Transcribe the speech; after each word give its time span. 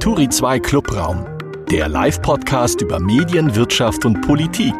Turi 0.00 0.28
2 0.28 0.60
Clubraum, 0.60 1.26
der 1.72 1.88
Live-Podcast 1.88 2.80
über 2.82 3.00
Medien, 3.00 3.56
Wirtschaft 3.56 4.04
und 4.04 4.20
Politik. 4.20 4.74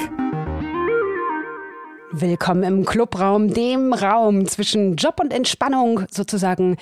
Willkommen 2.13 2.63
im 2.63 2.85
Clubraum, 2.85 3.53
dem 3.53 3.93
Raum 3.93 4.47
zwischen 4.47 4.95
Job 4.95 5.19
und 5.21 5.33
Entspannung, 5.33 6.03
sozusagen 6.09 6.77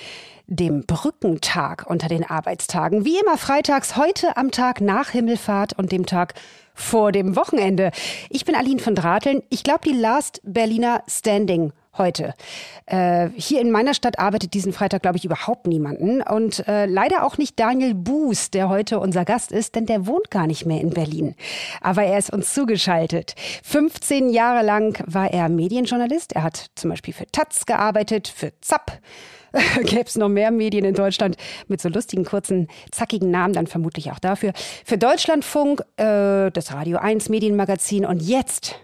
dem 0.45 0.85
Brückentag 0.85 1.89
unter 1.89 2.09
den 2.09 2.23
Arbeitstagen. 2.23 3.05
Wie 3.05 3.17
immer 3.17 3.39
freitags, 3.39 3.97
heute 3.97 4.37
am 4.37 4.51
Tag 4.51 4.81
nach 4.81 5.09
Himmelfahrt 5.09 5.73
und 5.73 5.91
dem 5.91 6.05
Tag 6.05 6.35
vor 6.75 7.11
dem 7.11 7.35
Wochenende. 7.35 7.89
Ich 8.29 8.45
bin 8.45 8.53
Aline 8.53 8.79
von 8.79 8.93
Drateln. 8.93 9.41
Ich 9.49 9.63
glaube, 9.63 9.81
die 9.83 9.97
Last 9.97 10.41
Berliner 10.43 11.01
Standing 11.07 11.73
heute. 11.97 12.33
Äh, 12.85 13.29
hier 13.35 13.61
in 13.61 13.71
meiner 13.71 13.93
Stadt 13.93 14.19
arbeitet 14.19 14.53
diesen 14.53 14.73
Freitag, 14.73 15.01
glaube 15.01 15.17
ich, 15.17 15.25
überhaupt 15.25 15.67
niemanden. 15.67 16.21
Und 16.21 16.67
äh, 16.67 16.85
leider 16.85 17.25
auch 17.25 17.37
nicht 17.37 17.59
Daniel 17.59 17.93
Buß, 17.93 18.51
der 18.51 18.69
heute 18.69 18.99
unser 18.99 19.25
Gast 19.25 19.51
ist, 19.51 19.75
denn 19.75 19.85
der 19.85 20.07
wohnt 20.07 20.31
gar 20.31 20.47
nicht 20.47 20.65
mehr 20.65 20.81
in 20.81 20.91
Berlin. 20.91 21.35
Aber 21.81 22.03
er 22.03 22.17
ist 22.17 22.31
uns 22.31 22.53
zugeschaltet. 22.53 23.35
15 23.63 24.29
Jahre 24.29 24.65
lang 24.65 25.01
war 25.05 25.31
er 25.31 25.49
Medienjournalist. 25.49 26.33
Er 26.33 26.43
hat 26.43 26.67
zum 26.75 26.89
Beispiel 26.89 27.13
für 27.13 27.27
Taz 27.31 27.65
gearbeitet, 27.65 28.27
für 28.27 28.53
ZAP. 28.61 28.99
Gäbe 29.83 30.03
es 30.05 30.15
noch 30.15 30.29
mehr 30.29 30.51
Medien 30.51 30.85
in 30.85 30.93
Deutschland 30.93 31.37
mit 31.67 31.81
so 31.81 31.89
lustigen, 31.89 32.25
kurzen, 32.25 32.67
zackigen 32.91 33.31
Namen, 33.31 33.53
dann 33.53 33.67
vermutlich 33.67 34.11
auch 34.11 34.19
dafür. 34.19 34.53
Für 34.85 34.97
Deutschlandfunk, 34.97 35.81
äh, 35.97 36.51
das 36.51 36.73
Radio 36.73 36.97
1 36.97 37.29
Medienmagazin 37.29 38.05
und 38.05 38.21
jetzt 38.21 38.75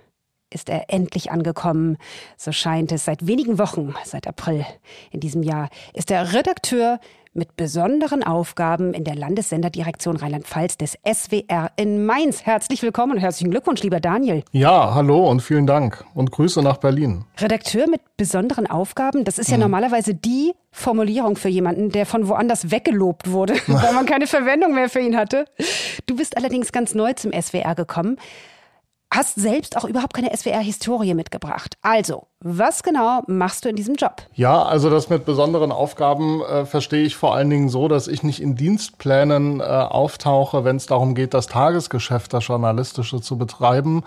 ist 0.54 0.70
er 0.70 0.86
endlich 0.90 1.32
angekommen. 1.32 1.98
So 2.38 2.52
scheint 2.52 2.92
es 2.92 3.06
seit 3.06 3.28
wenigen 3.28 3.58
Wochen, 3.60 3.94
seit 4.04 4.28
April 4.28 4.66
in 5.12 5.20
diesem 5.20 5.44
Jahr, 5.44 5.70
ist 5.94 6.12
er 6.12 6.34
Redakteur 6.34 7.00
mit 7.34 7.56
besonderen 7.56 8.24
Aufgaben 8.24 8.94
in 8.94 9.04
der 9.04 9.16
Landessenderdirektion 9.16 10.18
Rheinland-Pfalz 10.18 10.78
des 10.78 10.98
SWR 11.04 11.72
in 11.76 12.06
Mainz. 12.06 12.46
Herzlich 12.46 12.84
willkommen 12.84 13.14
und 13.14 13.18
herzlichen 13.18 13.50
Glückwunsch, 13.50 13.82
lieber 13.82 14.00
Daniel. 14.00 14.44
Ja, 14.52 14.94
hallo 14.94 15.28
und 15.30 15.42
vielen 15.42 15.66
Dank 15.66 16.06
und 16.14 16.32
Grüße 16.32 16.62
nach 16.62 16.78
Berlin. 16.78 17.26
Redakteur 17.40 17.90
mit 17.90 18.02
besonderen 18.18 18.68
Aufgaben, 18.68 19.24
das 19.24 19.40
ist 19.40 19.50
ja 19.50 19.58
mhm. 19.58 19.64
normalerweise 19.64 20.14
die 20.14 20.54
Formulierung 20.72 21.36
für 21.36 21.50
jemanden, 21.50 21.90
der 21.90 22.06
von 22.06 22.28
woanders 22.28 22.70
weggelobt 22.70 23.32
wurde, 23.32 23.56
weil 23.68 23.94
man 23.94 24.06
keine 24.06 24.28
Verwendung 24.28 24.76
mehr 24.76 24.90
für 24.90 25.00
ihn 25.00 25.18
hatte. 25.18 25.46
Du 26.06 26.16
bist 26.16 26.38
allerdings 26.38 26.72
ganz 26.72 26.94
neu 26.94 27.14
zum 27.14 27.32
SWR 27.32 27.74
gekommen 27.74 28.18
hast 29.14 29.36
selbst 29.36 29.78
auch 29.78 29.86
überhaupt 29.86 30.14
keine 30.14 30.36
SWR-Historie 30.36 31.14
mitgebracht. 31.14 31.76
Also, 31.82 32.28
was 32.40 32.84
genau 32.84 33.22
machst 33.28 33.64
du 33.64 33.70
in 33.70 33.76
diesem 33.76 33.96
Job? 33.96 34.24
Ja, 34.34 34.64
also 34.64 34.90
das 34.90 35.10
mit 35.10 35.26
besonderen 35.26 35.72
Aufgaben 35.72 36.42
äh, 36.42 36.66
verstehe 36.66 37.04
ich 37.04 37.16
vor 37.16 37.36
allen 37.36 37.50
Dingen 37.50 37.70
so, 37.70 37.88
dass 37.88 38.08
ich 38.08 38.24
nicht 38.24 38.42
in 38.42 38.56
Dienstplänen 38.56 39.60
äh, 39.60 39.64
auftauche, 39.64 40.64
wenn 40.66 40.76
es 40.76 40.86
darum 40.86 41.16
geht, 41.16 41.34
das 41.34 41.48
Tagesgeschäft, 41.48 42.34
das 42.34 42.48
Journalistische 42.48 43.22
zu 43.22 43.38
betreiben. 43.38 44.04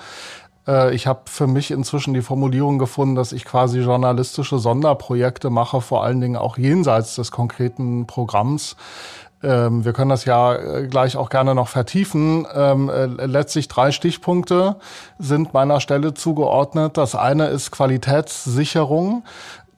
Äh, 0.67 0.95
ich 0.95 1.07
habe 1.07 1.23
für 1.27 1.47
mich 1.47 1.71
inzwischen 1.71 2.15
die 2.15 2.23
Formulierung 2.23 2.79
gefunden, 2.79 3.15
dass 3.15 3.33
ich 3.33 3.45
quasi 3.45 3.81
journalistische 3.81 4.59
Sonderprojekte 4.59 5.51
mache, 5.51 5.81
vor 5.81 6.05
allen 6.05 6.21
Dingen 6.21 6.37
auch 6.37 6.59
jenseits 6.59 7.15
des 7.15 7.31
konkreten 7.31 8.07
Programms. 8.07 8.77
Ähm, 9.47 9.85
wir 9.85 9.93
können 9.93 10.11
das 10.11 10.25
ja 10.25 10.55
äh, 10.55 10.87
gleich 10.89 11.17
auch 11.17 11.31
gerne 11.31 11.55
noch 11.55 11.69
vertiefen. 11.69 12.47
Ähm, 12.53 12.89
äh, 12.89 13.07
letztlich 13.07 13.69
drei 13.69 13.93
Stichpunkte 13.93 14.77
sind 15.19 15.55
meiner 15.55 15.81
Stelle 15.81 16.15
zugeordnet. 16.15 16.97
Das 16.97 17.15
eine 17.15 17.47
ist 17.47 17.71
Qualitätssicherung 17.71 19.23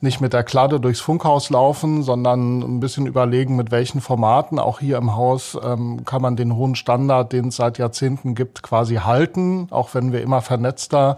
nicht 0.00 0.20
mit 0.20 0.32
der 0.32 0.44
Kladde 0.44 0.78
durchs 0.78 1.00
Funkhaus 1.00 1.50
laufen, 1.50 2.04
sondern 2.04 2.60
ein 2.60 2.80
bisschen 2.80 3.06
überlegen, 3.06 3.56
mit 3.56 3.72
welchen 3.72 4.00
Formaten. 4.00 4.60
Auch 4.60 4.78
hier 4.78 4.96
im 4.96 5.16
Haus 5.16 5.58
ähm, 5.60 6.04
kann 6.04 6.22
man 6.22 6.36
den 6.36 6.54
hohen 6.54 6.76
Standard, 6.76 7.32
den 7.32 7.48
es 7.48 7.56
seit 7.56 7.78
Jahrzehnten 7.78 8.36
gibt, 8.36 8.62
quasi 8.62 8.96
halten, 8.96 9.66
auch 9.70 9.94
wenn 9.94 10.12
wir 10.12 10.22
immer 10.22 10.40
vernetzter 10.40 11.16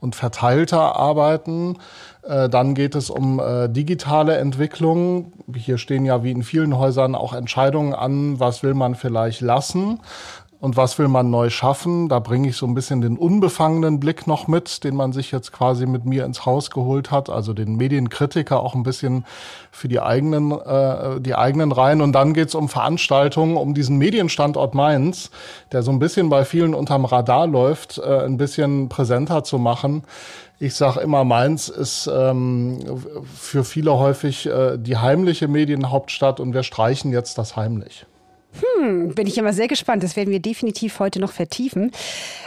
und 0.00 0.14
verteilter 0.14 0.94
arbeiten. 0.94 1.78
Äh, 2.22 2.48
dann 2.48 2.74
geht 2.74 2.94
es 2.94 3.10
um 3.10 3.40
äh, 3.40 3.68
digitale 3.68 4.36
Entwicklung. 4.36 5.32
Hier 5.54 5.78
stehen 5.78 6.04
ja 6.04 6.22
wie 6.22 6.30
in 6.30 6.42
vielen 6.42 6.76
Häusern 6.76 7.14
auch 7.14 7.32
Entscheidungen 7.32 7.94
an, 7.94 8.38
was 8.38 8.62
will 8.62 8.74
man 8.74 8.94
vielleicht 8.94 9.40
lassen 9.40 10.00
und 10.60 10.76
was 10.76 10.98
will 10.98 11.08
man 11.08 11.30
neu 11.30 11.48
schaffen. 11.48 12.08
Da 12.08 12.18
bringe 12.18 12.48
ich 12.48 12.56
so 12.56 12.66
ein 12.66 12.74
bisschen 12.74 13.00
den 13.00 13.16
unbefangenen 13.16 13.98
Blick 13.98 14.26
noch 14.26 14.46
mit, 14.46 14.84
den 14.84 14.94
man 14.94 15.12
sich 15.12 15.32
jetzt 15.32 15.52
quasi 15.52 15.86
mit 15.86 16.04
mir 16.04 16.24
ins 16.24 16.44
Haus 16.44 16.70
geholt 16.70 17.10
hat, 17.10 17.30
also 17.30 17.54
den 17.54 17.76
Medienkritiker 17.76 18.60
auch 18.60 18.74
ein 18.74 18.82
bisschen 18.82 19.24
für 19.70 19.88
die 19.88 20.00
eigenen, 20.00 20.52
äh, 20.52 21.20
die 21.20 21.34
eigenen 21.34 21.72
Reihen. 21.72 22.02
Und 22.02 22.12
dann 22.12 22.34
geht's 22.34 22.54
um 22.54 22.68
Veranstaltungen, 22.68 23.56
um 23.56 23.72
diesen 23.72 23.96
Medienstandort 23.96 24.74
Mainz, 24.74 25.30
der 25.72 25.82
so 25.82 25.90
ein 25.90 25.98
bisschen 25.98 26.28
bei 26.28 26.44
vielen 26.44 26.74
unterm 26.74 27.06
Radar 27.06 27.46
läuft, 27.46 27.98
äh, 27.98 28.24
ein 28.24 28.36
bisschen 28.36 28.90
präsenter 28.90 29.44
zu 29.44 29.58
machen. 29.58 30.02
Ich 30.58 30.74
sage 30.74 31.00
immer, 31.00 31.24
Mainz 31.24 31.68
ist 31.68 32.06
ähm, 32.12 32.80
für 33.34 33.64
viele 33.64 33.98
häufig 33.98 34.44
äh, 34.44 34.76
die 34.76 34.98
heimliche 34.98 35.48
Medienhauptstadt 35.48 36.38
und 36.38 36.52
wir 36.52 36.64
streichen 36.64 37.12
jetzt 37.12 37.38
das 37.38 37.56
heimlich. 37.56 38.04
Hm, 38.52 39.14
bin 39.14 39.26
ich 39.26 39.38
immer 39.38 39.52
sehr 39.52 39.68
gespannt. 39.68 40.02
Das 40.02 40.16
werden 40.16 40.30
wir 40.30 40.40
definitiv 40.40 40.98
heute 40.98 41.20
noch 41.20 41.32
vertiefen. 41.32 41.92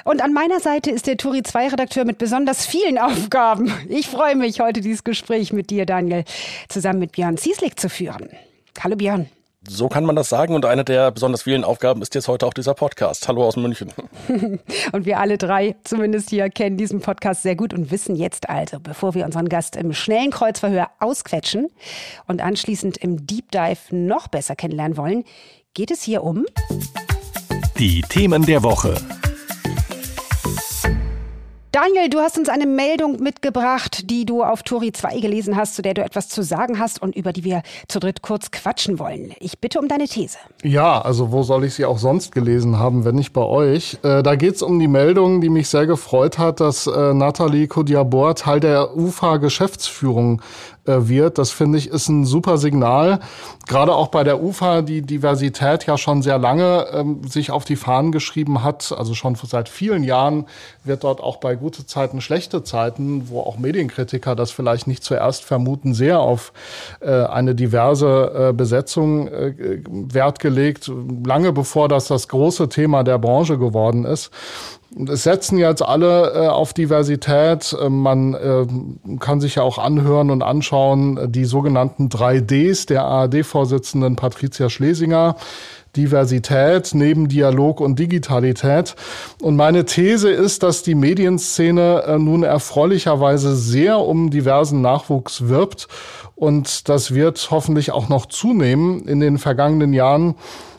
Und 0.04 0.22
an 0.22 0.34
meiner 0.34 0.60
Seite 0.60 0.92
ist 0.92 1.08
der 1.08 1.18
Turi 1.18 1.44
2 1.44 1.70
Redakteur 1.70 2.06
mit 2.06 2.18
besonders 2.18 2.66
vielen 2.66 2.98
Aufgaben. 3.00 3.72
Ich 3.90 4.08
freue 4.08 4.36
mich, 4.36 4.60
heute 4.60 4.82
dieses 4.82 5.04
Gespräch 5.04 5.54
mit 5.54 5.70
dir, 5.70 5.86
Daniel, 5.86 6.26
zusammen 6.70 7.00
mit 7.00 7.14
Björn 7.14 7.38
Zieslik 7.38 7.80
zu 7.80 7.90
führen. 7.90 8.30
Hallo 8.82 8.96
Björn. 8.96 9.30
So 9.66 9.88
kann 9.88 10.04
man 10.04 10.18
das 10.18 10.28
sagen. 10.28 10.56
Und 10.56 10.66
eine 10.66 10.84
der 10.84 11.12
besonders 11.12 11.44
vielen 11.44 11.64
Aufgaben 11.64 12.02
ist 12.02 12.14
jetzt 12.16 12.28
heute 12.28 12.46
auch 12.46 12.54
dieser 12.54 12.74
Podcast. 12.74 13.30
Hallo 13.30 13.46
aus 13.46 13.56
München. 13.56 13.94
und 14.92 15.06
wir 15.06 15.20
alle 15.20 15.38
drei, 15.38 15.76
zumindest 15.86 16.30
hier, 16.30 16.50
kennen 16.50 16.76
diesen 16.76 17.00
Podcast 17.00 17.44
sehr 17.44 17.56
gut 17.56 17.74
und 17.74 17.90
wissen 17.90 18.18
jetzt 18.18 18.50
also, 18.50 18.80
bevor 18.82 19.14
wir 19.14 19.26
unseren 19.26 19.48
Gast 19.48 19.78
im 19.78 19.94
schnellen 19.94 20.32
Kreuzverhör 20.32 20.90
ausquetschen 21.00 21.70
und 22.28 22.42
anschließend 22.42 22.98
im 22.98 23.26
Deep 23.26 23.52
Dive 23.52 23.96
noch 23.96 24.28
besser 24.28 24.58
kennenlernen 24.58 24.98
wollen, 24.98 25.24
geht 25.74 25.90
es 25.90 26.04
hier 26.04 26.24
um 26.24 26.46
die 27.80 28.02
Themen 28.02 28.46
der 28.46 28.62
Woche. 28.62 28.96
Daniel, 31.72 32.08
du 32.08 32.20
hast 32.20 32.38
uns 32.38 32.50
eine 32.50 32.68
Meldung 32.68 33.20
mitgebracht, 33.20 34.12
die 34.12 34.28
du 34.28 34.44
auf 34.44 34.62
Tori 34.62 34.92
2 34.92 35.20
gelesen 35.20 35.56
hast, 35.56 35.74
zu 35.74 35.82
der 35.82 35.96
du 35.96 36.04
etwas 36.04 36.30
zu 36.30 36.44
sagen 36.44 36.78
hast 36.78 37.02
und 37.02 37.16
über 37.16 37.34
die 37.34 37.44
wir 37.44 37.64
zu 37.88 38.00
dritt 38.00 38.22
kurz 38.22 38.52
quatschen 38.52 39.00
wollen. 39.00 39.34
Ich 39.40 39.58
bitte 39.58 39.80
um 39.80 39.88
deine 39.88 40.08
These. 40.08 40.38
Ja, 40.62 41.02
also 41.02 41.32
wo 41.32 41.42
soll 41.42 41.66
ich 41.66 41.74
sie 41.74 41.86
auch 41.86 41.98
sonst 41.98 42.32
gelesen 42.32 42.78
haben, 42.78 43.06
wenn 43.06 43.16
nicht 43.16 43.34
bei 43.34 43.42
euch? 43.42 43.98
Äh, 44.04 44.22
da 44.22 44.36
geht 44.36 44.54
es 44.54 44.62
um 44.62 44.78
die 44.78 44.88
Meldung, 44.88 45.42
die 45.42 45.50
mich 45.50 45.68
sehr 45.68 45.88
gefreut 45.88 46.38
hat, 46.38 46.60
dass 46.60 46.86
äh, 46.86 47.16
Nathalie 47.16 47.68
Kodiabor 47.68 48.36
Teil 48.36 48.60
der 48.60 48.96
UFA-Geschäftsführung 48.96 50.44
wird. 50.86 51.38
Das 51.38 51.52
finde 51.52 51.78
ich 51.78 51.90
ist 51.90 52.10
ein 52.10 52.26
super 52.26 52.58
Signal. 52.58 53.20
Gerade 53.68 53.96
auch 53.96 54.10
bei 54.10 54.24
der 54.24 54.44
UFA, 54.44 54.82
die 54.82 55.02
Diversität 55.02 55.86
ja 55.86 55.98
schon 55.98 56.22
sehr 56.22 56.38
lange 56.38 56.88
ähm, 56.92 57.24
sich 57.28 57.52
auf 57.52 57.64
die 57.64 57.76
Fahnen 57.76 58.12
geschrieben 58.12 58.64
hat. 58.64 58.94
Also 58.98 59.14
schon 59.14 59.36
seit 59.36 59.70
vielen 59.70 60.04
Jahren 60.04 60.46
wird 60.84 61.04
dort 61.04 61.22
auch 61.22 61.38
bei 61.38 61.56
gute 61.56 61.86
Zeiten, 61.86 62.22
schlechte 62.22 62.64
Zeiten, 62.64 63.30
wo 63.30 63.40
auch 63.42 63.58
Medienkritiker 63.58 64.36
das 64.36 64.52
vielleicht 64.52 64.88
nicht 64.88 65.04
zuerst 65.04 65.44
vermuten, 65.46 65.94
sehr 65.94 66.20
auf 66.20 66.52
äh, 67.00 67.10
eine 67.10 67.56
diverse 67.56 68.50
äh, 68.50 68.54
Besetzung 68.54 69.28
äh, 69.28 69.54
Wert 69.88 70.40
gelegt, 70.40 70.92
lange 71.26 71.54
bevor 71.54 71.88
das 71.88 72.08
das 72.08 72.28
große 72.28 72.70
Thema 72.70 73.04
der 73.04 73.18
Branche 73.18 73.58
geworden 73.58 74.06
ist. 74.06 74.32
Es 75.08 75.24
setzen 75.24 75.58
jetzt 75.58 75.82
alle 75.82 76.34
äh, 76.34 76.48
auf 76.48 76.74
Diversität. 76.74 77.76
Äh, 77.80 77.90
man 77.90 78.34
äh, 78.34 78.66
kann 79.20 79.42
sich 79.42 79.56
ja 79.56 79.64
auch 79.64 79.78
anhören 79.78 80.30
und 80.30 80.44
anschauen, 80.44 81.18
äh, 81.18 81.30
die 81.30 81.46
sogenannten 81.46 82.10
3Ds 82.10 82.88
der 82.88 83.04
ARD-Vorsitzenden 83.06 84.16
Patricia 84.16 84.70
Schlesinger. 84.70 85.36
Diversität 85.96 86.92
neben 86.94 87.28
Dialog 87.28 87.80
und 87.80 88.00
Digitalität. 88.00 88.96
Und 89.42 89.56
meine 89.56 89.86
These 89.86 90.30
ist, 90.32 90.64
dass 90.64 90.82
die 90.82 90.96
Medienszene 90.96 92.04
äh, 92.08 92.18
nun 92.18 92.44
erfreulicherweise 92.44 93.56
sehr 93.56 94.00
um 94.00 94.32
diversen 94.32 94.82
Nachwuchs 94.82 95.48
wirbt. 95.48 95.88
Und 96.36 96.90
das 96.90 97.14
wird 97.14 97.48
hoffentlich 97.52 97.92
auch 97.92 98.10
noch 98.10 98.26
zunehmen 98.26 99.08
in 99.08 99.20
den 99.20 99.38
vergangenen 99.38 99.94
Jahren 99.94 100.36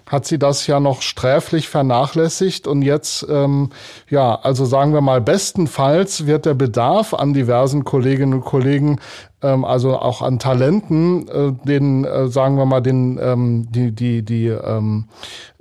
hat 0.06 0.26
sie 0.26 0.38
das 0.38 0.66
ja 0.66 0.80
noch 0.80 1.02
sträflich 1.02 1.68
vernachlässigt. 1.68 2.66
Und 2.66 2.82
jetzt, 2.82 3.26
ähm, 3.28 3.70
ja, 4.08 4.34
also 4.34 4.64
sagen 4.64 4.92
wir 4.92 5.00
mal, 5.00 5.20
bestenfalls 5.20 6.26
wird 6.26 6.46
der 6.46 6.54
Bedarf 6.54 7.14
an 7.14 7.32
diversen 7.32 7.84
Kolleginnen 7.84 8.34
und 8.34 8.44
Kollegen 8.44 9.00
ähm, 9.44 9.64
also 9.64 9.98
auch 9.98 10.22
an 10.22 10.38
Talenten, 10.38 11.28
äh, 11.28 11.52
den, 11.66 12.04
äh, 12.04 12.28
sagen 12.28 12.56
wir 12.56 12.66
mal, 12.66 12.80
den, 12.80 13.18
ähm, 13.22 13.66
die, 13.70 13.92
die, 13.92 14.22
die, 14.22 14.48
ähm, 14.48 15.06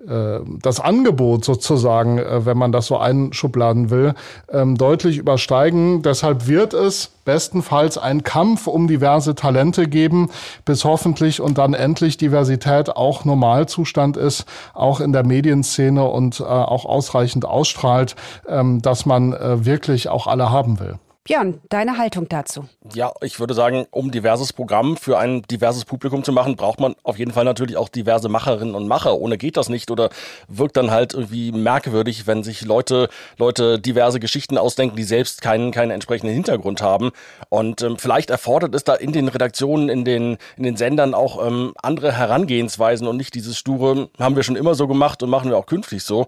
äh, 0.07 0.39
das 0.61 0.79
Angebot 0.79 1.45
sozusagen, 1.45 2.17
äh, 2.17 2.45
wenn 2.45 2.57
man 2.57 2.71
das 2.71 2.87
so 2.87 2.97
einschubladen 2.97 3.89
will, 3.89 4.15
ähm, 4.51 4.77
deutlich 4.77 5.17
übersteigen. 5.17 6.01
Deshalb 6.01 6.47
wird 6.47 6.73
es 6.73 7.11
bestenfalls 7.25 7.97
einen 7.97 8.23
Kampf 8.23 8.67
um 8.67 8.87
diverse 8.87 9.35
Talente 9.35 9.87
geben, 9.87 10.29
bis 10.65 10.83
hoffentlich 10.83 11.39
und 11.39 11.57
dann 11.57 11.73
endlich 11.73 12.17
Diversität 12.17 12.95
auch 12.95 13.23
Normalzustand 13.23 14.17
ist, 14.17 14.45
auch 14.73 14.99
in 14.99 15.13
der 15.13 15.25
Medienszene 15.25 16.03
und 16.03 16.41
äh, 16.41 16.43
auch 16.43 16.85
ausreichend 16.85 17.45
ausstrahlt, 17.45 18.15
ähm, 18.47 18.81
dass 18.81 19.05
man 19.05 19.33
wirklich 19.33 20.09
auch 20.09 20.27
alle 20.27 20.51
haben 20.51 20.79
will. 20.79 20.97
Björn, 21.25 21.61
deine 21.69 21.97
Haltung 21.97 22.27
dazu? 22.27 22.67
Ja, 22.93 23.13
ich 23.21 23.39
würde 23.39 23.53
sagen, 23.53 23.87
um 23.91 24.11
diverses 24.11 24.51
Programm 24.51 24.97
für 24.97 25.17
ein 25.17 25.41
diverses 25.43 25.85
Publikum 25.85 26.25
zu 26.25 26.33
machen, 26.33 26.57
braucht 26.57 26.81
man 26.81 26.95
auf 27.03 27.17
jeden 27.17 27.31
Fall 27.31 27.45
natürlich 27.45 27.77
auch 27.77 27.87
diverse 27.87 28.27
Macherinnen 28.27 28.75
und 28.75 28.89
Macher. 28.89 29.17
Ohne 29.17 29.37
geht 29.37 29.55
das 29.55 29.69
nicht 29.69 29.89
oder 29.89 30.09
wirkt 30.49 30.75
dann 30.75 30.91
halt 30.91 31.13
irgendwie 31.13 31.53
merkwürdig, 31.53 32.27
wenn 32.27 32.43
sich 32.43 32.65
Leute, 32.65 33.07
Leute 33.37 33.79
diverse 33.79 34.19
Geschichten 34.19 34.57
ausdenken, 34.57 34.97
die 34.97 35.03
selbst 35.03 35.41
keinen, 35.41 35.71
keinen 35.71 35.91
entsprechenden 35.91 36.33
Hintergrund 36.33 36.81
haben. 36.81 37.11
Und 37.47 37.81
ähm, 37.83 37.97
vielleicht 37.97 38.29
erfordert 38.29 38.75
es 38.75 38.83
da 38.83 38.93
in 38.93 39.13
den 39.13 39.29
Redaktionen, 39.29 39.87
in 39.87 40.03
den, 40.03 40.37
in 40.57 40.63
den 40.63 40.75
Sendern 40.75 41.13
auch 41.13 41.47
ähm, 41.47 41.73
andere 41.81 42.11
Herangehensweisen 42.11 43.07
und 43.07 43.15
nicht 43.15 43.33
dieses 43.33 43.57
sture, 43.57 44.09
haben 44.19 44.35
wir 44.35 44.43
schon 44.43 44.57
immer 44.57 44.75
so 44.75 44.89
gemacht 44.89 45.23
und 45.23 45.29
machen 45.29 45.49
wir 45.49 45.57
auch 45.57 45.67
künftig 45.67 46.03
so. 46.03 46.27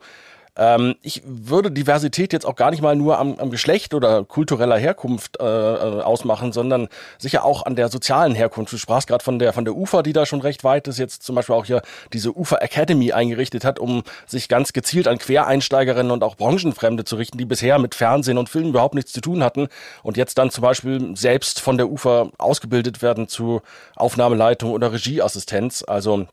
Ähm, 0.57 0.95
ich 1.01 1.21
würde 1.25 1.71
Diversität 1.71 2.31
jetzt 2.31 2.45
auch 2.45 2.55
gar 2.55 2.71
nicht 2.71 2.81
mal 2.81 2.95
nur 2.95 3.19
am, 3.19 3.37
am 3.39 3.49
Geschlecht 3.49 3.93
oder 3.93 4.23
kultureller 4.23 4.77
Herkunft 4.77 5.39
äh, 5.39 5.43
äh, 5.43 6.01
ausmachen, 6.01 6.53
sondern 6.53 6.87
sicher 7.17 7.43
auch 7.43 7.65
an 7.65 7.75
der 7.75 7.89
sozialen 7.89 8.35
Herkunft. 8.35 8.71
Du 8.71 8.77
sprachst 8.77 9.07
gerade 9.07 9.23
von 9.23 9.39
der 9.39 9.53
von 9.53 9.65
der 9.65 9.75
UFA, 9.75 10.01
die 10.01 10.13
da 10.13 10.25
schon 10.25 10.41
recht 10.41 10.63
weit 10.63 10.87
ist, 10.87 10.97
jetzt 10.97 11.23
zum 11.23 11.35
Beispiel 11.35 11.55
auch 11.55 11.65
hier 11.65 11.81
diese 12.13 12.31
UFA 12.31 12.57
Academy 12.57 13.11
eingerichtet 13.11 13.65
hat, 13.65 13.79
um 13.79 14.03
sich 14.25 14.47
ganz 14.47 14.71
gezielt 14.71 15.07
an 15.07 15.17
Quereinsteigerinnen 15.17 16.11
und 16.11 16.23
auch 16.23 16.35
Branchenfremde 16.35 17.03
zu 17.03 17.17
richten, 17.17 17.37
die 17.37 17.45
bisher 17.45 17.77
mit 17.79 17.95
Fernsehen 17.95 18.37
und 18.37 18.49
Film 18.49 18.69
überhaupt 18.69 18.95
nichts 18.95 19.11
zu 19.11 19.21
tun 19.21 19.43
hatten 19.43 19.67
und 20.03 20.15
jetzt 20.15 20.37
dann 20.37 20.51
zum 20.51 20.61
Beispiel 20.61 21.15
selbst 21.17 21.59
von 21.59 21.77
der 21.77 21.89
UFA 21.89 22.29
ausgebildet 22.37 23.01
werden 23.01 23.27
zu 23.27 23.61
Aufnahmeleitung 23.95 24.71
oder 24.71 24.93
Regieassistenz. 24.93 25.83
Also 25.85 26.27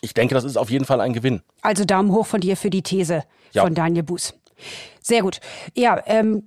ich 0.00 0.14
denke, 0.14 0.34
das 0.34 0.44
ist 0.44 0.56
auf 0.56 0.70
jeden 0.70 0.84
Fall 0.84 1.00
ein 1.00 1.12
Gewinn. 1.12 1.42
Also 1.62 1.84
Daumen 1.84 2.12
hoch 2.12 2.26
von 2.26 2.40
dir 2.40 2.56
für 2.56 2.70
die 2.70 2.82
These 2.82 3.22
ja. 3.52 3.62
von 3.62 3.74
Daniel 3.74 4.02
Buß. 4.02 4.34
Sehr 5.02 5.22
gut. 5.22 5.40
Ja, 5.74 6.02
ähm, 6.06 6.42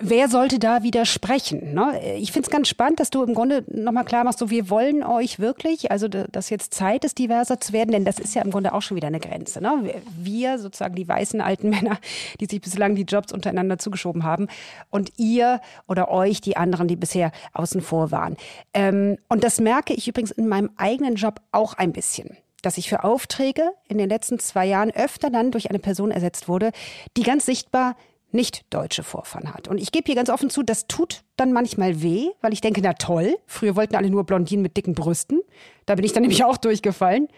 wer 0.00 0.28
sollte 0.28 0.58
da 0.58 0.82
widersprechen? 0.82 1.74
Ne? 1.74 2.00
Ich 2.16 2.32
finde 2.32 2.46
es 2.46 2.50
ganz 2.50 2.68
spannend, 2.68 3.00
dass 3.00 3.10
du 3.10 3.22
im 3.22 3.34
Grunde 3.34 3.64
nochmal 3.68 4.04
klar 4.04 4.24
machst, 4.24 4.38
so 4.38 4.48
wir 4.48 4.70
wollen 4.70 5.02
euch 5.02 5.38
wirklich, 5.38 5.90
also 5.90 6.08
dass 6.08 6.48
jetzt 6.48 6.72
Zeit 6.72 7.04
ist, 7.04 7.18
diverser 7.18 7.60
zu 7.60 7.72
werden, 7.72 7.92
denn 7.92 8.04
das 8.06 8.18
ist 8.18 8.34
ja 8.34 8.42
im 8.42 8.50
Grunde 8.50 8.72
auch 8.72 8.80
schon 8.80 8.96
wieder 8.96 9.08
eine 9.08 9.20
Grenze. 9.20 9.60
Ne? 9.60 10.02
Wir, 10.18 10.58
sozusagen 10.58 10.94
die 10.94 11.06
weißen 11.06 11.40
alten 11.40 11.68
Männer, 11.70 11.98
die 12.40 12.46
sich 12.46 12.60
bislang 12.60 12.94
die 12.94 13.02
Jobs 13.02 13.32
untereinander 13.32 13.78
zugeschoben 13.78 14.24
haben 14.24 14.48
und 14.90 15.12
ihr 15.18 15.60
oder 15.86 16.10
euch, 16.10 16.40
die 16.40 16.56
anderen, 16.56 16.88
die 16.88 16.96
bisher 16.96 17.30
außen 17.52 17.82
vor 17.82 18.10
waren. 18.10 18.36
Ähm, 18.72 19.18
und 19.28 19.44
das 19.44 19.60
merke 19.60 19.92
ich 19.92 20.08
übrigens 20.08 20.30
in 20.30 20.48
meinem 20.48 20.70
eigenen 20.76 21.16
Job 21.16 21.40
auch 21.52 21.74
ein 21.74 21.92
bisschen 21.92 22.36
dass 22.62 22.78
ich 22.78 22.88
für 22.88 23.04
Aufträge 23.04 23.70
in 23.88 23.98
den 23.98 24.08
letzten 24.08 24.38
zwei 24.38 24.66
Jahren 24.66 24.90
öfter 24.90 25.30
dann 25.30 25.50
durch 25.50 25.70
eine 25.70 25.78
Person 25.78 26.10
ersetzt 26.10 26.48
wurde, 26.48 26.72
die 27.16 27.22
ganz 27.22 27.46
sichtbar 27.46 27.96
nicht 28.30 28.64
deutsche 28.70 29.02
Vorfahren 29.02 29.54
hat. 29.54 29.68
Und 29.68 29.78
ich 29.78 29.90
gebe 29.92 30.06
hier 30.06 30.14
ganz 30.14 30.28
offen 30.28 30.50
zu, 30.50 30.62
das 30.62 30.86
tut 30.86 31.22
dann 31.36 31.52
manchmal 31.52 32.02
weh, 32.02 32.28
weil 32.40 32.52
ich 32.52 32.60
denke, 32.60 32.80
na 32.82 32.92
toll, 32.92 33.36
früher 33.46 33.74
wollten 33.74 33.96
alle 33.96 34.10
nur 34.10 34.24
Blondinen 34.24 34.62
mit 34.62 34.76
dicken 34.76 34.94
Brüsten. 34.94 35.40
Da 35.86 35.94
bin 35.94 36.04
ich 36.04 36.12
dann 36.12 36.22
nämlich 36.24 36.44
auch 36.44 36.56
durchgefallen. 36.56 37.28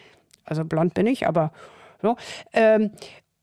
Also 0.44 0.64
blond 0.64 0.94
bin 0.94 1.06
ich, 1.06 1.26
aber 1.26 1.52
so. 2.02 2.16
Ähm, 2.52 2.90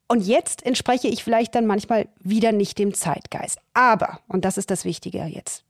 und 0.09 0.25
jetzt 0.25 0.65
entspreche 0.65 1.07
ich 1.07 1.23
vielleicht 1.23 1.55
dann 1.55 1.65
manchmal 1.65 2.07
wieder 2.19 2.51
nicht 2.51 2.77
dem 2.79 2.93
Zeitgeist. 2.93 3.59
Aber, 3.73 4.19
und 4.27 4.45
das 4.45 4.57
ist 4.57 4.71
das 4.71 4.85
Wichtige 4.85 5.23
jetzt, 5.25 5.63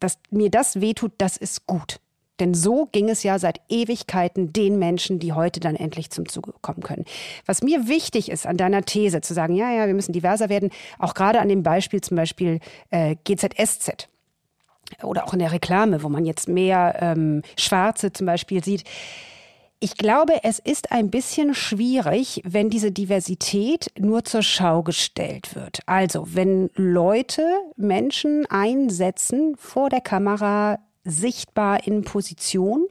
dass 0.00 0.18
mir 0.30 0.50
das 0.50 0.80
wehtut, 0.80 1.12
das 1.18 1.36
ist 1.36 1.66
gut. 1.66 2.00
Denn 2.40 2.54
so 2.54 2.88
ging 2.92 3.08
es 3.08 3.22
ja 3.22 3.38
seit 3.38 3.60
Ewigkeiten 3.68 4.52
den 4.52 4.78
Menschen, 4.78 5.18
die 5.18 5.32
heute 5.32 5.60
dann 5.60 5.76
endlich 5.76 6.10
zum 6.10 6.28
Zuge 6.28 6.52
kommen 6.62 6.82
können. 6.82 7.04
Was 7.46 7.62
mir 7.62 7.88
wichtig 7.88 8.30
ist 8.30 8.46
an 8.46 8.56
deiner 8.56 8.82
These, 8.82 9.20
zu 9.20 9.34
sagen, 9.34 9.54
ja, 9.54 9.72
ja, 9.72 9.86
wir 9.86 9.94
müssen 9.94 10.12
diverser 10.12 10.48
werden, 10.48 10.70
auch 10.98 11.14
gerade 11.14 11.40
an 11.40 11.48
dem 11.48 11.62
Beispiel 11.62 12.00
zum 12.00 12.16
Beispiel 12.16 12.60
äh, 12.90 13.16
GZSZ 13.24 14.08
oder 15.02 15.24
auch 15.26 15.32
in 15.32 15.38
der 15.38 15.52
Reklame, 15.52 16.02
wo 16.02 16.08
man 16.08 16.24
jetzt 16.24 16.48
mehr 16.48 16.96
ähm, 17.00 17.42
Schwarze 17.58 18.12
zum 18.12 18.26
Beispiel 18.26 18.62
sieht. 18.62 18.84
Ich 19.80 19.96
glaube, 19.96 20.44
es 20.44 20.60
ist 20.60 20.92
ein 20.92 21.10
bisschen 21.10 21.54
schwierig, 21.54 22.40
wenn 22.44 22.70
diese 22.70 22.92
Diversität 22.92 23.90
nur 23.98 24.24
zur 24.24 24.42
Schau 24.42 24.84
gestellt 24.84 25.56
wird. 25.56 25.80
Also, 25.86 26.24
wenn 26.34 26.70
Leute 26.76 27.44
Menschen 27.76 28.46
einsetzen 28.46 29.56
vor 29.58 29.88
der 29.88 30.00
Kamera, 30.00 30.78
sichtbar 31.04 31.86
in 31.86 32.02
Position, 32.02 32.86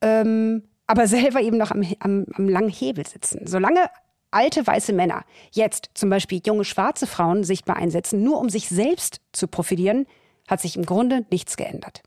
ähm, 0.00 0.64
aber 0.86 1.06
selber 1.06 1.40
eben 1.40 1.56
noch 1.56 1.70
am, 1.70 1.84
am, 2.00 2.26
am 2.34 2.48
langen 2.48 2.70
Hebel 2.70 3.06
sitzen. 3.06 3.46
Solange 3.46 3.88
alte 4.30 4.66
weiße 4.66 4.92
Männer 4.92 5.24
jetzt 5.52 5.90
zum 5.94 6.10
Beispiel 6.10 6.40
junge 6.44 6.64
schwarze 6.64 7.06
Frauen 7.06 7.44
sichtbar 7.44 7.76
einsetzen, 7.76 8.22
nur 8.22 8.38
um 8.38 8.48
sich 8.48 8.68
selbst 8.68 9.20
zu 9.32 9.48
profitieren, 9.48 10.06
hat 10.48 10.60
sich 10.60 10.76
im 10.76 10.86
Grunde 10.86 11.26
nichts 11.30 11.56
geändert. 11.56 12.02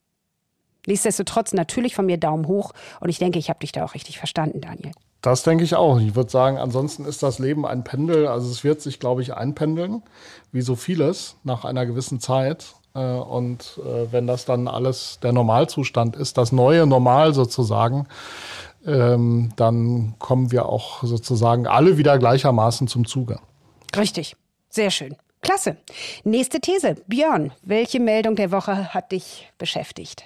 Nichtsdestotrotz 0.85 1.53
natürlich 1.53 1.95
von 1.95 2.05
mir 2.05 2.17
Daumen 2.17 2.47
hoch 2.47 2.73
und 2.99 3.09
ich 3.09 3.19
denke, 3.19 3.39
ich 3.39 3.49
habe 3.49 3.59
dich 3.59 3.71
da 3.71 3.85
auch 3.85 3.93
richtig 3.93 4.17
verstanden, 4.17 4.59
Daniel. 4.61 4.91
Das 5.21 5.43
denke 5.43 5.63
ich 5.63 5.75
auch. 5.75 6.01
Ich 6.01 6.15
würde 6.15 6.29
sagen, 6.29 6.57
ansonsten 6.57 7.05
ist 7.05 7.23
das 7.23 7.39
Leben 7.39 7.65
ein 7.65 7.85
Pendel. 7.85 8.27
Also 8.27 8.51
es 8.51 8.65
wird 8.65 8.81
sich, 8.81 8.99
glaube 8.99 9.21
ich, 9.21 9.33
einpendeln, 9.33 10.03
wie 10.51 10.61
so 10.61 10.75
vieles 10.75 11.37
nach 11.43 11.63
einer 11.63 11.85
gewissen 11.85 12.19
Zeit. 12.19 12.75
Äh, 12.93 12.99
und 12.99 13.79
äh, 13.83 14.11
wenn 14.11 14.27
das 14.27 14.45
dann 14.45 14.67
alles 14.67 15.19
der 15.21 15.33
Normalzustand 15.33 16.15
ist, 16.15 16.37
das 16.37 16.51
neue 16.51 16.85
Normal 16.85 17.33
sozusagen, 17.33 18.07
ähm, 18.85 19.51
dann 19.55 20.15
kommen 20.19 20.51
wir 20.51 20.67
auch 20.67 21.03
sozusagen 21.03 21.67
alle 21.67 21.97
wieder 21.97 22.17
gleichermaßen 22.19 22.87
zum 22.87 23.05
Zuge. 23.05 23.39
Richtig, 23.95 24.35
sehr 24.69 24.91
schön. 24.91 25.15
Klasse. 25.41 25.77
Nächste 26.23 26.61
These. 26.61 26.95
Björn, 27.07 27.51
welche 27.63 27.99
Meldung 27.99 28.35
der 28.35 28.51
Woche 28.51 28.93
hat 28.93 29.11
dich 29.11 29.51
beschäftigt? 29.57 30.23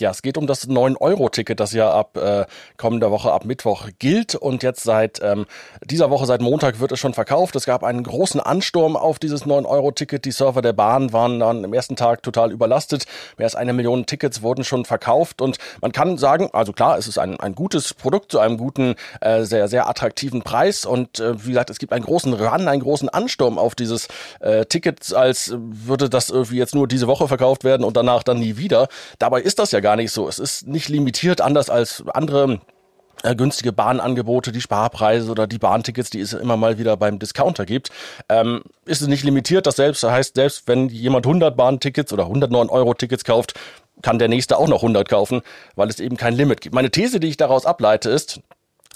Ja, 0.00 0.10
es 0.10 0.22
geht 0.22 0.36
um 0.36 0.48
das 0.48 0.68
9-Euro-Ticket, 0.68 1.60
das 1.60 1.72
ja 1.72 1.88
ab 1.88 2.16
äh, 2.16 2.46
kommender 2.76 3.12
Woche, 3.12 3.32
ab 3.32 3.44
Mittwoch 3.44 3.90
gilt. 4.00 4.34
Und 4.34 4.64
jetzt 4.64 4.82
seit 4.82 5.20
ähm, 5.22 5.46
dieser 5.84 6.10
Woche, 6.10 6.26
seit 6.26 6.40
Montag 6.40 6.80
wird 6.80 6.90
es 6.90 6.98
schon 6.98 7.14
verkauft. 7.14 7.54
Es 7.54 7.64
gab 7.64 7.84
einen 7.84 8.02
großen 8.02 8.40
Ansturm 8.40 8.96
auf 8.96 9.20
dieses 9.20 9.46
9-Euro-Ticket. 9.46 10.24
Die 10.24 10.32
Server 10.32 10.62
der 10.62 10.72
Bahn 10.72 11.12
waren 11.12 11.38
dann 11.38 11.64
am 11.64 11.72
ersten 11.72 11.94
Tag 11.94 12.24
total 12.24 12.50
überlastet. 12.50 13.04
Mehr 13.38 13.46
als 13.46 13.54
eine 13.54 13.72
Million 13.72 14.04
Tickets 14.04 14.42
wurden 14.42 14.64
schon 14.64 14.84
verkauft. 14.84 15.40
Und 15.40 15.58
man 15.80 15.92
kann 15.92 16.18
sagen, 16.18 16.50
also 16.52 16.72
klar, 16.72 16.98
es 16.98 17.06
ist 17.06 17.18
ein, 17.18 17.38
ein 17.38 17.54
gutes 17.54 17.94
Produkt 17.94 18.32
zu 18.32 18.40
einem 18.40 18.56
guten, 18.58 18.96
äh, 19.20 19.44
sehr, 19.44 19.68
sehr 19.68 19.88
attraktiven 19.88 20.42
Preis. 20.42 20.86
Und 20.86 21.20
äh, 21.20 21.40
wie 21.44 21.50
gesagt, 21.50 21.70
es 21.70 21.78
gibt 21.78 21.92
einen 21.92 22.04
großen 22.04 22.34
Run, 22.34 22.66
einen 22.66 22.82
großen 22.82 23.10
Ansturm 23.10 23.60
auf 23.60 23.76
dieses 23.76 24.08
äh, 24.40 24.64
Ticket, 24.64 25.14
als 25.14 25.54
würde 25.56 26.10
das 26.10 26.30
irgendwie 26.30 26.56
jetzt 26.56 26.74
nur 26.74 26.88
diese 26.88 27.06
Woche 27.06 27.28
verkauft 27.28 27.62
werden 27.62 27.84
und 27.84 27.96
danach 27.96 28.24
dann 28.24 28.40
nie 28.40 28.56
wieder. 28.56 28.88
Dabei 29.20 29.40
ist 29.40 29.60
das 29.60 29.70
ja 29.70 29.83
gar 29.84 29.96
nicht 29.96 30.12
so. 30.12 30.26
Es 30.26 30.38
ist 30.38 30.66
nicht 30.66 30.88
limitiert, 30.88 31.42
anders 31.42 31.68
als 31.68 32.02
andere 32.14 32.60
äh, 33.22 33.36
günstige 33.36 33.70
Bahnangebote, 33.70 34.50
die 34.50 34.62
Sparpreise 34.62 35.30
oder 35.30 35.46
die 35.46 35.58
Bahntickets, 35.58 36.08
die 36.08 36.20
es 36.20 36.32
immer 36.32 36.56
mal 36.56 36.78
wieder 36.78 36.96
beim 36.96 37.18
Discounter 37.18 37.66
gibt, 37.66 37.90
ähm, 38.30 38.62
ist 38.86 39.02
es 39.02 39.08
nicht 39.08 39.24
limitiert. 39.24 39.66
Das 39.66 39.76
selbst 39.76 40.02
heißt, 40.02 40.36
selbst 40.36 40.66
wenn 40.66 40.88
jemand 40.88 41.26
100 41.26 41.54
Bahntickets 41.54 42.14
oder 42.14 42.24
109 42.24 42.70
Euro 42.70 42.94
Tickets 42.94 43.24
kauft, 43.24 43.52
kann 44.00 44.18
der 44.18 44.28
nächste 44.28 44.56
auch 44.56 44.68
noch 44.68 44.82
100 44.82 45.06
kaufen, 45.06 45.42
weil 45.76 45.88
es 45.88 46.00
eben 46.00 46.16
kein 46.16 46.34
Limit 46.34 46.62
gibt. 46.62 46.74
Meine 46.74 46.90
These, 46.90 47.20
die 47.20 47.28
ich 47.28 47.36
daraus 47.36 47.66
ableite, 47.66 48.08
ist, 48.08 48.40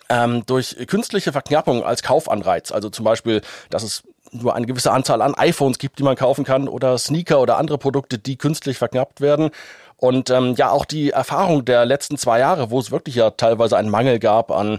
ähm, 0.08 0.44
durch 0.46 0.74
künstliche 0.86 1.32
Verknappung 1.32 1.84
als 1.84 2.02
Kaufanreiz, 2.02 2.72
also 2.72 2.88
zum 2.88 3.04
Beispiel, 3.04 3.42
dass 3.68 3.82
es 3.82 4.04
nur 4.32 4.54
eine 4.54 4.66
gewisse 4.66 4.92
Anzahl 4.92 5.22
an 5.22 5.34
iPhones 5.34 5.78
gibt, 5.78 5.98
die 5.98 6.02
man 6.02 6.16
kaufen 6.16 6.44
kann 6.44 6.68
oder 6.68 6.98
Sneaker 6.98 7.40
oder 7.40 7.58
andere 7.58 7.78
Produkte, 7.78 8.18
die 8.18 8.36
künstlich 8.36 8.78
verknappt 8.78 9.20
werden 9.20 9.50
und 9.98 10.30
ähm, 10.30 10.54
ja, 10.56 10.70
auch 10.70 10.84
die 10.84 11.10
Erfahrung 11.10 11.64
der 11.64 11.84
letzten 11.84 12.16
zwei 12.16 12.38
Jahre, 12.38 12.70
wo 12.70 12.78
es 12.78 12.90
wirklich 12.90 13.16
ja 13.16 13.30
teilweise 13.30 13.76
einen 13.76 13.90
Mangel 13.90 14.20
gab 14.20 14.52
an 14.52 14.78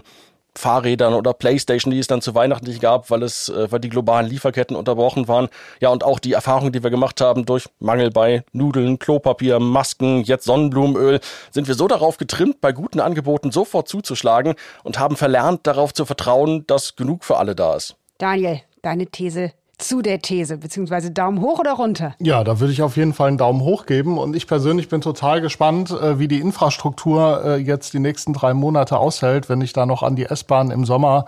Fahrrädern 0.56 1.14
oder 1.14 1.32
Playstation, 1.32 1.92
die 1.92 1.98
es 1.98 2.06
dann 2.06 2.22
zu 2.22 2.34
Weihnachten 2.34 2.66
nicht 2.66 2.80
gab, 2.80 3.10
weil 3.10 3.22
es, 3.22 3.48
äh, 3.50 3.70
weil 3.70 3.80
die 3.80 3.90
globalen 3.90 4.26
Lieferketten 4.26 4.76
unterbrochen 4.76 5.28
waren. 5.28 5.48
Ja, 5.80 5.90
und 5.90 6.04
auch 6.04 6.18
die 6.18 6.32
Erfahrung, 6.32 6.72
die 6.72 6.82
wir 6.82 6.90
gemacht 6.90 7.20
haben 7.20 7.44
durch 7.44 7.68
Mangel 7.78 8.10
bei 8.10 8.44
Nudeln, 8.52 8.98
Klopapier, 8.98 9.60
Masken, 9.60 10.22
jetzt 10.22 10.46
Sonnenblumenöl, 10.46 11.20
sind 11.50 11.68
wir 11.68 11.74
so 11.74 11.86
darauf 11.86 12.16
getrimmt, 12.16 12.60
bei 12.60 12.72
guten 12.72 13.00
Angeboten 13.00 13.52
sofort 13.52 13.88
zuzuschlagen 13.88 14.54
und 14.84 14.98
haben 14.98 15.16
verlernt, 15.16 15.66
darauf 15.66 15.92
zu 15.92 16.04
vertrauen, 16.04 16.66
dass 16.66 16.96
genug 16.96 17.24
für 17.24 17.36
alle 17.36 17.54
da 17.54 17.76
ist. 17.76 17.96
Daniel, 18.18 18.60
deine 18.82 19.06
These 19.06 19.52
zu 19.80 20.02
der 20.02 20.20
These, 20.20 20.58
beziehungsweise 20.58 21.10
Daumen 21.10 21.40
hoch 21.40 21.58
oder 21.58 21.72
runter? 21.72 22.14
Ja, 22.20 22.44
da 22.44 22.60
würde 22.60 22.72
ich 22.72 22.82
auf 22.82 22.96
jeden 22.96 23.14
Fall 23.14 23.28
einen 23.28 23.38
Daumen 23.38 23.62
hoch 23.62 23.86
geben. 23.86 24.18
Und 24.18 24.36
ich 24.36 24.46
persönlich 24.46 24.88
bin 24.88 25.00
total 25.00 25.40
gespannt, 25.40 25.90
äh, 25.90 26.18
wie 26.18 26.28
die 26.28 26.40
Infrastruktur 26.40 27.42
äh, 27.44 27.56
jetzt 27.56 27.94
die 27.94 27.98
nächsten 27.98 28.32
drei 28.32 28.54
Monate 28.54 28.98
aushält, 28.98 29.48
wenn 29.48 29.60
ich 29.60 29.72
da 29.72 29.86
noch 29.86 30.02
an 30.02 30.16
die 30.16 30.26
S-Bahn 30.26 30.70
im 30.70 30.84
Sommer, 30.84 31.24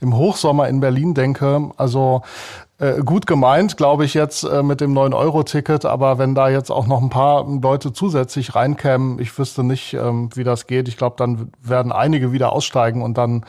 im 0.00 0.16
Hochsommer 0.16 0.68
in 0.68 0.80
Berlin 0.80 1.14
denke. 1.14 1.70
Also 1.76 2.22
äh, 2.78 3.02
gut 3.02 3.26
gemeint, 3.26 3.76
glaube 3.76 4.04
ich, 4.04 4.14
jetzt 4.14 4.44
mit 4.62 4.80
dem 4.80 4.92
9-Euro-Ticket. 4.92 5.84
Aber 5.86 6.18
wenn 6.18 6.34
da 6.34 6.48
jetzt 6.48 6.70
auch 6.70 6.86
noch 6.86 7.02
ein 7.02 7.10
paar 7.10 7.46
Leute 7.46 7.92
zusätzlich 7.92 8.54
reinkämen, 8.54 9.18
ich 9.18 9.36
wüsste 9.38 9.64
nicht, 9.64 9.94
ähm, 9.94 10.28
wie 10.34 10.44
das 10.44 10.66
geht. 10.66 10.88
Ich 10.88 10.96
glaube, 10.96 11.16
dann 11.18 11.50
werden 11.62 11.90
einige 11.90 12.32
wieder 12.32 12.52
aussteigen 12.52 13.02
und 13.02 13.16
dann 13.16 13.44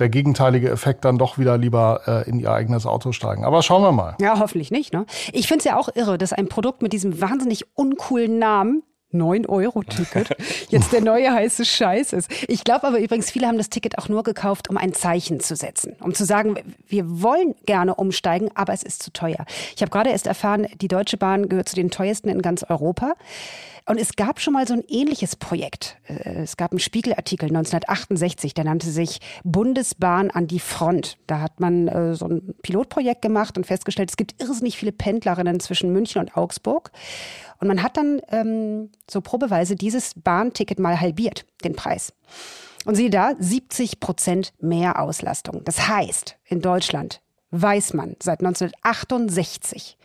der 0.00 0.08
gegenteilige 0.08 0.70
Effekt 0.70 1.04
dann 1.04 1.18
doch 1.18 1.38
wieder 1.38 1.58
lieber 1.58 2.00
äh, 2.06 2.28
in 2.28 2.40
ihr 2.40 2.52
eigenes 2.52 2.86
Auto 2.86 3.12
steigen. 3.12 3.44
Aber 3.44 3.62
schauen 3.62 3.82
wir 3.82 3.92
mal. 3.92 4.16
Ja, 4.20 4.38
hoffentlich 4.38 4.70
nicht. 4.70 4.92
Ne? 4.92 5.06
Ich 5.32 5.46
finde 5.46 5.58
es 5.58 5.64
ja 5.64 5.78
auch 5.78 5.88
irre, 5.94 6.18
dass 6.18 6.32
ein 6.32 6.48
Produkt 6.48 6.82
mit 6.82 6.92
diesem 6.92 7.20
wahnsinnig 7.20 7.66
uncoolen 7.76 8.38
Namen 8.38 8.82
9-Euro-Ticket 9.12 10.36
jetzt 10.68 10.92
der 10.92 11.00
neue 11.00 11.32
heiße 11.32 11.64
Scheiß 11.64 12.12
ist. 12.12 12.30
Ich 12.48 12.64
glaube 12.64 12.86
aber 12.86 13.00
übrigens, 13.00 13.30
viele 13.30 13.46
haben 13.46 13.58
das 13.58 13.70
Ticket 13.70 13.98
auch 13.98 14.08
nur 14.08 14.22
gekauft, 14.22 14.70
um 14.70 14.76
ein 14.76 14.92
Zeichen 14.94 15.40
zu 15.40 15.56
setzen, 15.56 15.96
um 16.00 16.14
zu 16.14 16.24
sagen, 16.24 16.56
wir 16.86 17.22
wollen 17.22 17.54
gerne 17.66 17.94
umsteigen, 17.94 18.50
aber 18.54 18.72
es 18.72 18.82
ist 18.82 19.02
zu 19.02 19.12
teuer. 19.12 19.44
Ich 19.74 19.82
habe 19.82 19.90
gerade 19.90 20.10
erst 20.10 20.26
erfahren, 20.26 20.66
die 20.80 20.88
Deutsche 20.88 21.16
Bahn 21.16 21.48
gehört 21.48 21.68
zu 21.68 21.74
den 21.74 21.90
teuersten 21.90 22.28
in 22.28 22.42
ganz 22.42 22.62
Europa. 22.62 23.14
Und 23.86 23.98
es 23.98 24.16
gab 24.16 24.40
schon 24.40 24.52
mal 24.52 24.66
so 24.66 24.74
ein 24.74 24.84
ähnliches 24.88 25.36
Projekt. 25.36 25.96
Äh, 26.06 26.42
es 26.42 26.56
gab 26.56 26.72
einen 26.72 26.80
Spiegelartikel 26.80 27.48
1968, 27.48 28.54
der 28.54 28.64
nannte 28.64 28.90
sich 28.90 29.20
Bundesbahn 29.44 30.30
an 30.30 30.46
die 30.46 30.60
Front. 30.60 31.18
Da 31.26 31.40
hat 31.40 31.60
man 31.60 31.88
äh, 31.88 32.14
so 32.14 32.26
ein 32.26 32.54
Pilotprojekt 32.62 33.22
gemacht 33.22 33.56
und 33.56 33.66
festgestellt, 33.66 34.10
es 34.10 34.16
gibt 34.16 34.40
irrsinnig 34.40 34.76
viele 34.76 34.92
Pendlerinnen 34.92 35.60
zwischen 35.60 35.92
München 35.92 36.20
und 36.20 36.36
Augsburg. 36.36 36.90
Und 37.60 37.68
man 37.68 37.82
hat 37.82 37.96
dann 37.96 38.20
ähm, 38.30 38.90
so 39.08 39.20
probeweise 39.20 39.76
dieses 39.76 40.14
Bahnticket 40.14 40.78
mal 40.78 41.00
halbiert, 41.00 41.44
den 41.64 41.74
Preis. 41.74 42.12
Und 42.86 42.94
siehe 42.94 43.10
da, 43.10 43.32
70 43.38 44.00
Prozent 44.00 44.52
mehr 44.60 45.00
Auslastung. 45.00 45.62
Das 45.64 45.88
heißt, 45.88 46.36
in 46.46 46.60
Deutschland 46.60 47.20
weiß 47.50 47.94
man 47.94 48.16
seit 48.22 48.40
1968, 48.40 49.98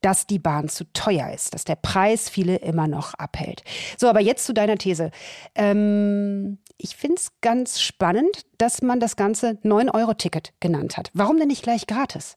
dass 0.00 0.26
die 0.26 0.38
Bahn 0.38 0.68
zu 0.68 0.84
teuer 0.92 1.30
ist, 1.32 1.54
dass 1.54 1.64
der 1.64 1.76
Preis 1.76 2.28
viele 2.28 2.56
immer 2.56 2.86
noch 2.86 3.14
abhält. 3.14 3.64
So, 3.96 4.08
aber 4.08 4.20
jetzt 4.20 4.44
zu 4.44 4.54
deiner 4.54 4.76
These. 4.76 5.10
Ähm, 5.54 6.58
ich 6.76 6.96
finde 6.96 7.16
es 7.16 7.32
ganz 7.40 7.80
spannend, 7.80 8.42
dass 8.58 8.82
man 8.82 9.00
das 9.00 9.16
Ganze 9.16 9.58
9-Euro-Ticket 9.64 10.52
genannt 10.60 10.96
hat. 10.96 11.10
Warum 11.14 11.38
denn 11.38 11.48
nicht 11.48 11.62
gleich 11.62 11.86
gratis? 11.86 12.36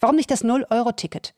Warum 0.00 0.16
nicht 0.16 0.30
das 0.30 0.44
0-Euro-Ticket? 0.44 1.34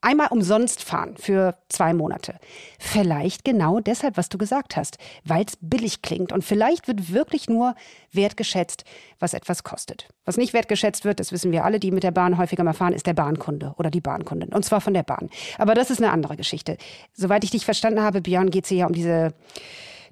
Einmal 0.00 0.28
umsonst 0.30 0.82
fahren 0.82 1.16
für 1.18 1.56
zwei 1.68 1.92
Monate. 1.92 2.36
Vielleicht 2.78 3.44
genau 3.44 3.80
deshalb, 3.80 4.16
was 4.16 4.28
du 4.28 4.38
gesagt 4.38 4.76
hast, 4.76 4.98
weil 5.24 5.44
es 5.44 5.56
billig 5.60 6.02
klingt 6.02 6.32
und 6.32 6.44
vielleicht 6.44 6.88
wird 6.88 7.12
wirklich 7.12 7.48
nur 7.48 7.74
wertgeschätzt, 8.12 8.84
was 9.18 9.34
etwas 9.34 9.64
kostet. 9.64 10.08
Was 10.24 10.36
nicht 10.36 10.52
wertgeschätzt 10.52 11.04
wird, 11.04 11.20
das 11.20 11.32
wissen 11.32 11.52
wir 11.52 11.64
alle, 11.64 11.80
die 11.80 11.90
mit 11.90 12.02
der 12.02 12.10
Bahn 12.10 12.38
häufiger 12.38 12.64
mal 12.64 12.72
fahren, 12.72 12.92
ist 12.92 13.06
der 13.06 13.14
Bahnkunde 13.14 13.74
oder 13.78 13.90
die 13.90 14.00
Bahnkundin 14.00 14.52
und 14.52 14.64
zwar 14.64 14.80
von 14.80 14.94
der 14.94 15.02
Bahn. 15.02 15.28
Aber 15.58 15.74
das 15.74 15.90
ist 15.90 16.02
eine 16.02 16.12
andere 16.12 16.36
Geschichte. 16.36 16.76
Soweit 17.12 17.44
ich 17.44 17.50
dich 17.50 17.64
verstanden 17.64 18.02
habe, 18.02 18.20
Björn, 18.20 18.50
geht 18.50 18.64
es 18.64 18.70
hier 18.70 18.78
ja 18.78 18.86
um 18.86 18.92
diese 18.92 19.34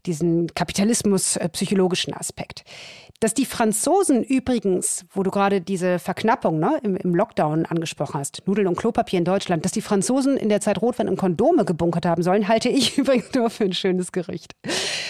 diesen 0.07 0.53
Kapitalismus-psychologischen 0.55 2.15
Aspekt. 2.15 2.65
Dass 3.21 3.35
die 3.35 3.47
Franzosen 3.47 4.23
übrigens, 4.23 5.05
wo 5.13 5.23
du 5.23 5.31
gerade 5.31 5.61
diese 5.61 5.99
Verknappung 5.99 6.61
ne, 6.61 6.79
im, 6.85 6.97
im, 6.97 7.15
Lockdown 7.15 7.67
angesprochen 7.67 8.21
hast, 8.21 8.43
Nudeln 8.47 8.69
und 8.69 8.77
Klopapier 8.77 9.19
in 9.19 9.25
Deutschland, 9.25 9.65
dass 9.65 9.73
die 9.73 9.81
Franzosen 9.81 10.37
in 10.37 10.49
der 10.49 10.61
Zeit 10.61 10.81
Rotwein 10.81 11.09
und 11.09 11.17
Kondome 11.17 11.65
gebunkert 11.65 12.07
haben 12.07 12.23
sollen, 12.23 12.47
halte 12.47 12.69
ich 12.69 12.97
übrigens 12.99 13.35
nur 13.35 13.51
für 13.51 13.65
ein 13.65 13.73
schönes 13.73 14.13
Gerücht. 14.13 14.53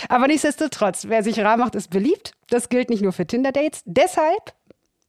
Aber 0.09 0.27
nichtsdestotrotz, 0.27 1.07
wer 1.09 1.23
sich 1.23 1.39
rar 1.41 1.59
macht, 1.59 1.75
ist 1.75 1.91
beliebt. 1.91 2.33
Das 2.49 2.71
gilt 2.71 2.89
nicht 2.89 3.03
nur 3.03 3.13
für 3.13 3.27
Tinder-Dates. 3.27 3.83
Deshalb 3.85 4.55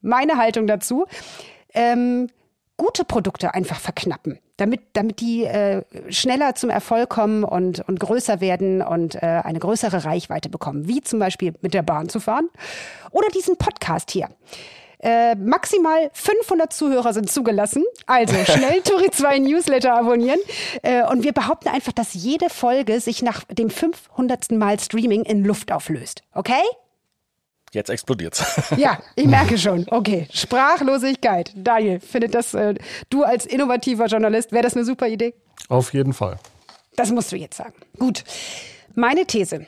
meine 0.01 0.37
Haltung 0.37 0.67
dazu. 0.67 1.05
Ähm, 1.73 2.27
gute 2.79 3.05
Produkte 3.05 3.53
einfach 3.53 3.79
verknappen, 3.79 4.39
damit, 4.57 4.81
damit 4.93 5.19
die 5.19 5.43
äh, 5.43 5.83
schneller 6.09 6.55
zum 6.55 6.71
Erfolg 6.71 7.09
kommen 7.09 7.43
und, 7.43 7.87
und 7.87 7.99
größer 7.99 8.41
werden 8.41 8.81
und 8.81 9.15
äh, 9.15 9.19
eine 9.19 9.59
größere 9.59 10.05
Reichweite 10.05 10.49
bekommen, 10.49 10.87
wie 10.87 11.01
zum 11.01 11.19
Beispiel 11.19 11.53
mit 11.61 11.75
der 11.75 11.83
Bahn 11.83 12.09
zu 12.09 12.19
fahren 12.19 12.49
oder 13.11 13.27
diesen 13.27 13.57
Podcast 13.57 14.11
hier. 14.11 14.29
Äh, 15.01 15.35
maximal 15.35 16.09
500 16.13 16.73
Zuhörer 16.73 17.13
sind 17.13 17.31
zugelassen. 17.31 17.83
Also 18.05 18.33
schnell 18.45 18.81
Turi 18.81 19.09
2 19.11 19.39
Newsletter 19.39 19.93
abonnieren. 19.93 20.39
Äh, 20.81 21.05
und 21.05 21.23
wir 21.23 21.31
behaupten 21.31 21.69
einfach, 21.69 21.93
dass 21.93 22.13
jede 22.13 22.49
Folge 22.49 22.99
sich 22.99 23.21
nach 23.21 23.43
dem 23.45 23.69
500. 23.69 24.51
Mal 24.51 24.79
Streaming 24.79 25.23
in 25.23 25.45
Luft 25.45 25.71
auflöst. 25.71 26.23
Okay? 26.33 26.63
Jetzt 27.71 27.89
explodiert's. 27.89 28.43
Ja, 28.77 28.99
ich 29.15 29.25
merke 29.25 29.57
schon. 29.57 29.85
Okay, 29.89 30.27
Sprachlosigkeit. 30.31 31.51
Daniel, 31.55 31.99
findet 31.99 32.33
das 32.33 32.53
äh, 32.53 32.75
du 33.09 33.23
als 33.23 33.45
innovativer 33.45 34.05
Journalist, 34.05 34.51
wäre 34.51 34.63
das 34.63 34.75
eine 34.75 34.85
super 34.85 35.07
Idee? 35.07 35.33
Auf 35.67 35.93
jeden 35.93 36.13
Fall. 36.13 36.39
Das 36.95 37.11
musst 37.11 37.31
du 37.31 37.35
jetzt 37.35 37.57
sagen. 37.57 37.73
Gut. 37.97 38.23
Meine 38.95 39.25
These, 39.25 39.65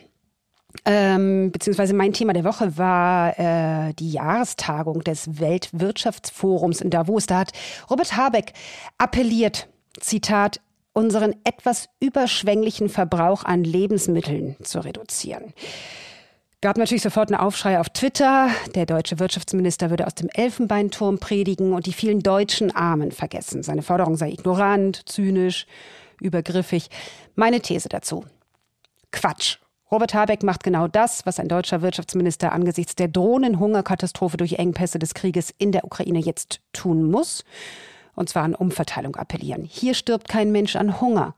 ähm, 0.85 1.51
beziehungsweise 1.51 1.93
mein 1.93 2.13
Thema 2.13 2.33
der 2.33 2.43
Woche 2.43 2.77
war 2.77 3.37
äh, 3.39 3.93
die 3.93 4.11
Jahrestagung 4.11 5.03
des 5.03 5.39
Weltwirtschaftsforums 5.39 6.81
in 6.81 6.89
Davos. 6.89 7.27
Da 7.27 7.39
hat 7.39 7.51
Robert 7.89 8.15
Habeck 8.15 8.53
appelliert, 8.97 9.67
Zitat, 9.99 10.59
unseren 10.93 11.35
etwas 11.43 11.89
überschwänglichen 11.99 12.89
Verbrauch 12.89 13.43
an 13.43 13.63
Lebensmitteln 13.63 14.57
zu 14.61 14.79
reduzieren. 14.83 15.53
Gab 16.63 16.77
natürlich 16.77 17.01
sofort 17.01 17.31
einen 17.31 17.41
Aufschrei 17.41 17.79
auf 17.79 17.89
Twitter. 17.89 18.49
Der 18.75 18.85
deutsche 18.85 19.17
Wirtschaftsminister 19.17 19.89
würde 19.89 20.05
aus 20.05 20.13
dem 20.13 20.29
Elfenbeinturm 20.31 21.17
predigen 21.17 21.73
und 21.73 21.87
die 21.87 21.93
vielen 21.93 22.19
deutschen 22.19 22.69
Armen 22.75 23.11
vergessen. 23.11 23.63
Seine 23.63 23.81
Forderung 23.81 24.15
sei 24.15 24.29
ignorant, 24.29 25.01
zynisch, 25.09 25.65
übergriffig. 26.19 26.91
Meine 27.33 27.61
These 27.61 27.89
dazu. 27.89 28.25
Quatsch. 29.11 29.57
Robert 29.91 30.13
Habeck 30.13 30.43
macht 30.43 30.63
genau 30.63 30.87
das, 30.87 31.25
was 31.25 31.39
ein 31.39 31.47
deutscher 31.47 31.81
Wirtschaftsminister 31.81 32.51
angesichts 32.51 32.93
der 32.93 33.07
drohenden 33.07 33.59
Hungerkatastrophe 33.59 34.37
durch 34.37 34.53
Engpässe 34.53 34.99
des 34.99 35.15
Krieges 35.15 35.51
in 35.57 35.71
der 35.71 35.83
Ukraine 35.83 36.19
jetzt 36.19 36.61
tun 36.73 37.09
muss. 37.09 37.43
Und 38.13 38.29
zwar 38.29 38.43
an 38.43 38.53
Umverteilung 38.53 39.15
appellieren. 39.15 39.63
Hier 39.63 39.95
stirbt 39.95 40.27
kein 40.27 40.51
Mensch 40.51 40.75
an 40.75 41.01
Hunger. 41.01 41.33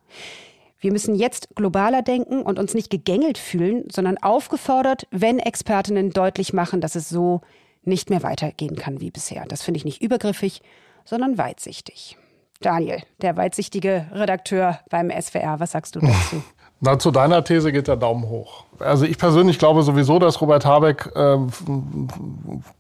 Wir 0.84 0.92
müssen 0.92 1.16
jetzt 1.16 1.56
globaler 1.56 2.02
denken 2.02 2.42
und 2.42 2.60
uns 2.60 2.74
nicht 2.74 2.90
gegängelt 2.90 3.38
fühlen, 3.38 3.86
sondern 3.90 4.18
aufgefordert, 4.18 5.08
wenn 5.12 5.40
Expertinnen 5.40 6.10
deutlich 6.10 6.52
machen, 6.52 6.82
dass 6.82 6.96
es 6.96 7.08
so 7.08 7.40
nicht 7.84 8.10
mehr 8.10 8.22
weitergehen 8.22 8.76
kann 8.76 9.00
wie 9.00 9.10
bisher. 9.10 9.46
Das 9.48 9.64
finde 9.64 9.78
ich 9.78 9.86
nicht 9.86 10.02
übergriffig, 10.02 10.62
sondern 11.06 11.38
weitsichtig. 11.38 12.18
Daniel, 12.60 13.02
der 13.22 13.38
weitsichtige 13.38 14.08
Redakteur 14.12 14.80
beim 14.90 15.10
SWR, 15.10 15.62
was 15.62 15.72
sagst 15.72 15.96
du 15.96 16.02
dazu? 16.02 16.44
Na, 16.82 17.00
zu 17.00 17.12
deiner 17.12 17.46
These 17.46 17.72
geht 17.72 17.88
der 17.88 17.96
Daumen 17.96 18.28
hoch. 18.28 18.66
Also 18.80 19.06
ich 19.06 19.18
persönlich 19.18 19.60
glaube 19.60 19.84
sowieso, 19.84 20.20
dass 20.20 20.42
Robert 20.42 20.66
Habeck 20.66 21.10
äh, 21.16 21.38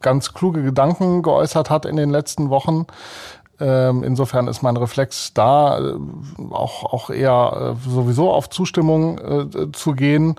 ganz 0.01 0.33
kluge 0.33 0.61
Gedanken 0.61 1.21
geäußert 1.21 1.69
hat 1.69 1.85
in 1.85 1.95
den 1.95 2.09
letzten 2.09 2.49
Wochen. 2.49 2.85
Ähm, 3.63 4.03
insofern 4.03 4.49
ist 4.49 4.61
mein 4.61 4.75
Reflex 4.75 5.33
da, 5.33 5.79
äh, 5.79 5.93
auch, 6.51 6.83
auch 6.83 7.09
eher 7.09 7.77
äh, 7.77 7.89
sowieso 7.89 8.29
auf 8.29 8.49
Zustimmung 8.49 9.19
äh, 9.19 9.71
zu 9.71 9.93
gehen. 9.93 10.35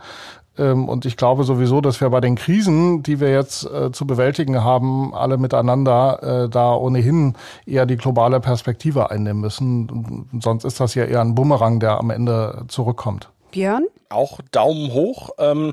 Ähm, 0.58 0.90
und 0.90 1.06
ich 1.06 1.16
glaube 1.16 1.44
sowieso, 1.44 1.80
dass 1.80 2.02
wir 2.02 2.10
bei 2.10 2.20
den 2.20 2.34
Krisen, 2.34 3.02
die 3.02 3.20
wir 3.20 3.30
jetzt 3.30 3.64
äh, 3.64 3.90
zu 3.92 4.06
bewältigen 4.06 4.62
haben, 4.62 5.14
alle 5.14 5.38
miteinander 5.38 6.44
äh, 6.44 6.48
da 6.50 6.74
ohnehin 6.74 7.34
eher 7.64 7.86
die 7.86 7.96
globale 7.96 8.40
Perspektive 8.40 9.10
einnehmen 9.10 9.40
müssen. 9.40 10.28
Sonst 10.40 10.64
ist 10.64 10.78
das 10.78 10.94
ja 10.94 11.04
eher 11.04 11.22
ein 11.22 11.34
Bumerang, 11.34 11.80
der 11.80 11.98
am 11.98 12.10
Ende 12.10 12.66
zurückkommt. 12.68 13.30
Björn? 13.52 13.86
Auch 14.10 14.40
Daumen 14.52 14.92
hoch. 14.92 15.30
Ähm 15.38 15.72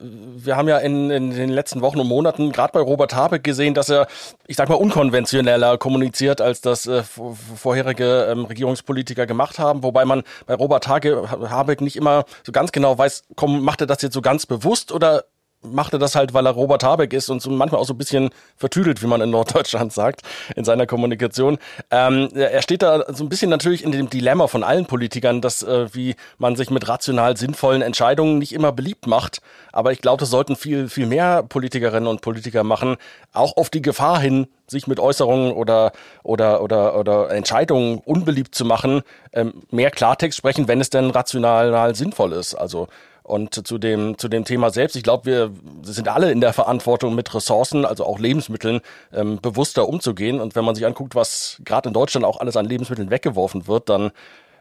wir 0.00 0.56
haben 0.56 0.68
ja 0.68 0.78
in, 0.78 1.10
in 1.10 1.30
den 1.30 1.50
letzten 1.50 1.80
Wochen 1.80 2.00
und 2.00 2.08
Monaten 2.08 2.50
gerade 2.50 2.72
bei 2.72 2.80
Robert 2.80 3.14
Habeck 3.14 3.44
gesehen, 3.44 3.74
dass 3.74 3.88
er, 3.88 4.08
ich 4.46 4.56
sag 4.56 4.68
mal, 4.68 4.74
unkonventioneller 4.74 5.78
kommuniziert, 5.78 6.40
als 6.40 6.60
das 6.60 6.86
äh, 6.86 7.02
vorherige 7.02 8.28
ähm, 8.30 8.44
Regierungspolitiker 8.44 9.26
gemacht 9.26 9.58
haben. 9.58 9.82
Wobei 9.84 10.04
man 10.04 10.24
bei 10.46 10.54
Robert 10.54 10.88
Habeck 10.88 11.80
nicht 11.80 11.96
immer 11.96 12.24
so 12.42 12.50
ganz 12.50 12.72
genau 12.72 12.98
weiß, 12.98 13.24
komm, 13.36 13.62
macht 13.62 13.80
er 13.82 13.86
das 13.86 14.02
jetzt 14.02 14.14
so 14.14 14.22
ganz 14.22 14.46
bewusst 14.46 14.90
oder 14.90 15.24
macht 15.64 15.92
er 15.92 15.98
das 15.98 16.14
halt, 16.14 16.34
weil 16.34 16.46
er 16.46 16.52
Robert 16.52 16.84
Habeck 16.84 17.12
ist 17.12 17.28
und 17.28 17.40
so 17.42 17.50
manchmal 17.50 17.80
auch 17.80 17.86
so 17.86 17.94
ein 17.94 17.98
bisschen 17.98 18.30
vertüdelt, 18.56 19.02
wie 19.02 19.06
man 19.06 19.20
in 19.20 19.30
Norddeutschland 19.30 19.92
sagt, 19.92 20.22
in 20.56 20.64
seiner 20.64 20.86
Kommunikation. 20.86 21.58
Ähm, 21.90 22.28
er 22.34 22.62
steht 22.62 22.82
da 22.82 23.12
so 23.12 23.24
ein 23.24 23.28
bisschen 23.28 23.50
natürlich 23.50 23.84
in 23.84 23.92
dem 23.92 24.10
Dilemma 24.10 24.46
von 24.46 24.62
allen 24.62 24.86
Politikern, 24.86 25.40
dass 25.40 25.62
äh, 25.62 25.94
wie 25.94 26.16
man 26.38 26.56
sich 26.56 26.70
mit 26.70 26.88
rational 26.88 27.36
sinnvollen 27.36 27.82
Entscheidungen 27.82 28.38
nicht 28.38 28.52
immer 28.52 28.72
beliebt 28.72 29.06
macht. 29.06 29.40
Aber 29.72 29.92
ich 29.92 30.00
glaube, 30.00 30.20
das 30.20 30.30
sollten 30.30 30.56
viel, 30.56 30.88
viel 30.88 31.06
mehr 31.06 31.42
Politikerinnen 31.42 32.08
und 32.08 32.20
Politiker 32.20 32.64
machen, 32.64 32.96
auch 33.32 33.56
auf 33.56 33.70
die 33.70 33.82
Gefahr 33.82 34.20
hin, 34.20 34.46
sich 34.66 34.86
mit 34.86 34.98
Äußerungen 34.98 35.52
oder, 35.52 35.92
oder, 36.22 36.62
oder, 36.62 36.98
oder 36.98 37.30
Entscheidungen 37.30 37.98
unbeliebt 37.98 38.54
zu 38.54 38.64
machen, 38.64 39.02
ähm, 39.32 39.62
mehr 39.70 39.90
Klartext 39.90 40.38
sprechen, 40.38 40.68
wenn 40.68 40.80
es 40.80 40.90
denn 40.90 41.10
rational 41.10 41.94
sinnvoll 41.94 42.32
ist. 42.32 42.54
Also 42.54 42.88
und 43.24 43.66
zu 43.66 43.78
dem, 43.78 44.18
zu 44.18 44.28
dem 44.28 44.44
Thema 44.44 44.68
selbst, 44.68 44.96
ich 44.96 45.02
glaube, 45.02 45.24
wir 45.24 45.50
sind 45.82 46.08
alle 46.08 46.30
in 46.30 46.42
der 46.42 46.52
Verantwortung, 46.52 47.14
mit 47.14 47.34
Ressourcen, 47.34 47.86
also 47.86 48.04
auch 48.04 48.18
Lebensmitteln, 48.18 48.82
ähm, 49.14 49.38
bewusster 49.40 49.88
umzugehen. 49.88 50.42
Und 50.42 50.54
wenn 50.54 50.64
man 50.64 50.74
sich 50.74 50.84
anguckt, 50.84 51.14
was 51.14 51.58
gerade 51.64 51.88
in 51.88 51.94
Deutschland 51.94 52.26
auch 52.26 52.38
alles 52.38 52.54
an 52.56 52.66
Lebensmitteln 52.66 53.10
weggeworfen 53.10 53.66
wird, 53.66 53.88
dann, 53.88 54.12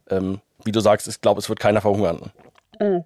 ähm, 0.09 0.39
wie 0.63 0.71
du 0.71 0.79
sagst, 0.79 1.09
ich 1.09 1.19
glaube, 1.19 1.39
es 1.39 1.49
wird 1.49 1.59
keiner 1.59 1.81
verhungern. 1.81 2.31
Mhm. 2.79 3.03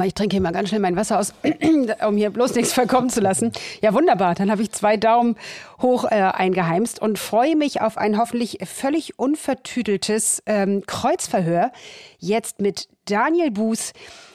Ich 0.00 0.14
trinke 0.14 0.34
hier 0.34 0.40
mal 0.40 0.52
ganz 0.52 0.68
schnell 0.68 0.80
mein 0.80 0.96
Wasser 0.96 1.18
aus, 1.18 1.34
um 2.06 2.16
hier 2.16 2.30
bloß 2.30 2.54
nichts 2.54 2.72
verkommen 2.72 3.10
zu 3.10 3.20
lassen. 3.20 3.52
Ja, 3.80 3.94
wunderbar. 3.94 4.34
Dann 4.34 4.50
habe 4.50 4.62
ich 4.62 4.72
zwei 4.72 4.96
Daumen 4.96 5.36
hoch 5.80 6.04
äh, 6.04 6.14
eingeheimst 6.16 7.00
und 7.00 7.18
freue 7.18 7.56
mich 7.56 7.80
auf 7.80 7.98
ein 7.98 8.18
hoffentlich 8.18 8.58
völlig 8.64 9.18
unvertüdeltes 9.18 10.42
ähm, 10.46 10.82
Kreuzverhör. 10.86 11.72
Jetzt 12.18 12.60
mit 12.60 12.88
Daniel 13.04 13.50
Buß. 13.50 13.92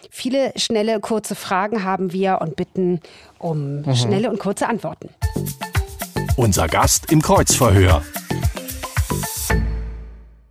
Viele 0.09 0.53
schnelle, 0.55 0.99
kurze 0.99 1.35
Fragen 1.35 1.83
haben 1.83 2.13
wir 2.13 2.39
und 2.41 2.55
bitten 2.55 3.01
um 3.39 3.81
mhm. 3.81 3.95
schnelle 3.95 4.29
und 4.29 4.39
kurze 4.39 4.67
Antworten. 4.67 5.09
Unser 6.37 6.67
Gast 6.67 7.11
im 7.11 7.21
Kreuzverhör. 7.21 8.03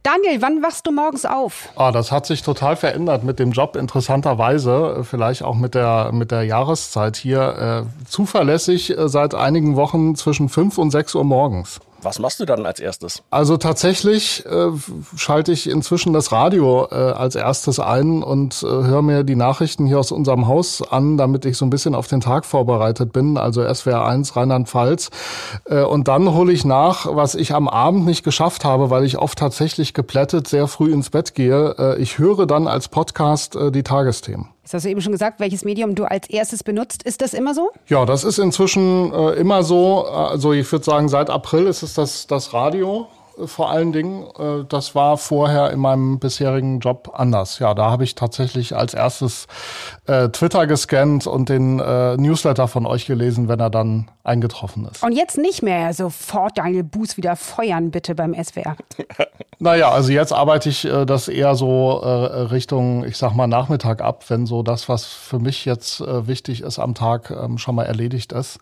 Daniel, 0.07 0.41
wann 0.41 0.63
wachst 0.63 0.87
du 0.87 0.93
morgens 0.93 1.25
auf? 1.25 1.69
Ah, 1.75 1.91
das 1.91 2.13
hat 2.13 2.27
sich 2.27 2.43
total 2.43 2.77
verändert 2.77 3.25
mit 3.25 3.41
dem 3.41 3.51
Job, 3.51 3.75
interessanterweise, 3.75 5.03
vielleicht 5.03 5.43
auch 5.43 5.57
mit 5.57 5.75
der, 5.75 6.13
mit 6.13 6.31
der 6.31 6.45
Jahreszeit 6.45 7.17
hier. 7.17 7.87
Äh, 7.89 8.07
zuverlässig 8.09 8.97
äh, 8.97 9.09
seit 9.09 9.35
einigen 9.35 9.75
Wochen 9.75 10.15
zwischen 10.15 10.49
5 10.49 10.79
und 10.79 10.93
6 10.93 11.17
Uhr 11.17 11.25
morgens. 11.25 11.81
Was 12.03 12.19
machst 12.19 12.41
du 12.41 12.45
dann 12.45 12.67
als 12.67 12.81
erstes? 12.81 13.23
Also 13.31 13.57
tatsächlich 13.57 14.45
äh, 14.47 14.69
schalte 15.17 15.53
ich 15.53 15.69
inzwischen 15.69 16.13
das 16.13 16.33
Radio 16.33 16.87
äh, 16.91 16.95
als 16.95 17.35
erstes 17.35 17.81
ein 17.81 18.23
und 18.23 18.63
äh, 18.63 18.67
höre 18.67 19.03
mir 19.03 19.25
die 19.25 19.37
Nachrichten 19.37 19.87
hier 19.87 19.99
aus 19.99 20.13
unserem 20.13 20.47
Haus 20.47 20.83
an, 20.83 21.17
damit 21.17 21.45
ich 21.45 21.57
so 21.57 21.65
ein 21.65 21.71
bisschen 21.71 21.95
auf 21.95 22.07
den 22.07 22.21
Tag 22.21 22.45
vorbereitet 22.45 23.13
bin. 23.13 23.37
Also 23.37 23.63
SWR 23.63 24.05
1 24.07 24.37
Rheinland-Pfalz. 24.37 25.11
Äh, 25.65 25.83
und 25.83 26.09
dann 26.09 26.33
hole 26.33 26.53
ich 26.53 26.65
nach, 26.65 27.07
was 27.15 27.35
ich 27.35 27.55
am 27.55 27.69
Abend 27.69 28.07
nicht 28.07 28.25
geschafft 28.25 28.65
habe, 28.65 28.91
weil 28.91 29.05
ich 29.05 29.19
oft 29.19 29.39
tatsächlich 29.39 29.95
geplättet 29.95 30.49
sehr 30.49 30.69
früh 30.69 30.93
ins 30.93 31.11
Bett 31.11 31.35
gehe. 31.35 31.75
Äh, 31.79 32.03
ich 32.03 32.19
höre 32.19 32.47
dann 32.47 32.69
als 32.69 32.89
Podcast 32.89 33.57
äh, 33.57 33.71
die 33.73 33.83
Tagesthemen. 33.83 34.49
Jetzt 34.67 34.75
hast 34.75 34.85
du 34.85 34.89
eben 34.89 35.01
schon 35.01 35.13
gesagt, 35.13 35.39
welches 35.39 35.65
Medium 35.65 35.95
du 35.95 36.07
als 36.07 36.29
erstes 36.29 36.65
benutzt. 36.65 37.05
Ist 37.05 37.23
das 37.23 37.35
immer 37.35 37.55
so? 37.55 37.71
Ja, 37.87 38.05
das 38.05 38.25
ist 38.25 38.39
inzwischen 38.39 39.13
äh, 39.13 39.35
immer 39.35 39.63
so. 39.63 40.07
Also 40.07 40.53
ich 40.53 40.73
würde 40.73 40.85
sagen, 40.85 41.09
seit 41.09 41.31
April 41.31 41.69
ist 41.69 41.85
es 41.85 41.95
das, 41.95 42.27
das 42.27 42.53
Radio 42.53 43.07
vor 43.45 43.71
allen 43.71 43.93
Dingen. 43.93 44.25
Äh, 44.39 44.65
das 44.69 44.95
war 44.95 45.19
vorher 45.19 45.71
in 45.71 45.81
meinem 45.81 46.19
bisherigen 46.19 46.81
Job 46.81 47.13
anders. 47.15 47.59
Ja, 47.59 47.75
da 47.75 47.91
habe 47.91 48.05
ich 48.05 48.15
tatsächlich 48.15 48.75
als 48.75 48.95
erstes 48.95 49.47
äh, 50.07 50.29
Twitter 50.29 50.67
gescannt 50.67 51.27
und 51.27 51.49
den 51.49 51.79
äh, 51.81 52.17
Newsletter 52.17 52.69
von 52.69 52.87
euch 52.87 53.07
gelesen, 53.07 53.49
wenn 53.49 53.61
er 53.61 53.71
dann 53.71 54.09
eingetroffen 54.25 54.89
ist. 54.91 55.03
Und 55.03 55.13
jetzt 55.13 55.39
nicht 55.39 55.63
mehr 55.63 55.93
sofort 55.95 56.59
Daniel 56.59 56.83
Buß 56.83 57.17
wieder 57.17 57.37
feuern, 57.37 57.91
bitte 57.91 58.15
beim 58.15 58.35
SWR. 58.35 58.77
naja, 59.59 59.91
also 59.91 60.13
jetzt 60.13 60.33
arbeite 60.33 60.69
ich 60.69 60.85
äh, 60.85 61.05
das 61.05 61.29
eher 61.29 61.55
so 61.55 62.01
äh, 62.03 62.09
Richtung, 62.09 63.05
ich 63.05 63.17
sag 63.17 63.35
mal, 63.35 63.47
Nachmittag 63.47 64.01
ab, 64.01 64.25
wenn 64.29 64.47
so 64.47 64.63
das, 64.63 64.89
was 64.89 65.05
für 65.05 65.39
mich 65.39 65.65
jetzt 65.65 66.01
äh, 66.01 66.27
wichtig 66.27 66.63
ist 66.63 66.79
am 66.79 66.95
Tag, 66.95 67.31
ähm, 67.31 67.59
schon 67.59 67.75
mal 67.75 67.85
erledigt 67.85 68.33
ist. 68.33 68.59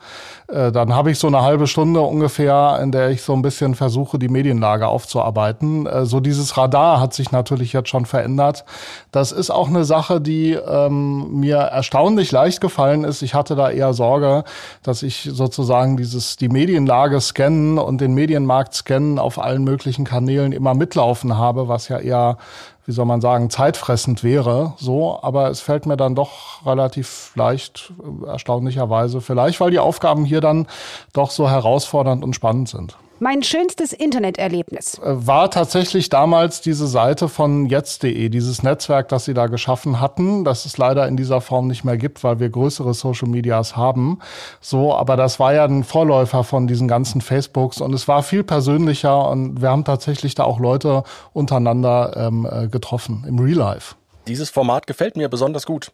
Dann 0.46 0.94
habe 0.94 1.10
ich 1.10 1.18
so 1.18 1.26
eine 1.26 1.42
halbe 1.42 1.66
Stunde 1.66 2.00
ungefähr, 2.00 2.78
in 2.82 2.92
der 2.92 3.10
ich 3.10 3.22
so 3.22 3.32
ein 3.32 3.42
bisschen 3.42 3.74
versuche, 3.74 4.18
die 4.18 4.28
Medienlage 4.64 4.88
aufzuarbeiten. 4.88 5.86
Äh, 5.86 6.06
so 6.06 6.20
dieses 6.20 6.56
Radar 6.56 7.00
hat 7.00 7.14
sich 7.14 7.32
natürlich 7.32 7.72
jetzt 7.72 7.88
schon 7.88 8.06
verändert. 8.06 8.64
Das 9.12 9.32
ist 9.32 9.50
auch 9.50 9.68
eine 9.68 9.84
Sache, 9.84 10.20
die 10.20 10.52
ähm, 10.52 11.40
mir 11.40 11.56
erstaunlich 11.56 12.32
leicht 12.32 12.60
gefallen 12.60 13.04
ist. 13.04 13.22
Ich 13.22 13.34
hatte 13.34 13.56
da 13.56 13.70
eher 13.70 13.92
Sorge, 13.92 14.44
dass 14.82 15.02
ich 15.02 15.28
sozusagen 15.30 15.96
dieses, 15.96 16.36
die 16.36 16.48
Medienlage 16.48 17.20
scannen 17.20 17.78
und 17.78 18.00
den 18.00 18.14
Medienmarkt 18.14 18.74
scannen 18.74 19.18
auf 19.18 19.38
allen 19.38 19.64
möglichen 19.64 20.04
Kanälen 20.04 20.52
immer 20.52 20.74
mitlaufen 20.74 21.36
habe, 21.36 21.68
was 21.68 21.88
ja 21.88 21.98
eher, 21.98 22.38
wie 22.86 22.92
soll 22.92 23.06
man 23.06 23.20
sagen, 23.20 23.50
zeitfressend 23.50 24.24
wäre, 24.24 24.74
so. 24.78 25.18
Aber 25.22 25.50
es 25.50 25.60
fällt 25.60 25.86
mir 25.86 25.96
dann 25.96 26.14
doch 26.14 26.64
relativ 26.66 27.32
leicht, 27.34 27.92
erstaunlicherweise. 28.26 29.20
Vielleicht, 29.20 29.60
weil 29.60 29.70
die 29.70 29.78
Aufgaben 29.78 30.24
hier 30.24 30.40
dann 30.40 30.66
doch 31.12 31.30
so 31.30 31.48
herausfordernd 31.48 32.24
und 32.24 32.34
spannend 32.34 32.68
sind. 32.68 32.96
Mein 33.20 33.42
schönstes 33.42 33.92
Interneterlebnis. 33.92 34.98
Äh, 34.98 35.26
war 35.26 35.50
tatsächlich 35.50 36.08
damals 36.08 36.60
diese 36.60 36.86
Seite 36.86 37.28
von 37.28 37.66
jetzt.de, 37.66 38.28
dieses 38.28 38.62
Netzwerk, 38.62 39.08
das 39.08 39.24
sie 39.24 39.34
da 39.34 39.46
geschaffen 39.46 40.00
hatten, 40.00 40.44
das 40.44 40.66
es 40.66 40.78
leider 40.78 41.06
in 41.06 41.16
dieser 41.16 41.40
Form 41.40 41.68
nicht 41.68 41.84
mehr 41.84 41.96
gibt, 41.96 42.24
weil 42.24 42.40
wir 42.40 42.48
größere 42.48 42.92
Social 42.92 43.28
Medias 43.28 43.76
haben. 43.76 44.18
So, 44.60 44.94
aber 44.94 45.16
das 45.16 45.38
war 45.38 45.54
ja 45.54 45.64
ein 45.64 45.84
Vorläufer 45.84 46.42
von 46.42 46.66
diesen 46.66 46.88
ganzen 46.88 47.20
Facebooks 47.20 47.80
und 47.80 47.94
es 47.94 48.08
war 48.08 48.22
viel 48.22 48.42
persönlicher 48.42 49.30
und 49.30 49.62
wir 49.62 49.70
haben 49.70 49.84
tatsächlich 49.84 50.34
da 50.34 50.44
auch 50.44 50.58
Leute 50.58 51.04
untereinander 51.32 52.14
ähm, 52.16 52.48
äh, 52.50 52.66
getroffen 52.68 53.24
im 53.28 53.38
Real 53.38 53.58
Life. 53.58 53.94
Dieses 54.26 54.50
Format 54.50 54.86
gefällt 54.86 55.16
mir 55.16 55.28
besonders 55.28 55.66
gut. 55.66 55.92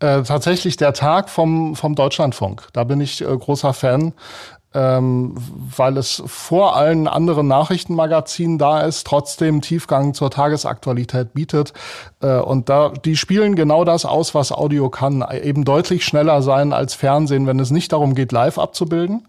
Äh, 0.00 0.22
tatsächlich 0.22 0.76
der 0.76 0.92
Tag 0.92 1.28
vom, 1.28 1.74
vom 1.74 1.96
Deutschlandfunk. 1.96 2.68
Da 2.72 2.84
bin 2.84 3.00
ich 3.00 3.20
äh, 3.20 3.24
großer 3.24 3.72
Fan 3.72 4.12
ähm, 4.74 5.34
weil 5.76 5.96
es 5.96 6.22
vor 6.26 6.76
allen 6.76 7.08
anderen 7.08 7.48
Nachrichtenmagazinen 7.48 8.58
da 8.58 8.82
ist, 8.82 9.06
trotzdem 9.06 9.60
Tiefgang 9.60 10.14
zur 10.14 10.30
Tagesaktualität 10.30 11.32
bietet. 11.32 11.72
Äh, 12.20 12.38
und 12.38 12.68
da, 12.68 12.90
die 12.90 13.16
spielen 13.16 13.56
genau 13.56 13.84
das 13.84 14.04
aus, 14.04 14.34
was 14.34 14.52
Audio 14.52 14.90
kann. 14.90 15.24
Eben 15.42 15.64
deutlich 15.64 16.04
schneller 16.04 16.42
sein 16.42 16.72
als 16.72 16.94
Fernsehen, 16.94 17.46
wenn 17.46 17.60
es 17.60 17.70
nicht 17.70 17.92
darum 17.92 18.14
geht, 18.14 18.32
live 18.32 18.58
abzubilden 18.58 19.26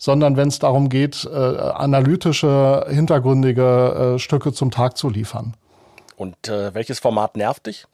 sondern 0.00 0.38
wenn 0.38 0.48
es 0.48 0.58
darum 0.58 0.88
geht, 0.88 1.28
äh, 1.30 1.36
analytische, 1.36 2.86
hintergründige 2.88 4.14
äh, 4.14 4.18
Stücke 4.18 4.50
zum 4.54 4.70
Tag 4.70 4.96
zu 4.96 5.10
liefern. 5.10 5.54
Und 6.16 6.48
äh, 6.48 6.72
welches 6.72 6.98
Format 7.00 7.36
nervt 7.36 7.66
dich? 7.66 7.86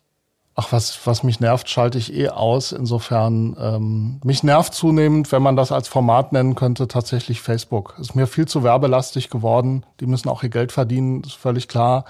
Ach, 0.59 0.73
was, 0.73 1.07
was 1.07 1.23
mich 1.23 1.39
nervt, 1.39 1.69
schalte 1.69 1.99
ich 1.99 2.15
eh 2.15 2.31
aus. 2.31 2.73
Insofern, 2.73 3.55
ähm, 3.61 4.21
mich 4.25 4.43
nervt 4.43 4.73
zunehmend, 4.73 5.31
wenn 5.31 5.43
man 5.43 5.55
das 5.55 5.71
als 5.71 5.87
Format 5.87 6.33
nennen 6.33 6.55
könnte, 6.55 6.89
tatsächlich 6.89 7.43
Facebook. 7.43 7.95
Ist 8.01 8.17
mir 8.17 8.27
viel 8.27 8.49
zu 8.49 8.63
werbelastig 8.63 9.29
geworden. 9.29 9.85
Die 10.01 10.07
müssen 10.07 10.31
auch 10.31 10.43
ihr 10.43 10.49
Geld 10.49 10.73
verdienen, 10.73 11.23
ist 11.25 11.35
völlig 11.35 11.69
klar. 11.69 12.07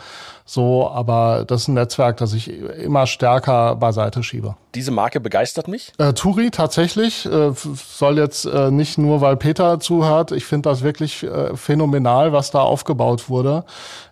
So, 0.49 0.89
aber 0.89 1.45
das 1.45 1.63
ist 1.63 1.69
ein 1.69 1.75
Netzwerk, 1.75 2.19
das 2.19 2.33
ich 2.33 2.49
immer 2.49 3.09
stärker 3.09 3.75
beiseite 3.75 4.23
schiebe. 4.23 4.55
Diese 4.77 4.93
Marke 4.93 5.19
begeistert 5.19 5.67
mich? 5.67 5.93
Äh, 5.99 6.13
Turi 6.13 6.53
tatsächlich. 6.53 7.27
Äh, 7.27 7.51
soll 7.53 8.19
jetzt 8.19 8.45
äh, 8.45 8.71
nicht 8.71 8.97
nur, 8.97 9.21
weil 9.21 9.37
Peter 9.37 9.81
zuhört. 9.81 10.31
Ich 10.31 10.45
finde 10.45 10.69
das 10.71 10.83
wirklich 10.83 11.25
äh, 11.25 11.57
phänomenal, 11.57 12.33
was 12.33 12.53
da 12.53 12.61
aufgebaut 12.61 13.29
wurde. 13.29 13.65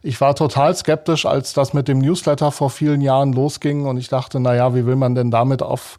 Ich 0.02 0.20
war 0.20 0.34
total 0.34 0.74
skeptisch, 0.74 1.24
als 1.24 1.52
das 1.52 1.72
mit 1.72 1.86
dem 1.86 2.00
Newsletter 2.00 2.50
vor 2.50 2.70
vielen 2.70 3.00
Jahren 3.00 3.32
losging 3.32 3.86
und 3.86 3.96
ich 3.96 4.08
dachte, 4.08 4.40
na 4.40 4.56
ja, 4.56 4.74
wie 4.74 4.86
will 4.86 4.96
man 4.96 5.14
denn 5.14 5.30
damit 5.30 5.62
auf, 5.62 5.98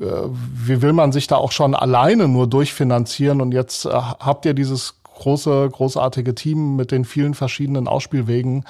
äh, 0.00 0.06
wie 0.32 0.80
will 0.80 0.94
man 0.94 1.12
sich 1.12 1.26
da 1.26 1.36
auch 1.36 1.52
schon 1.52 1.74
alleine 1.74 2.26
nur 2.26 2.46
durchfinanzieren? 2.46 3.42
Und 3.42 3.52
jetzt 3.52 3.84
äh, 3.84 3.90
habt 3.90 4.46
ihr 4.46 4.54
dieses 4.54 4.94
große, 5.14 5.68
großartige 5.70 6.34
Team 6.34 6.76
mit 6.76 6.90
den 6.90 7.04
vielen 7.04 7.34
verschiedenen 7.34 7.88
Ausspielwegen. 7.88 8.64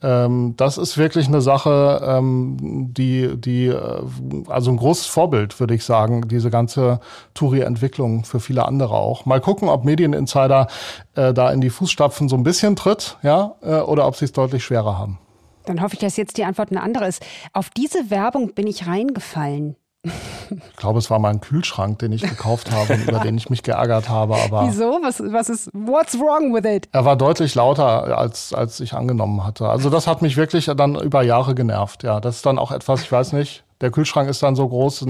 Ähm, 0.00 0.54
das 0.56 0.78
ist 0.78 0.96
wirklich 0.96 1.26
eine 1.26 1.40
Sache, 1.40 2.00
ähm, 2.04 2.56
die, 2.92 3.36
die, 3.36 3.66
äh, 3.66 4.02
also 4.46 4.70
ein 4.70 4.76
großes 4.76 5.06
Vorbild, 5.06 5.58
würde 5.58 5.74
ich 5.74 5.84
sagen, 5.84 6.28
diese 6.28 6.50
ganze 6.50 7.00
Touri-Entwicklung 7.34 8.24
für 8.24 8.38
viele 8.38 8.64
andere 8.66 8.94
auch. 8.94 9.26
Mal 9.26 9.40
gucken, 9.40 9.68
ob 9.68 9.84
Medieninsider 9.84 10.68
äh, 11.16 11.34
da 11.34 11.50
in 11.50 11.60
die 11.60 11.70
Fußstapfen 11.70 12.28
so 12.28 12.36
ein 12.36 12.44
bisschen 12.44 12.76
tritt, 12.76 13.18
ja, 13.22 13.56
äh, 13.62 13.80
oder 13.80 14.06
ob 14.06 14.14
sie 14.14 14.26
es 14.26 14.32
deutlich 14.32 14.64
schwerer 14.64 14.98
haben. 14.98 15.18
Dann 15.64 15.82
hoffe 15.82 15.94
ich, 15.94 16.00
dass 16.00 16.16
jetzt 16.16 16.38
die 16.38 16.44
Antwort 16.44 16.70
eine 16.70 16.82
andere 16.82 17.06
ist. 17.06 17.24
Auf 17.52 17.70
diese 17.70 18.10
Werbung 18.10 18.54
bin 18.54 18.66
ich 18.66 18.86
reingefallen. 18.86 19.76
Ich 20.04 20.76
glaube, 20.76 20.98
es 20.98 21.10
war 21.10 21.18
mal 21.18 21.30
ein 21.30 21.40
Kühlschrank, 21.40 21.98
den 21.98 22.12
ich 22.12 22.22
gekauft 22.22 22.70
habe 22.70 22.94
und 22.94 23.08
über 23.08 23.18
den 23.18 23.36
ich 23.36 23.50
mich 23.50 23.62
geärgert 23.62 24.08
habe. 24.08 24.36
Aber 24.36 24.66
Wieso? 24.66 24.98
Was, 25.02 25.20
was 25.20 25.48
ist, 25.48 25.70
what's 25.72 26.18
wrong 26.18 26.54
with 26.54 26.64
it? 26.64 26.88
Er 26.92 27.04
war 27.04 27.16
deutlich 27.16 27.54
lauter, 27.54 28.16
als, 28.16 28.54
als 28.54 28.80
ich 28.80 28.94
angenommen 28.94 29.44
hatte. 29.44 29.68
Also 29.68 29.90
das 29.90 30.06
hat 30.06 30.22
mich 30.22 30.36
wirklich 30.36 30.70
dann 30.76 30.94
über 30.94 31.22
Jahre 31.22 31.54
genervt. 31.54 32.02
Ja, 32.02 32.20
das 32.20 32.36
ist 32.36 32.46
dann 32.46 32.58
auch 32.58 32.70
etwas, 32.70 33.02
ich 33.02 33.12
weiß 33.12 33.32
nicht, 33.32 33.64
der 33.80 33.90
Kühlschrank 33.90 34.28
ist 34.28 34.42
dann 34.42 34.56
so 34.56 34.68
groß, 34.68 35.06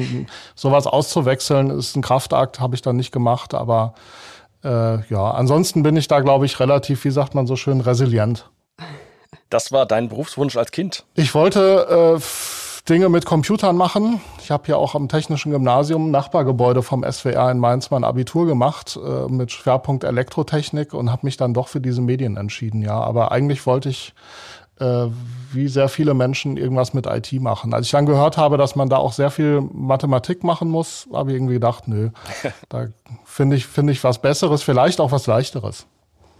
sowas 0.54 0.86
auszuwechseln 0.86 1.70
ist 1.70 1.96
ein 1.96 2.02
Kraftakt, 2.02 2.60
habe 2.60 2.74
ich 2.74 2.82
dann 2.82 2.96
nicht 2.96 3.12
gemacht, 3.12 3.54
aber 3.54 3.94
äh, 4.62 5.02
ja, 5.08 5.30
ansonsten 5.30 5.82
bin 5.82 5.96
ich 5.96 6.08
da, 6.08 6.20
glaube 6.20 6.46
ich, 6.46 6.60
relativ, 6.60 7.04
wie 7.04 7.10
sagt 7.10 7.34
man 7.34 7.46
so 7.46 7.56
schön, 7.56 7.80
resilient. 7.80 8.50
Das 9.48 9.72
war 9.72 9.86
dein 9.86 10.08
Berufswunsch 10.08 10.56
als 10.56 10.70
Kind? 10.72 11.04
Ich 11.14 11.34
wollte 11.34 12.16
äh, 12.18 12.20
Dinge 12.88 13.10
mit 13.10 13.26
Computern 13.26 13.76
machen. 13.76 14.20
Ich 14.40 14.50
habe 14.50 14.68
ja 14.68 14.76
auch 14.76 14.94
am 14.94 15.08
Technischen 15.08 15.52
Gymnasium, 15.52 16.10
Nachbargebäude 16.10 16.82
vom 16.82 17.04
SWR 17.04 17.50
in 17.50 17.58
Mainz, 17.58 17.90
mein 17.90 18.02
Abitur 18.02 18.46
gemacht 18.46 18.98
äh, 19.02 19.30
mit 19.30 19.52
Schwerpunkt 19.52 20.04
Elektrotechnik 20.04 20.94
und 20.94 21.12
habe 21.12 21.26
mich 21.26 21.36
dann 21.36 21.52
doch 21.52 21.68
für 21.68 21.82
diese 21.82 22.00
Medien 22.00 22.38
entschieden. 22.38 22.80
Ja, 22.80 22.98
aber 22.98 23.30
eigentlich 23.30 23.66
wollte 23.66 23.90
ich 23.90 24.14
äh, 24.80 25.06
wie 25.52 25.68
sehr 25.68 25.90
viele 25.90 26.14
Menschen 26.14 26.56
irgendwas 26.56 26.94
mit 26.94 27.04
IT 27.06 27.30
machen. 27.34 27.74
Als 27.74 27.86
ich 27.86 27.92
dann 27.92 28.06
gehört 28.06 28.38
habe, 28.38 28.56
dass 28.56 28.74
man 28.74 28.88
da 28.88 28.96
auch 28.96 29.12
sehr 29.12 29.30
viel 29.30 29.60
Mathematik 29.60 30.42
machen 30.42 30.70
muss, 30.70 31.08
habe 31.12 31.30
ich 31.30 31.36
irgendwie 31.36 31.54
gedacht, 31.54 31.88
nö, 31.88 32.10
da 32.70 32.86
finde 33.24 33.56
ich, 33.56 33.66
finde 33.66 33.92
ich 33.92 34.02
was 34.02 34.18
Besseres, 34.18 34.62
vielleicht 34.62 35.00
auch 35.00 35.12
was 35.12 35.26
Leichteres. 35.26 35.86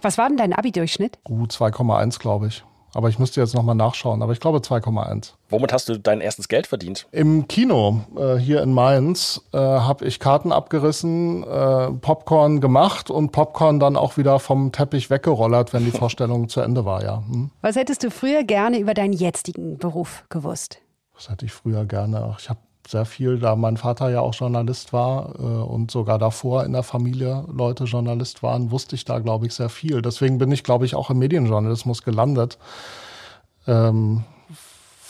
Was 0.01 0.17
war 0.17 0.29
denn 0.29 0.39
dein 0.39 0.55
Abi-Durchschnitt? 0.55 1.19
Gut, 1.25 1.53
2,1 1.53 2.19
glaube 2.19 2.47
ich. 2.47 2.65
Aber 2.95 3.09
ich 3.09 3.19
müsste 3.19 3.41
jetzt 3.41 3.55
nochmal 3.55 3.75
nachschauen. 3.75 4.23
Aber 4.23 4.33
ich 4.33 4.41
glaube 4.41 4.59
2,1. 4.59 5.33
Womit 5.51 5.73
hast 5.73 5.89
du 5.89 5.99
dein 5.99 6.21
erstes 6.21 6.49
Geld 6.49 6.67
verdient? 6.67 7.07
Im 7.13 7.49
Kino 7.49 8.05
äh, 8.17 8.37
hier 8.37 8.63
in 8.63 8.73
Mainz 8.73 9.43
äh, 9.53 9.59
habe 9.59 10.05
ich 10.07 10.21
Karten 10.21 10.53
abgerissen, 10.53 11.43
äh, 11.45 11.91
Popcorn 11.93 12.61
gemacht 12.61 13.11
und 13.11 13.33
Popcorn 13.33 13.81
dann 13.81 13.97
auch 13.97 14.17
wieder 14.17 14.39
vom 14.41 14.73
Teppich 14.73 15.11
weggerollert, 15.11 15.73
wenn 15.73 15.85
die 15.85 15.91
Vorstellung 15.99 16.49
zu 16.49 16.61
Ende 16.61 16.85
war, 16.85 17.03
ja. 17.03 17.23
Hm? 17.29 17.51
Was 17.61 17.77
hättest 17.77 18.05
du 18.05 18.11
früher 18.11 18.45
gerne 18.45 18.79
über 18.79 18.95
deinen 18.95 19.13
jetzigen 19.13 19.79
Beruf 19.79 20.25
gewusst? 20.29 20.79
Was 21.15 21.29
hätte 21.29 21.47
ich 21.47 21.53
früher 21.53 21.85
gerne? 21.85 22.37
Ich 22.39 22.49
habe 22.49 22.61
sehr 22.89 23.05
viel, 23.05 23.39
da 23.39 23.55
mein 23.55 23.77
Vater 23.77 24.09
ja 24.09 24.21
auch 24.21 24.35
Journalist 24.35 24.93
war 24.93 25.35
äh, 25.39 25.43
und 25.43 25.91
sogar 25.91 26.19
davor 26.19 26.65
in 26.65 26.73
der 26.73 26.83
Familie 26.83 27.45
Leute 27.53 27.85
Journalist 27.85 28.43
waren, 28.43 28.71
wusste 28.71 28.97
ich 28.97 29.05
da, 29.05 29.19
glaube 29.19 29.47
ich, 29.47 29.55
sehr 29.55 29.69
viel. 29.69 30.01
Deswegen 30.01 30.39
bin 30.39 30.51
ich, 30.51 30.65
glaube 30.65 30.87
ich, 30.87 30.95
auch 30.95 31.11
im 31.11 31.19
Medienjournalismus 31.19 32.03
gelandet, 32.03 32.59
ähm, 33.67 34.25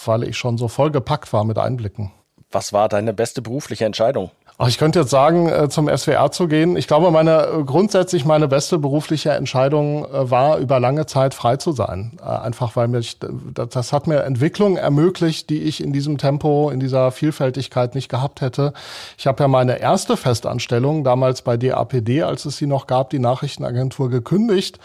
weil 0.05 0.25
ich 0.25 0.37
schon 0.37 0.59
so 0.59 0.67
vollgepackt 0.67 1.33
war 1.33 1.45
mit 1.45 1.59
Einblicken. 1.59 2.11
Was 2.51 2.73
war 2.73 2.89
deine 2.89 3.15
beste 3.15 3.43
berufliche 3.43 3.85
Entscheidung? 3.85 4.31
Ach, 4.61 4.67
ich 4.67 4.77
könnte 4.77 4.99
jetzt 4.99 5.11
sagen, 5.11 5.49
äh, 5.49 5.69
zum 5.69 5.89
SWR 5.89 6.33
zu 6.33 6.49
gehen. 6.49 6.77
Ich 6.77 6.89
glaube, 6.89 7.13
meine 7.13 7.47
äh, 7.47 7.63
grundsätzlich 7.63 8.25
meine 8.25 8.49
beste 8.49 8.77
berufliche 8.79 9.31
Entscheidung 9.31 10.05
äh, 10.07 10.31
war, 10.33 10.59
über 10.59 10.81
lange 10.81 11.07
Zeit 11.07 11.33
frei 11.33 11.59
zu 11.59 11.71
sein. 11.71 12.19
Einfach 12.21 12.75
weil 12.75 12.89
mich 12.89 13.21
das 13.21 13.93
hat 13.93 14.09
mir 14.09 14.25
Entwicklung 14.25 14.77
ermöglicht, 14.77 15.49
die 15.49 15.63
ich 15.63 15.81
in 15.81 15.93
diesem 15.93 16.19
Tempo, 16.19 16.71
in 16.71 16.81
dieser 16.81 17.13
Vielfältigkeit 17.13 17.95
nicht 17.95 18.09
gehabt 18.09 18.41
hätte. 18.41 18.73
Ich 19.17 19.29
habe 19.29 19.45
ja 19.45 19.49
meine 19.49 19.79
erste 19.79 20.17
Festanstellung 20.17 21.05
damals 21.05 21.43
bei 21.43 21.57
DAPD, 21.57 22.25
als 22.25 22.45
es 22.45 22.57
sie 22.57 22.67
noch 22.67 22.89
gab, 22.89 23.11
die 23.11 23.21
Nachrichtenagentur 23.21 24.11
gekündigt 24.11 24.81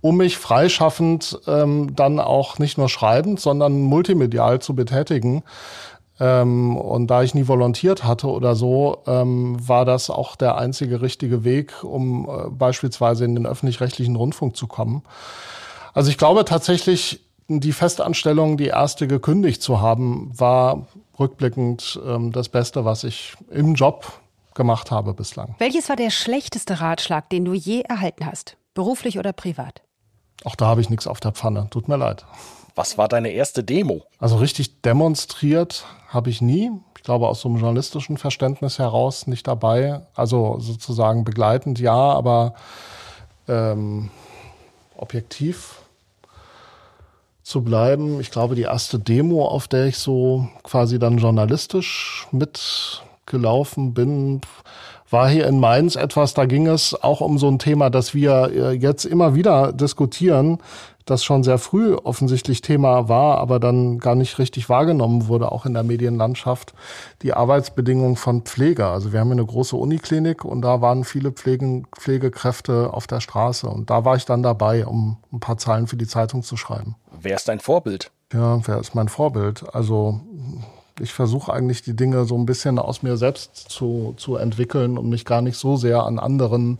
um 0.00 0.18
mich 0.18 0.38
freischaffend 0.38 1.40
ähm, 1.48 1.96
dann 1.96 2.20
auch 2.20 2.58
nicht 2.60 2.78
nur 2.78 2.88
schreibend, 2.88 3.40
sondern 3.40 3.80
multimedial 3.80 4.60
zu 4.60 4.74
betätigen. 4.74 5.42
Ähm, 6.20 6.76
und 6.76 7.06
da 7.06 7.22
ich 7.22 7.34
nie 7.34 7.46
volontiert 7.46 8.04
hatte 8.04 8.28
oder 8.28 8.54
so, 8.54 8.98
ähm, 9.06 9.56
war 9.66 9.84
das 9.84 10.10
auch 10.10 10.36
der 10.36 10.58
einzige 10.58 11.00
richtige 11.00 11.44
Weg, 11.44 11.84
um 11.84 12.28
äh, 12.28 12.50
beispielsweise 12.50 13.24
in 13.24 13.34
den 13.34 13.46
öffentlich-rechtlichen 13.46 14.16
Rundfunk 14.16 14.56
zu 14.56 14.66
kommen. 14.66 15.02
Also 15.94 16.10
ich 16.10 16.18
glaube 16.18 16.44
tatsächlich, 16.44 17.20
die 17.48 17.72
Festanstellung, 17.72 18.56
die 18.56 18.66
erste 18.66 19.06
gekündigt 19.06 19.62
zu 19.62 19.80
haben, 19.80 20.30
war 20.38 20.86
rückblickend 21.18 22.00
ähm, 22.06 22.32
das 22.32 22.48
Beste, 22.48 22.84
was 22.84 23.04
ich 23.04 23.34
im 23.50 23.74
Job 23.74 24.20
gemacht 24.54 24.90
habe 24.90 25.14
bislang. 25.14 25.54
Welches 25.58 25.88
war 25.88 25.96
der 25.96 26.10
schlechteste 26.10 26.80
Ratschlag, 26.80 27.30
den 27.30 27.44
du 27.44 27.54
je 27.54 27.80
erhalten 27.82 28.26
hast? 28.26 28.56
Beruflich 28.74 29.18
oder 29.18 29.32
privat? 29.32 29.82
Auch 30.44 30.56
da 30.56 30.66
habe 30.66 30.80
ich 30.80 30.90
nichts 30.90 31.06
auf 31.06 31.20
der 31.20 31.32
Pfanne. 31.32 31.68
Tut 31.70 31.88
mir 31.88 31.96
leid. 31.96 32.26
Was 32.78 32.96
war 32.96 33.08
deine 33.08 33.30
erste 33.30 33.64
Demo? 33.64 34.04
Also 34.20 34.36
richtig 34.36 34.82
demonstriert 34.82 35.84
habe 36.06 36.30
ich 36.30 36.40
nie. 36.40 36.70
Ich 36.96 37.02
glaube, 37.02 37.26
aus 37.26 37.40
so 37.40 37.48
einem 37.48 37.58
journalistischen 37.58 38.18
Verständnis 38.18 38.78
heraus 38.78 39.26
nicht 39.26 39.48
dabei. 39.48 40.02
Also 40.14 40.60
sozusagen 40.60 41.24
begleitend 41.24 41.80
ja, 41.80 41.96
aber 41.96 42.54
ähm, 43.48 44.10
objektiv 44.96 45.80
zu 47.42 47.64
bleiben. 47.64 48.20
Ich 48.20 48.30
glaube, 48.30 48.54
die 48.54 48.62
erste 48.62 49.00
Demo, 49.00 49.48
auf 49.48 49.66
der 49.66 49.86
ich 49.86 49.98
so 49.98 50.46
quasi 50.62 51.00
dann 51.00 51.18
journalistisch 51.18 52.28
mitgelaufen 52.30 53.92
bin, 53.92 54.40
war 55.10 55.28
hier 55.28 55.46
in 55.46 55.58
Mainz 55.58 55.96
etwas, 55.96 56.34
da 56.34 56.44
ging 56.44 56.66
es 56.66 56.94
auch 56.94 57.20
um 57.22 57.38
so 57.38 57.48
ein 57.48 57.58
Thema, 57.58 57.90
das 57.90 58.14
wir 58.14 58.50
äh, 58.52 58.72
jetzt 58.72 59.04
immer 59.04 59.34
wieder 59.34 59.72
diskutieren, 59.72 60.58
das 61.10 61.24
schon 61.24 61.42
sehr 61.42 61.58
früh 61.58 61.94
offensichtlich 61.94 62.62
Thema 62.62 63.08
war, 63.08 63.38
aber 63.38 63.60
dann 63.60 63.98
gar 63.98 64.14
nicht 64.14 64.38
richtig 64.38 64.68
wahrgenommen 64.68 65.28
wurde, 65.28 65.52
auch 65.52 65.66
in 65.66 65.74
der 65.74 65.82
Medienlandschaft, 65.82 66.74
die 67.22 67.32
Arbeitsbedingungen 67.32 68.16
von 68.16 68.42
Pfleger. 68.42 68.88
Also 68.88 69.12
wir 69.12 69.20
haben 69.20 69.32
eine 69.32 69.44
große 69.44 69.76
Uniklinik 69.76 70.44
und 70.44 70.62
da 70.62 70.80
waren 70.80 71.04
viele 71.04 71.32
Pflegen, 71.32 71.86
Pflegekräfte 71.98 72.92
auf 72.92 73.06
der 73.06 73.20
Straße 73.20 73.68
und 73.68 73.90
da 73.90 74.04
war 74.04 74.16
ich 74.16 74.24
dann 74.24 74.42
dabei, 74.42 74.86
um 74.86 75.18
ein 75.32 75.40
paar 75.40 75.58
Zeilen 75.58 75.86
für 75.86 75.96
die 75.96 76.06
Zeitung 76.06 76.42
zu 76.42 76.56
schreiben. 76.56 76.96
Wer 77.20 77.36
ist 77.36 77.48
dein 77.48 77.60
Vorbild? 77.60 78.10
Ja, 78.32 78.60
wer 78.66 78.78
ist 78.78 78.94
mein 78.94 79.08
Vorbild? 79.08 79.64
Also 79.74 80.20
ich 81.00 81.12
versuche 81.12 81.52
eigentlich 81.52 81.82
die 81.82 81.96
Dinge 81.96 82.24
so 82.24 82.36
ein 82.36 82.46
bisschen 82.46 82.78
aus 82.78 83.02
mir 83.02 83.16
selbst 83.16 83.56
zu, 83.70 84.14
zu 84.16 84.36
entwickeln 84.36 84.98
und 84.98 85.08
mich 85.08 85.24
gar 85.24 85.42
nicht 85.42 85.56
so 85.56 85.76
sehr 85.76 86.02
an 86.04 86.18
anderen 86.18 86.78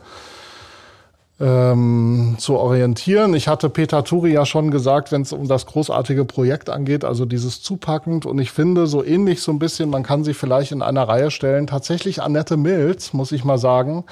ähm, 1.41 2.35
zu 2.39 2.57
orientieren. 2.57 3.33
Ich 3.35 3.47
hatte 3.47 3.71
Peter 3.71 4.03
Turi 4.03 4.33
ja 4.33 4.45
schon 4.45 4.71
gesagt, 4.71 5.13
wenn 5.13 5.23
es 5.23 5.33
um 5.33 5.47
das 5.47 5.67
großartige 5.67 6.25
Projekt 6.25 6.69
angeht, 6.69 7.05
also 7.05 7.25
dieses 7.25 7.63
zupackend. 7.63 8.27
Und 8.27 8.39
ich 8.41 8.51
finde 8.51 8.87
so 8.87 9.05
ähnlich 9.05 9.41
so 9.41 9.53
ein 9.53 9.61
bisschen, 9.61 9.89
man 9.89 10.03
kann 10.03 10.25
sie 10.25 10.35
vielleicht 10.35 10.73
in 10.73 10.83
einer 10.83 11.07
Reihe 11.07 11.31
stellen. 11.31 11.69
Tatsächlich 11.69 12.23
Annette 12.23 12.57
Mills, 12.57 13.13
muss 13.13 13.31
ich 13.31 13.45
mal 13.45 13.59
sagen. 13.59 14.05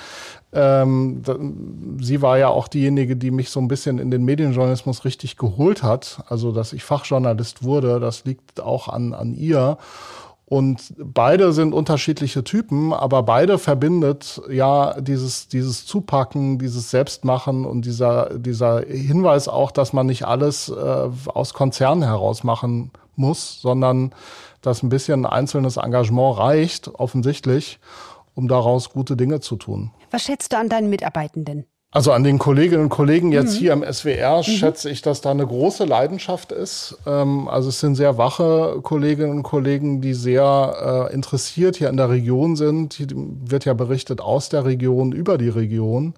Ähm, 0.53 1.23
sie 2.01 2.23
war 2.23 2.39
ja 2.39 2.49
auch 2.49 2.69
diejenige, 2.69 3.17
die 3.17 3.33
mich 3.33 3.51
so 3.51 3.61
ein 3.61 3.69
bisschen 3.69 3.99
in 3.99 4.11
den 4.11 4.25
Medienjournalismus 4.25 5.05
richtig 5.05 5.37
geholt 5.37 5.83
hat. 5.83 6.23
Also, 6.29 6.53
dass 6.53 6.73
ich 6.73 6.85
Fachjournalist 6.85 7.65
wurde, 7.65 7.99
das 7.99 8.25
liegt 8.25 8.61
auch 8.61 8.89
an, 8.89 9.13
an 9.13 9.35
ihr. 9.35 9.79
Und 10.49 10.95
beide 10.97 11.53
sind 11.53 11.75
unterschiedliche 11.75 12.45
Typen, 12.45 12.93
aber 12.93 13.25
beide 13.25 13.59
verbindet 13.59 14.41
ja 14.49 15.01
dieses, 15.01 15.49
dieses 15.49 15.87
Zupacken, 15.87 16.61
dieses 16.61 16.91
Selbstmachen 16.93 17.67
und 17.67 17.85
dieser, 17.85 18.39
dieser 18.39 18.83
Hinweis 18.83 19.49
auch, 19.49 19.73
dass 19.73 19.93
man 19.93 20.07
nicht 20.07 20.25
alles 20.25 20.69
äh, 20.69 21.09
aus 21.27 21.53
Konzernen 21.53 22.05
heraus 22.05 22.45
machen 22.45 22.93
muss, 23.17 23.61
sondern 23.61 24.15
dass 24.63 24.85
ein 24.85 24.89
bisschen 24.89 25.27
einzelnes 25.27 25.79
Engagement 25.79 26.39
reicht, 26.39 26.89
offensichtlich, 26.95 27.81
um 28.37 28.47
daraus 28.47 28.91
gute 28.91 29.17
Dinge 29.17 29.41
zu 29.41 29.57
tun. 29.57 29.91
Was 30.13 30.23
schätzt 30.23 30.53
du 30.53 30.59
an 30.59 30.69
deinen 30.69 30.91
Mitarbeitenden? 30.91 31.67
Also 31.97 32.13
an 32.13 32.25
den 32.25 32.39
Kolleginnen 32.39 32.83
und 32.83 32.89
Kollegen 32.91 33.33
jetzt 33.33 33.55
mhm. 33.55 33.59
hier 33.59 33.73
am 33.73 33.83
SWR 33.91 34.41
mhm. 34.41 34.43
schätze 34.43 34.91
ich, 34.91 35.01
dass 35.01 35.23
da 35.23 35.31
eine 35.31 35.47
große 35.47 35.87
Leidenschaft 35.87 36.53
ist. 36.53 36.99
Ähm, 37.07 37.49
also 37.49 37.71
es 37.71 37.81
sind 37.81 37.95
sehr 37.95 38.19
wache 38.19 38.81
Kolleginnen 38.83 39.31
und 39.31 39.43
Kollegen, 39.45 40.03
die 40.03 40.13
sehr 40.13 41.09
äh, 41.11 41.15
interessiert 41.15 41.77
hier 41.77 41.89
in 41.89 41.97
der 41.97 42.11
Region 42.11 42.55
sind. 42.55 42.93
Hier 42.93 43.07
wird 43.15 43.65
ja 43.65 43.73
berichtet 43.73 44.21
aus 44.21 44.51
der 44.51 44.67
Region 44.67 45.13
über 45.13 45.39
die 45.39 45.49
Region. 45.49 46.13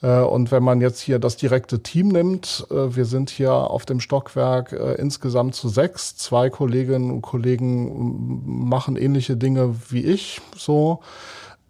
Äh, 0.00 0.20
und 0.20 0.50
wenn 0.50 0.62
man 0.62 0.80
jetzt 0.80 1.00
hier 1.00 1.18
das 1.18 1.36
direkte 1.36 1.82
Team 1.82 2.08
nimmt, 2.08 2.66
äh, 2.70 2.96
wir 2.96 3.04
sind 3.04 3.28
hier 3.28 3.52
auf 3.52 3.84
dem 3.84 4.00
Stockwerk 4.00 4.72
insgesamt 4.72 5.54
zu 5.54 5.68
sechs. 5.68 6.16
Zwei 6.16 6.48
Kolleginnen 6.48 7.10
und 7.10 7.20
Kollegen 7.20 8.42
machen 8.46 8.96
ähnliche 8.96 9.36
Dinge 9.36 9.74
wie 9.90 10.06
ich 10.06 10.40
so 10.56 11.00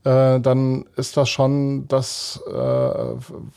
äh, 0.07 0.41
dann 0.41 0.85
ist 0.95 1.17
das 1.17 1.29
schon, 1.29 1.89
dass 1.89 2.41
äh, 2.47 2.53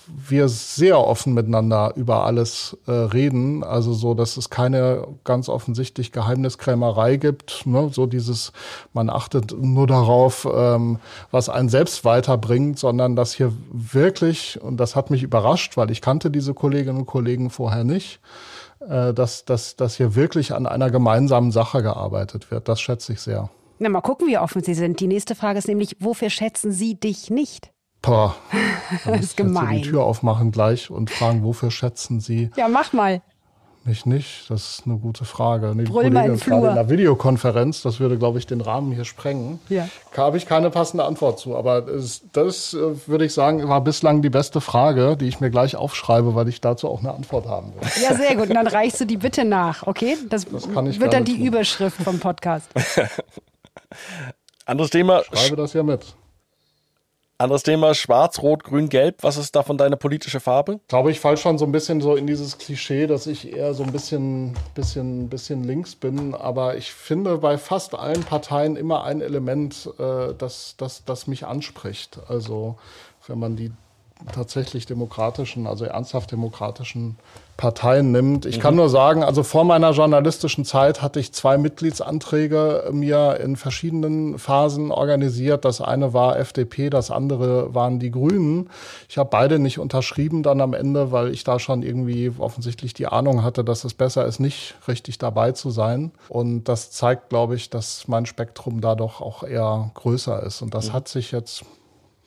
wir 0.08 0.50
sehr 0.50 1.00
offen 1.00 1.36
miteinander 1.36 1.94
über 1.96 2.26
alles 2.26 2.76
äh, 2.88 2.92
reden. 2.92 3.64
Also 3.64 3.94
so, 3.94 4.16
dass 4.16 4.36
es 4.36 4.50
keine 4.50 5.06
ganz 5.24 5.48
offensichtlich 5.48 6.12
Geheimniskrämerei 6.12 7.18
gibt. 7.18 7.68
Ne? 7.68 7.92
So 7.94 8.08
dieses, 8.08 8.52
man 8.94 9.12
achtet 9.12 9.56
nur 9.62 9.86
darauf, 9.86 10.48
ähm, 10.52 10.98
was 11.30 11.50
einen 11.50 11.70
selbst 11.70 12.04
weiterbringt, 12.04 12.80
sondern 12.80 13.16
dass 13.16 13.34
hier 13.34 13.54
wirklich, 13.72 14.60
und 14.60 14.78
das 14.78 14.96
hat 14.96 15.12
mich 15.12 15.22
überrascht, 15.22 15.78
weil 15.78 15.92
ich 15.92 16.02
kannte 16.02 16.32
diese 16.32 16.56
Kolleginnen 16.56 16.98
und 16.98 17.06
Kollegen 17.06 17.52
vorher 17.52 17.84
nicht, 17.84 18.22
äh, 18.80 19.14
dass, 19.14 19.46
dass, 19.46 19.76
dass 19.76 19.98
hier 19.98 20.16
wirklich 20.16 20.56
an 20.56 20.66
einer 20.66 20.90
gemeinsamen 20.90 21.52
Sache 21.52 21.84
gearbeitet 21.84 22.50
wird. 22.50 22.68
Das 22.68 22.82
schätze 22.82 23.14
ich 23.14 23.22
sehr. 23.22 23.52
Na, 23.80 23.88
mal 23.88 24.02
gucken, 24.02 24.28
wie 24.28 24.38
offen 24.38 24.62
Sie 24.62 24.74
sind. 24.74 25.00
Die 25.00 25.08
nächste 25.08 25.36
Frage 25.36 25.58
ist 25.58 25.68
nämlich, 25.68 25.96
wofür 26.00 26.30
schätzen 26.30 26.74
Sie 26.74 26.96
dich 26.96 27.30
nicht? 27.30 27.72
Boah, 28.02 28.36
das 29.06 29.22
ist 29.22 29.38
gemein. 29.38 29.82
die 29.82 29.90
Tür 29.90 30.04
aufmachen 30.04 30.52
gleich 30.52 30.90
und 30.92 31.10
fragen, 31.10 31.44
wofür 31.44 31.72
schätzen 31.72 32.20
Sie? 32.20 32.50
Ja, 32.58 32.68
mach 32.68 32.92
mal. 32.92 33.22
Mich 33.86 34.06
nicht, 34.06 34.50
das 34.50 34.72
ist 34.72 34.82
eine 34.86 34.98
gute 34.98 35.24
Frage. 35.24 35.72
Nee, 35.74 35.86
die 35.86 35.92
Brüll 35.92 36.12
Kollegin 36.12 36.34
ist 36.34 36.46
gerade 36.46 36.68
in 36.68 36.76
der 36.76 36.90
Videokonferenz, 36.90 37.82
das 37.82 38.02
würde, 38.02 38.18
glaube 38.18 38.38
ich, 38.38 38.46
den 38.46 38.60
Rahmen 38.60 38.92
hier 38.92 39.06
sprengen. 39.06 39.60
Ja. 39.70 39.88
Da 40.14 40.24
habe 40.24 40.36
ich 40.36 40.46
keine 40.46 40.70
passende 40.70 41.06
Antwort 41.06 41.40
zu. 41.40 41.56
Aber 41.56 41.82
das, 41.82 42.22
das, 42.34 42.74
äh, 42.74 43.08
würde 43.08 43.24
ich 43.24 43.34
sagen, 43.34 43.68
war 43.70 43.82
bislang 43.82 44.22
die 44.22 44.30
beste 44.30 44.60
Frage, 44.60 45.16
die 45.16 45.30
ich 45.30 45.40
mir 45.40 45.50
gleich 45.50 45.78
aufschreibe, 45.78 46.36
weil 46.36 46.50
ich 46.50 46.60
dazu 46.60 46.90
auch 46.90 47.00
eine 47.00 47.14
Antwort 47.14 47.48
haben 47.48 47.74
will. 47.74 47.90
Ja, 48.04 48.14
sehr 48.16 48.36
gut. 48.36 48.50
Und 48.50 48.56
dann 48.56 48.68
reichst 48.68 49.00
du 49.00 49.06
die 49.06 49.18
bitte 49.18 49.46
nach, 49.46 49.88
okay? 49.88 50.18
Das, 50.30 50.46
das 50.46 50.72
kann 50.72 50.86
ich 50.86 51.00
wird 51.00 51.14
dann 51.14 51.24
die 51.24 51.38
tun. 51.38 51.46
Überschrift 51.46 52.04
vom 52.04 52.20
Podcast. 52.20 52.70
Anderes 54.66 54.92
Thema. 54.92 55.22
Ich 55.32 55.40
schreibe 55.40 55.56
das 55.56 55.74
ja 55.74 55.84
mit. 55.84 56.16
Anderes 57.42 57.64
Thema, 57.64 57.96
schwarz, 57.96 58.42
rot, 58.42 58.66
grün, 58.66 58.90
gelb. 58.90 59.24
Was 59.24 59.38
ist 59.38 59.56
davon 59.56 59.78
deine 59.78 59.96
politische 59.96 60.42
Farbe? 60.42 60.82
Ich 60.82 60.88
glaube, 60.90 61.10
ich 61.10 61.22
falle 61.22 61.38
schon 61.38 61.58
so 61.58 61.64
ein 61.64 61.72
bisschen 61.72 62.02
so 62.02 62.18
in 62.18 62.28
dieses 62.28 62.58
Klischee, 62.58 63.08
dass 63.08 63.28
ich 63.28 63.54
eher 63.54 63.74
so 63.74 63.84
ein 63.84 63.94
bisschen, 63.94 64.58
bisschen, 64.76 65.30
bisschen 65.30 65.64
links 65.64 65.96
bin. 65.96 66.36
Aber 66.36 66.76
ich 66.76 66.92
finde 66.92 67.38
bei 67.38 67.58
fast 67.58 67.96
allen 67.96 68.26
Parteien 68.26 68.76
immer 68.76 69.06
ein 69.06 69.22
Element, 69.22 69.90
äh, 70.00 70.34
das, 70.38 70.76
das, 70.78 71.06
das 71.06 71.28
mich 71.28 71.46
anspricht. 71.46 72.20
Also 72.28 72.78
wenn 73.26 73.40
man 73.40 73.56
die 73.56 73.72
tatsächlich 74.34 74.86
demokratischen, 74.86 75.66
also 75.66 75.86
ernsthaft 75.86 76.32
demokratischen 76.32 77.18
Parteien 77.56 78.12
nimmt. 78.12 78.46
Ich 78.46 78.58
mhm. 78.58 78.62
kann 78.62 78.76
nur 78.76 78.90
sagen, 78.90 79.24
also 79.24 79.44
vor 79.44 79.64
meiner 79.66 79.92
journalistischen 79.92 80.66
Zeit 80.66 81.02
hatte 81.02 81.20
ich 81.20 81.34
zwei 81.34 81.58
Mitgliedsanträge 81.58 82.90
mir 82.92 83.40
in 83.44 83.56
verschiedenen 83.56 84.38
Phasen 84.40 84.92
organisiert. 84.92 85.66
Das 85.66 85.82
eine 85.82 86.14
war 86.14 86.40
FDP, 86.40 86.90
das 86.90 87.12
andere 87.12 87.74
waren 87.74 88.00
die 88.00 88.12
Grünen. 88.12 88.70
Ich 89.10 89.18
habe 89.18 89.30
beide 89.30 89.60
nicht 89.60 89.80
unterschrieben 89.80 90.44
dann 90.44 90.62
am 90.62 90.74
Ende, 90.74 91.12
weil 91.12 91.34
ich 91.34 91.44
da 91.44 91.60
schon 91.60 91.84
irgendwie 91.84 92.32
offensichtlich 92.38 92.94
die 92.94 93.08
Ahnung 93.08 93.44
hatte, 93.44 93.64
dass 93.64 93.84
es 93.84 93.94
besser 93.94 94.26
ist, 94.26 94.40
nicht 94.40 94.76
richtig 94.88 95.18
dabei 95.18 95.52
zu 95.52 95.70
sein. 95.70 96.12
Und 96.30 96.66
das 96.66 96.92
zeigt, 96.92 97.30
glaube 97.30 97.56
ich, 97.56 97.70
dass 97.70 98.08
mein 98.08 98.26
Spektrum 98.26 98.80
da 98.80 98.96
doch 98.96 99.22
auch 99.22 99.44
eher 99.44 99.92
größer 99.96 100.44
ist. 100.44 100.62
Und 100.62 100.74
das 100.74 100.90
mhm. 100.90 100.94
hat 100.94 101.08
sich 101.08 101.32
jetzt 101.32 101.66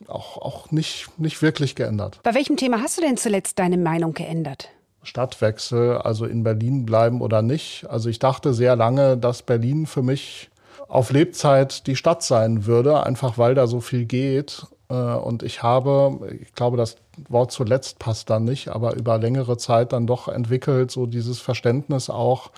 auch, 0.08 0.38
auch 0.38 0.70
nicht, 0.70 1.08
nicht 1.18 1.42
wirklich 1.42 1.74
geändert. 1.74 2.20
Bei 2.22 2.34
welchem 2.34 2.56
Thema 2.56 2.80
hast 2.80 2.98
du 2.98 3.02
denn 3.02 3.16
zuletzt 3.16 3.58
deine 3.58 3.78
Meinung 3.78 4.14
geändert? 4.14 4.68
Stadtwechsel, 5.02 5.98
also 5.98 6.26
in 6.26 6.44
Berlin 6.44 6.86
bleiben 6.86 7.20
oder 7.20 7.42
nicht. 7.42 7.86
Also 7.88 8.08
ich 8.08 8.18
dachte 8.18 8.54
sehr 8.54 8.76
lange, 8.76 9.16
dass 9.16 9.42
Berlin 9.42 9.86
für 9.86 10.02
mich 10.02 10.50
auf 10.88 11.10
Lebzeit 11.10 11.86
die 11.86 11.96
Stadt 11.96 12.22
sein 12.22 12.66
würde, 12.66 13.02
einfach 13.04 13.38
weil 13.38 13.54
da 13.54 13.66
so 13.66 13.80
viel 13.80 14.04
geht. 14.04 14.66
Äh, 14.88 14.94
und 14.94 15.42
ich 15.42 15.62
habe, 15.62 16.36
ich 16.40 16.54
glaube, 16.54 16.76
das 16.76 16.96
Wort 17.28 17.50
zuletzt 17.50 17.98
passt 17.98 18.30
dann 18.30 18.44
nicht, 18.44 18.68
aber 18.68 18.94
über 18.94 19.18
längere 19.18 19.56
Zeit 19.56 19.92
dann 19.92 20.06
doch 20.06 20.28
entwickelt, 20.28 20.90
so 20.90 21.06
dieses 21.06 21.40
Verständnis 21.40 22.10
auch, 22.10 22.50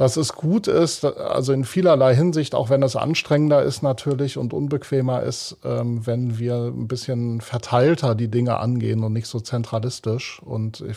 dass 0.00 0.16
es 0.16 0.32
gut 0.32 0.66
ist, 0.66 1.04
also 1.04 1.52
in 1.52 1.66
vielerlei 1.66 2.14
Hinsicht, 2.14 2.54
auch 2.54 2.70
wenn 2.70 2.82
es 2.82 2.96
anstrengender 2.96 3.62
ist 3.62 3.82
natürlich 3.82 4.38
und 4.38 4.54
unbequemer 4.54 5.22
ist, 5.22 5.58
ähm, 5.62 6.06
wenn 6.06 6.38
wir 6.38 6.54
ein 6.68 6.88
bisschen 6.88 7.42
verteilter 7.42 8.14
die 8.14 8.28
Dinge 8.28 8.60
angehen 8.60 9.04
und 9.04 9.12
nicht 9.12 9.26
so 9.26 9.40
zentralistisch. 9.40 10.40
Und 10.42 10.80
ich 10.88 10.96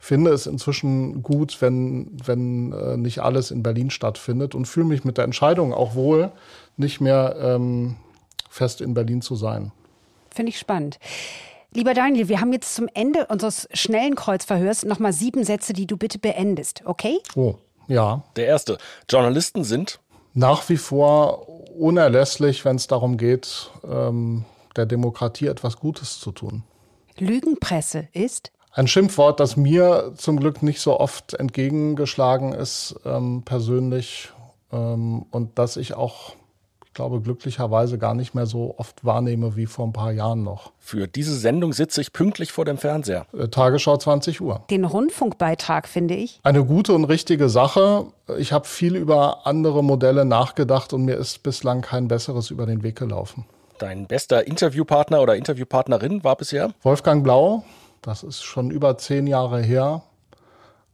finde 0.00 0.32
es 0.32 0.48
inzwischen 0.48 1.22
gut, 1.22 1.62
wenn, 1.62 2.10
wenn 2.26 2.72
äh, 2.72 2.96
nicht 2.96 3.20
alles 3.20 3.52
in 3.52 3.62
Berlin 3.62 3.88
stattfindet 3.88 4.56
und 4.56 4.66
fühle 4.66 4.86
mich 4.86 5.04
mit 5.04 5.16
der 5.16 5.22
Entscheidung 5.22 5.72
auch 5.72 5.94
wohl, 5.94 6.32
nicht 6.76 7.00
mehr 7.00 7.36
ähm, 7.40 7.94
fest 8.50 8.80
in 8.80 8.94
Berlin 8.94 9.22
zu 9.22 9.36
sein. 9.36 9.70
Finde 10.34 10.50
ich 10.50 10.58
spannend. 10.58 10.98
Lieber 11.72 11.94
Daniel, 11.94 12.28
wir 12.28 12.40
haben 12.40 12.52
jetzt 12.52 12.74
zum 12.74 12.88
Ende 12.94 13.26
unseres 13.26 13.68
schnellen 13.74 14.16
Kreuzverhörs 14.16 14.84
nochmal 14.84 15.12
sieben 15.12 15.44
Sätze, 15.44 15.72
die 15.72 15.86
du 15.86 15.96
bitte 15.96 16.18
beendest, 16.18 16.82
okay? 16.84 17.18
Oh. 17.36 17.54
Ja. 17.88 18.22
Der 18.36 18.46
erste. 18.46 18.78
Journalisten 19.08 19.64
sind 19.64 20.00
nach 20.34 20.68
wie 20.68 20.76
vor 20.76 21.48
unerlässlich, 21.76 22.64
wenn 22.64 22.76
es 22.76 22.86
darum 22.86 23.16
geht, 23.16 23.70
ähm, 23.84 24.44
der 24.76 24.86
Demokratie 24.86 25.46
etwas 25.46 25.78
Gutes 25.78 26.20
zu 26.20 26.30
tun. 26.30 26.62
Lügenpresse 27.18 28.08
ist? 28.12 28.52
Ein 28.72 28.86
Schimpfwort, 28.86 29.40
das 29.40 29.56
mir 29.56 30.12
zum 30.16 30.38
Glück 30.38 30.62
nicht 30.62 30.80
so 30.80 31.00
oft 31.00 31.34
entgegengeschlagen 31.34 32.52
ist, 32.52 32.94
ähm, 33.04 33.42
persönlich, 33.44 34.30
ähm, 34.70 35.26
und 35.30 35.58
das 35.58 35.76
ich 35.76 35.94
auch 35.94 36.36
glaube, 36.98 37.20
glücklicherweise 37.20 37.96
gar 37.96 38.14
nicht 38.14 38.34
mehr 38.34 38.46
so 38.46 38.74
oft 38.76 39.04
wahrnehme 39.04 39.54
wie 39.54 39.66
vor 39.66 39.86
ein 39.86 39.92
paar 39.92 40.10
Jahren 40.10 40.42
noch. 40.42 40.72
Für 40.80 41.06
diese 41.06 41.36
Sendung 41.36 41.72
sitze 41.72 42.00
ich 42.00 42.12
pünktlich 42.12 42.50
vor 42.50 42.64
dem 42.64 42.76
Fernseher. 42.76 43.24
Äh, 43.32 43.46
Tagesschau 43.46 43.96
20 43.96 44.40
Uhr. 44.40 44.64
Den 44.68 44.84
Rundfunkbeitrag 44.84 45.86
finde 45.86 46.14
ich. 46.14 46.40
Eine 46.42 46.64
gute 46.64 46.94
und 46.94 47.04
richtige 47.04 47.48
Sache. 47.48 48.06
Ich 48.36 48.52
habe 48.52 48.66
viel 48.66 48.96
über 48.96 49.46
andere 49.46 49.84
Modelle 49.84 50.24
nachgedacht 50.24 50.92
und 50.92 51.04
mir 51.04 51.14
ist 51.14 51.44
bislang 51.44 51.82
kein 51.82 52.08
besseres 52.08 52.50
über 52.50 52.66
den 52.66 52.82
Weg 52.82 52.96
gelaufen. 52.96 53.44
Dein 53.78 54.08
bester 54.08 54.48
Interviewpartner 54.48 55.22
oder 55.22 55.36
Interviewpartnerin 55.36 56.24
war 56.24 56.34
bisher? 56.34 56.72
Wolfgang 56.82 57.22
Blau. 57.22 57.62
Das 58.02 58.24
ist 58.24 58.42
schon 58.42 58.72
über 58.72 58.98
zehn 58.98 59.28
Jahre 59.28 59.62
her. 59.62 60.02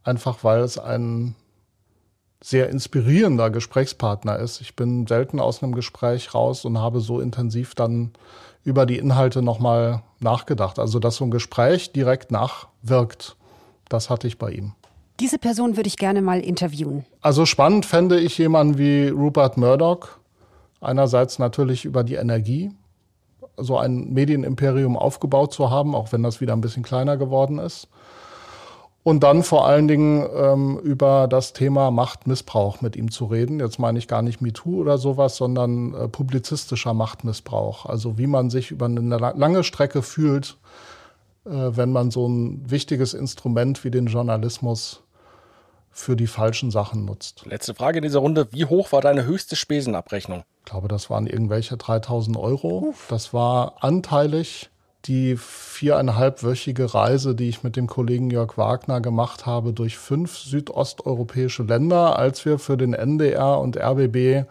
Einfach 0.03 0.45
weil 0.45 0.61
es 0.61 0.77
ein 0.77 1.35
sehr 2.45 2.69
inspirierender 2.69 3.49
Gesprächspartner 3.49 4.39
ist. 4.39 4.61
Ich 4.61 4.77
bin 4.77 5.07
selten 5.07 5.41
aus 5.41 5.63
einem 5.63 5.75
Gespräch 5.75 6.35
raus 6.35 6.67
und 6.67 6.77
habe 6.77 7.01
so 7.01 7.19
intensiv 7.19 7.75
dann 7.75 8.11
über 8.65 8.85
die 8.85 8.99
Inhalte 8.99 9.41
nochmal 9.41 10.03
nachgedacht. 10.21 10.79
Also, 10.79 10.99
dass 10.99 11.17
so 11.17 11.25
ein 11.25 11.31
Gespräch 11.31 11.93
direkt 11.93 12.31
nachwirkt, 12.31 13.37
das 13.89 14.11
hatte 14.11 14.27
ich 14.27 14.37
bei 14.37 14.51
ihm. 14.51 14.73
Diese 15.21 15.39
Person 15.39 15.79
würde 15.79 15.87
ich 15.87 15.97
gerne 15.97 16.21
mal 16.21 16.39
interviewen. 16.41 17.07
Also 17.23 17.47
spannend 17.47 17.87
fände 17.87 18.21
ich 18.21 18.37
jemanden 18.37 18.77
wie 18.77 19.09
Rupert 19.09 19.57
Murdoch. 19.57 20.09
Einerseits 20.83 21.39
natürlich 21.39 21.87
über 21.87 22.05
die 22.05 22.17
Energie, 22.17 22.73
so 23.57 23.79
ein 23.79 24.13
Medienimperium 24.13 24.99
aufgebaut 24.99 25.55
zu 25.55 25.71
haben, 25.71 25.95
auch 25.95 26.13
wenn 26.13 26.23
das 26.23 26.43
wieder 26.43 26.53
ein 26.53 26.61
bisschen 26.61 26.83
kleiner 26.83 27.17
geworden 27.17 27.59
ist. 27.59 27.89
Und 29.05 29.23
dann 29.23 29.43
vor 29.43 29.67
allen 29.67 29.87
Dingen 29.87 30.27
ähm, 30.35 30.79
über 30.79 31.29
das 31.29 31.53
Thema 31.53 31.91
Machtmissbrauch 31.91 32.81
mit 32.81 32.97
ihm 32.97 33.11
zu 33.11 33.27
reden. 33.27 33.61
Jetzt 33.61 33.79
meine 33.79 33.99
ich 33.99 34.09
gar 34.09 34.23
nicht 34.23 34.41
MeToo 34.41 34.81
oder 34.81 34.97
sowas, 34.97 35.37
sondern 35.37 35.93
äh, 35.95 36.09
publizistischer 36.09 36.95
Machtmissbrauch. 36.95 37.85
Also 37.85 38.17
wie 38.17 38.27
man 38.27 38.49
sich 38.49 38.71
über 38.71 38.87
eine 38.87 39.19
lange 39.19 39.63
Strecke 39.63 40.01
fühlt, 40.01 40.57
äh, 41.45 41.51
wenn 41.51 41.93
man 41.93 42.11
so 42.11 42.27
ein 42.27 42.63
wichtiges 42.71 43.13
Instrument 43.13 43.85
wie 43.85 43.91
den 43.91 44.07
Journalismus 44.07 45.03
für 45.91 46.17
die 46.17 46.27
falschen 46.27 46.71
Sachen 46.71 47.05
nutzt. 47.05 47.45
Letzte 47.45 47.75
Frage 47.75 47.99
in 47.99 48.03
dieser 48.05 48.21
Runde. 48.21 48.49
Wie 48.53 48.65
hoch 48.65 48.91
war 48.91 49.03
deine 49.03 49.27
höchste 49.27 49.55
Spesenabrechnung? 49.55 50.45
Ich 50.61 50.65
glaube, 50.71 50.89
das 50.89 51.11
waren 51.11 51.27
irgendwelche 51.27 51.77
3000 51.77 52.39
Euro. 52.39 52.95
Das 53.11 53.35
war 53.35 53.85
anteilig 53.85 54.71
die 55.07 55.37
viereinhalbwöchige 55.37 56.95
Reise, 56.95 57.35
die 57.35 57.49
ich 57.49 57.63
mit 57.63 57.77
dem 57.77 57.87
Kollegen 57.87 58.31
Jörg 58.31 58.57
Wagner 58.57 59.01
gemacht 59.01 59.45
habe 59.45 59.73
durch 59.73 59.99
fünf 59.99 60.39
südosteuropäische 60.39 61.63
Länder, 61.63 62.19
als 62.19 62.45
wir 62.45 62.59
für 62.59 62.77
den 62.77 62.95
NDR 62.95 63.61
und 63.61 63.77
RBB 63.77 64.47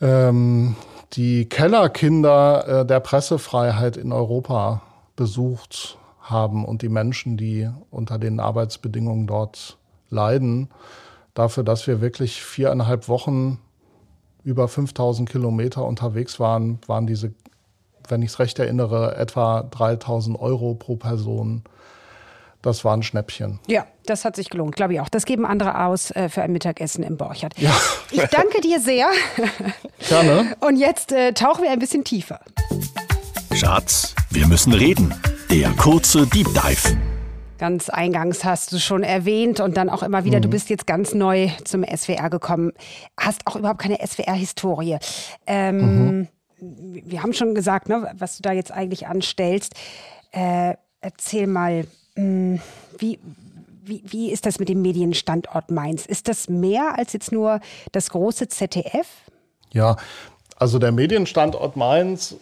ähm, 0.00 0.76
die 1.12 1.48
Kellerkinder 1.48 2.80
äh, 2.80 2.86
der 2.86 3.00
Pressefreiheit 3.00 3.96
in 3.96 4.12
Europa 4.12 4.82
besucht 5.16 5.98
haben 6.22 6.64
und 6.64 6.82
die 6.82 6.88
Menschen, 6.88 7.36
die 7.36 7.68
unter 7.90 8.18
den 8.18 8.40
Arbeitsbedingungen 8.40 9.26
dort 9.26 9.76
leiden, 10.08 10.70
dafür, 11.34 11.64
dass 11.64 11.86
wir 11.86 12.00
wirklich 12.00 12.42
viereinhalb 12.42 13.08
Wochen 13.08 13.58
über 14.44 14.68
5000 14.68 15.28
Kilometer 15.28 15.84
unterwegs 15.84 16.40
waren, 16.40 16.78
waren 16.86 17.06
diese 17.06 17.32
wenn 18.10 18.22
ich 18.22 18.30
es 18.30 18.38
recht 18.38 18.58
erinnere, 18.58 19.16
etwa 19.16 19.62
3000 19.62 20.38
Euro 20.38 20.74
pro 20.74 20.96
Person. 20.96 21.62
Das 22.62 22.84
war 22.84 22.94
ein 22.94 23.02
Schnäppchen. 23.02 23.58
Ja, 23.68 23.86
das 24.04 24.24
hat 24.26 24.36
sich 24.36 24.50
gelohnt, 24.50 24.76
glaube 24.76 24.92
ich 24.92 25.00
auch. 25.00 25.08
Das 25.08 25.24
geben 25.24 25.46
andere 25.46 25.82
aus 25.86 26.10
äh, 26.10 26.28
für 26.28 26.42
ein 26.42 26.52
Mittagessen 26.52 27.02
im 27.02 27.16
Borchert. 27.16 27.58
Ja. 27.58 27.74
Ich 28.10 28.22
danke 28.24 28.60
dir 28.60 28.80
sehr. 28.80 29.08
Gerne. 30.08 30.56
Und 30.60 30.76
jetzt 30.76 31.12
äh, 31.12 31.32
tauchen 31.32 31.62
wir 31.62 31.70
ein 31.70 31.78
bisschen 31.78 32.04
tiefer. 32.04 32.40
Schatz, 33.54 34.14
wir 34.30 34.46
müssen 34.46 34.72
reden. 34.72 35.14
Der 35.50 35.70
kurze 35.70 36.26
Deep 36.26 36.48
Dive. 36.48 36.96
Ganz 37.58 37.88
eingangs 37.88 38.44
hast 38.44 38.72
du 38.72 38.78
schon 38.78 39.02
erwähnt 39.02 39.60
und 39.60 39.76
dann 39.76 39.88
auch 39.90 40.02
immer 40.02 40.24
wieder, 40.24 40.38
mhm. 40.38 40.42
du 40.42 40.48
bist 40.48 40.70
jetzt 40.70 40.86
ganz 40.86 41.14
neu 41.14 41.50
zum 41.64 41.84
SWR 41.84 42.30
gekommen, 42.30 42.72
hast 43.18 43.46
auch 43.46 43.56
überhaupt 43.56 43.80
keine 43.80 43.98
SWR-Historie. 44.04 44.98
Ähm, 45.46 46.06
mhm 46.06 46.28
wir 46.60 47.22
haben 47.22 47.32
schon 47.32 47.54
gesagt, 47.54 47.88
ne, 47.88 48.12
was 48.18 48.36
du 48.36 48.42
da 48.42 48.52
jetzt 48.52 48.72
eigentlich 48.72 49.06
anstellst. 49.06 49.74
Äh, 50.32 50.74
erzähl 51.00 51.46
mal, 51.46 51.86
mh, 52.16 52.22
hm, 52.22 52.60
wie, 52.98 53.18
wie, 53.82 54.02
wie 54.06 54.30
ist 54.30 54.46
das 54.46 54.58
mit 54.58 54.68
dem 54.68 54.82
Medienstandort 54.82 55.70
Mainz? 55.70 56.06
Ist 56.06 56.28
das 56.28 56.48
mehr 56.48 56.98
als 56.98 57.12
jetzt 57.12 57.32
nur 57.32 57.60
das 57.92 58.10
große 58.10 58.48
ZDF? 58.48 59.08
Ja, 59.72 59.96
also 60.56 60.78
der 60.78 60.92
Medienstandort 60.92 61.76
Mainz, 61.76 62.32
äh, 62.32 62.36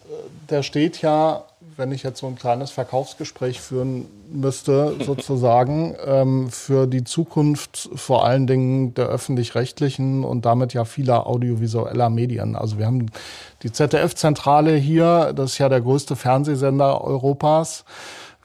der 0.49 0.63
steht 0.63 1.01
ja, 1.01 1.45
wenn 1.79 1.91
ich 1.91 2.03
jetzt 2.03 2.19
so 2.19 2.27
ein 2.27 2.35
kleines 2.35 2.69
Verkaufsgespräch 2.69 3.59
führen 3.59 4.05
müsste, 4.31 4.95
sozusagen, 5.05 5.95
ähm, 6.05 6.49
für 6.51 6.85
die 6.85 7.03
Zukunft 7.03 7.89
vor 7.95 8.25
allen 8.25 8.45
Dingen 8.45 8.93
der 8.93 9.07
öffentlich-rechtlichen 9.07 10.23
und 10.23 10.45
damit 10.45 10.73
ja 10.73 10.85
vieler 10.85 11.25
audiovisueller 11.25 12.09
Medien. 12.09 12.55
Also 12.55 12.77
wir 12.77 12.85
haben 12.85 13.07
die 13.63 13.71
ZDF-Zentrale 13.71 14.75
hier, 14.75 15.33
das 15.33 15.53
ist 15.53 15.57
ja 15.57 15.69
der 15.69 15.81
größte 15.81 16.15
Fernsehsender 16.15 17.01
Europas. 17.01 17.85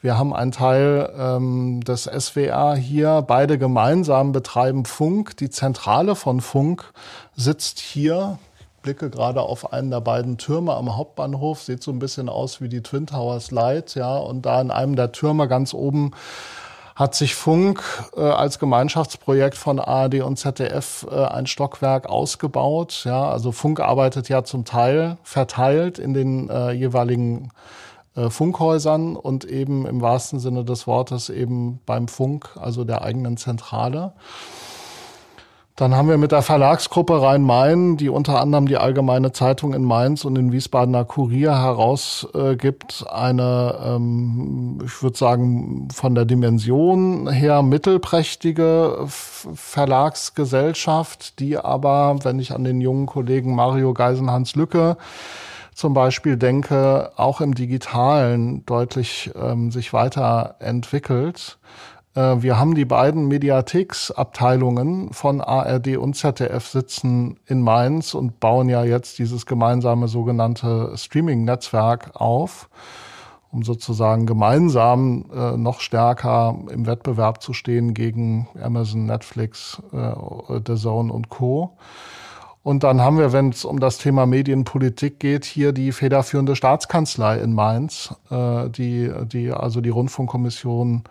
Wir 0.01 0.18
haben 0.18 0.35
einen 0.35 0.53
Teil 0.53 1.11
ähm, 1.18 1.81
des 1.83 2.05
SWR 2.05 2.77
hier. 2.77 3.25
Beide 3.27 3.57
gemeinsam 3.57 4.33
betreiben 4.33 4.85
Funk. 4.85 5.35
Die 5.38 5.49
Zentrale 5.49 6.14
von 6.14 6.42
Funk 6.42 6.92
sitzt 7.35 7.81
hier. 7.81 8.38
Blicke 8.85 9.09
gerade 9.09 9.40
auf 9.40 9.73
einen 9.73 9.90
der 9.90 10.03
beiden 10.03 10.37
Türme 10.37 10.75
am 10.75 10.97
Hauptbahnhof. 10.97 11.62
Sieht 11.62 11.83
so 11.83 11.90
ein 11.90 11.99
bisschen 11.99 12.29
aus 12.29 12.61
wie 12.61 12.68
die 12.68 12.83
Twin 12.83 13.07
Towers 13.07 13.51
Light. 13.51 13.94
Ja, 13.94 14.16
und 14.18 14.47
da 14.47 14.61
in 14.61 14.70
einem 14.70 14.94
der 14.94 15.11
Türme 15.11 15.49
ganz 15.49 15.75
oben 15.75 16.12
hat 16.94 17.14
sich 17.14 17.35
Funk 17.35 17.83
äh, 18.16 18.20
als 18.20 18.61
Gemeinschaftsprojekt 18.61 19.57
von 19.57 19.81
ARD 19.81 20.20
und 20.20 20.38
ZDF 20.38 21.07
äh, 21.11 21.25
ein 21.25 21.47
Stockwerk 21.47 22.07
ausgebaut. 22.07 23.03
Ja, 23.05 23.29
also 23.31 23.53
Funk 23.53 23.81
arbeitet 23.81 24.29
ja 24.29 24.44
zum 24.44 24.64
Teil 24.64 25.16
verteilt 25.25 25.99
in 25.99 26.14
den 26.14 26.51
äh, 26.51 26.70
jeweiligen 26.70 27.51
äh, 28.14 28.29
Funkhäusern 28.31 29.16
und 29.16 29.44
eben 29.44 29.87
im 29.87 30.03
wahrsten 30.03 30.38
Sinne 30.38 30.62
des 30.62 30.87
Wortes 30.87 31.31
eben 31.31 31.81
beim 31.87 32.07
Funk, 32.07 32.51
also 32.61 32.85
der 32.85 33.03
eigenen 33.03 33.38
Zentrale. 33.38 34.12
Dann 35.76 35.96
haben 35.96 36.08
wir 36.08 36.18
mit 36.18 36.30
der 36.30 36.42
Verlagsgruppe 36.42 37.20
Rhein-Main, 37.20 37.96
die 37.96 38.08
unter 38.08 38.40
anderem 38.40 38.68
die 38.68 38.76
Allgemeine 38.76 39.32
Zeitung 39.32 39.74
in 39.74 39.82
Mainz 39.82 40.24
und 40.24 40.37
den 40.37 40.52
Wiesbadener 40.52 41.04
Kurier 41.04 41.60
herausgibt, 41.60 43.04
eine, 43.10 43.80
ähm, 43.84 44.78
ich 44.84 45.02
würde 45.02 45.18
sagen, 45.18 45.88
von 45.92 46.14
der 46.14 46.26
Dimension 46.26 47.28
her 47.28 47.62
mittelprächtige 47.62 48.98
Verlagsgesellschaft, 49.08 51.40
die 51.40 51.58
aber, 51.58 52.18
wenn 52.22 52.38
ich 52.38 52.54
an 52.54 52.62
den 52.62 52.80
jungen 52.80 53.06
Kollegen 53.06 53.56
Mario 53.56 53.94
Geisenhans 53.94 54.54
Lücke 54.54 54.96
zum 55.74 55.92
Beispiel 55.92 56.37
denke, 56.37 57.10
auch 57.16 57.40
im 57.40 57.52
Digitalen 57.52 58.64
deutlich 58.64 59.32
ähm, 59.34 59.72
sich 59.72 59.92
weiterentwickelt. 59.92 61.58
Äh, 61.58 61.64
wir 62.14 62.59
haben 62.61 62.77
die 62.77 62.85
beiden 62.85 63.27
Mediatheks-Abteilungen 63.27 65.12
von 65.12 65.40
ARD 65.40 65.96
und 65.96 66.14
ZDF 66.14 66.64
sitzen 66.64 67.40
in 67.46 67.61
Mainz 67.61 68.14
und 68.14 68.38
bauen 68.38 68.68
ja 68.68 68.85
jetzt 68.85 69.18
dieses 69.18 69.46
gemeinsame 69.46 70.07
sogenannte 70.07 70.92
Streaming-Netzwerk 70.96 72.12
auf, 72.14 72.68
um 73.50 73.64
sozusagen 73.64 74.27
gemeinsam 74.27 75.27
äh, 75.35 75.57
noch 75.57 75.81
stärker 75.81 76.57
im 76.70 76.87
Wettbewerb 76.87 77.42
zu 77.42 77.53
stehen 77.53 77.94
gegen 77.94 78.48
Amazon, 78.61 79.07
Netflix, 79.07 79.83
äh, 79.92 80.12
The 80.66 80.74
Zone 80.74 81.12
und 81.12 81.29
Co. 81.29 81.77
Und 82.64 82.83
dann 82.83 83.00
haben 83.00 83.18
wir, 83.18 83.33
wenn 83.33 83.50
es 83.50 83.64
um 83.64 83.79
das 83.79 83.98
Thema 83.98 84.24
Medienpolitik 84.27 85.20
geht, 85.20 85.44
hier 85.44 85.72
die 85.72 85.92
federführende 85.92 86.57
Staatskanzlei 86.57 87.38
in 87.38 87.53
Mainz, 87.53 88.14
äh, 88.31 88.70
die, 88.70 89.12
die 89.24 89.53
also 89.53 89.81
die 89.81 89.90
Rundfunkkommission 89.90 91.05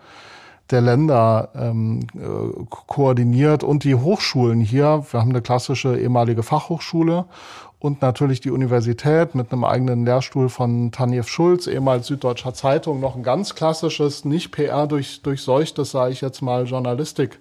der 0.70 0.80
Länder 0.80 1.50
ähm, 1.54 2.00
äh, 2.14 2.64
koordiniert 2.68 3.62
und 3.62 3.84
die 3.84 3.94
Hochschulen 3.94 4.60
hier. 4.60 5.04
Wir 5.10 5.20
haben 5.20 5.30
eine 5.30 5.42
klassische 5.42 5.98
ehemalige 5.98 6.42
Fachhochschule 6.42 7.26
und 7.84 8.00
natürlich 8.00 8.40
die 8.40 8.50
Universität 8.50 9.34
mit 9.34 9.52
einem 9.52 9.64
eigenen 9.64 10.06
Lehrstuhl 10.06 10.48
von 10.48 10.90
Tanjev 10.90 11.28
Schulz, 11.28 11.66
ehemals 11.66 12.06
Süddeutscher 12.06 12.54
Zeitung, 12.54 12.98
noch 12.98 13.14
ein 13.14 13.22
ganz 13.22 13.54
klassisches, 13.54 14.24
nicht 14.24 14.52
PR 14.52 14.86
durch, 14.86 15.20
durchseuchtes, 15.20 15.90
sage 15.90 16.12
ich 16.12 16.22
jetzt 16.22 16.40
mal, 16.40 16.64
Journalistik 16.64 17.38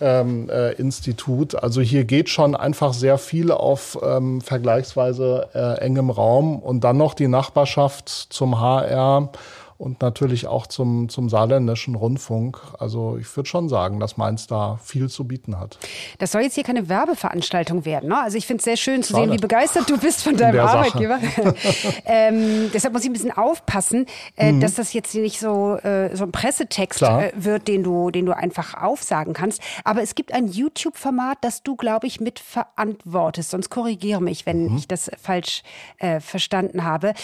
ähm, 0.00 0.48
äh, 0.48 0.74
Institut. 0.74 1.56
Also 1.60 1.80
hier 1.80 2.04
geht 2.04 2.28
schon 2.28 2.54
einfach 2.54 2.92
sehr 2.92 3.18
viel 3.18 3.50
auf 3.50 3.98
ähm, 4.00 4.40
vergleichsweise 4.40 5.48
äh, 5.54 5.80
engem 5.80 6.10
Raum 6.10 6.60
und 6.60 6.84
dann 6.84 6.96
noch 6.96 7.14
die 7.14 7.28
Nachbarschaft 7.28 8.08
zum 8.08 8.60
HR 8.60 9.30
und 9.76 10.00
natürlich 10.02 10.46
auch 10.46 10.66
zum, 10.66 11.08
zum 11.08 11.28
saarländischen 11.28 11.94
Rundfunk. 11.94 12.60
Also 12.78 13.16
ich 13.18 13.36
würde 13.36 13.48
schon 13.48 13.68
sagen, 13.68 14.00
dass 14.00 14.16
Mainz 14.16 14.46
da 14.46 14.78
viel 14.82 15.08
zu 15.08 15.24
bieten 15.24 15.58
hat. 15.58 15.78
Das 16.18 16.32
soll 16.32 16.42
jetzt 16.42 16.54
hier 16.54 16.64
keine 16.64 16.88
Werbeveranstaltung 16.88 17.84
werden. 17.84 18.08
Ne? 18.08 18.18
Also 18.18 18.38
ich 18.38 18.46
finde 18.46 18.60
es 18.60 18.64
sehr 18.64 18.76
schön 18.76 19.02
zu 19.02 19.12
Schade. 19.12 19.24
sehen, 19.24 19.32
wie 19.34 19.40
begeistert 19.40 19.90
du 19.90 19.98
bist 19.98 20.22
von 20.22 20.36
deinem 20.36 20.60
Arbeitgeber. 20.60 21.18
ähm, 22.04 22.70
deshalb 22.72 22.94
muss 22.94 23.02
ich 23.02 23.10
ein 23.10 23.12
bisschen 23.12 23.32
aufpassen, 23.32 24.06
äh, 24.36 24.52
mhm. 24.52 24.60
dass 24.60 24.74
das 24.74 24.92
jetzt 24.92 25.14
nicht 25.14 25.40
so, 25.40 25.76
äh, 25.76 26.14
so 26.14 26.24
ein 26.24 26.32
Pressetext 26.32 27.02
äh, 27.02 27.32
wird, 27.34 27.66
den 27.66 27.82
du, 27.82 28.10
den 28.10 28.26
du 28.26 28.36
einfach 28.36 28.74
aufsagen 28.74 29.34
kannst. 29.34 29.60
Aber 29.82 30.02
es 30.02 30.14
gibt 30.14 30.32
ein 30.32 30.46
YouTube-Format, 30.46 31.38
das 31.40 31.62
du, 31.62 31.74
glaube 31.76 32.06
ich, 32.06 32.20
mitverantwortest. 32.20 33.50
Sonst 33.50 33.70
korrigiere 33.70 34.22
mich, 34.22 34.46
wenn 34.46 34.70
mhm. 34.70 34.76
ich 34.76 34.88
das 34.88 35.10
falsch 35.20 35.62
äh, 35.98 36.20
verstanden 36.20 36.84
habe. 36.84 37.14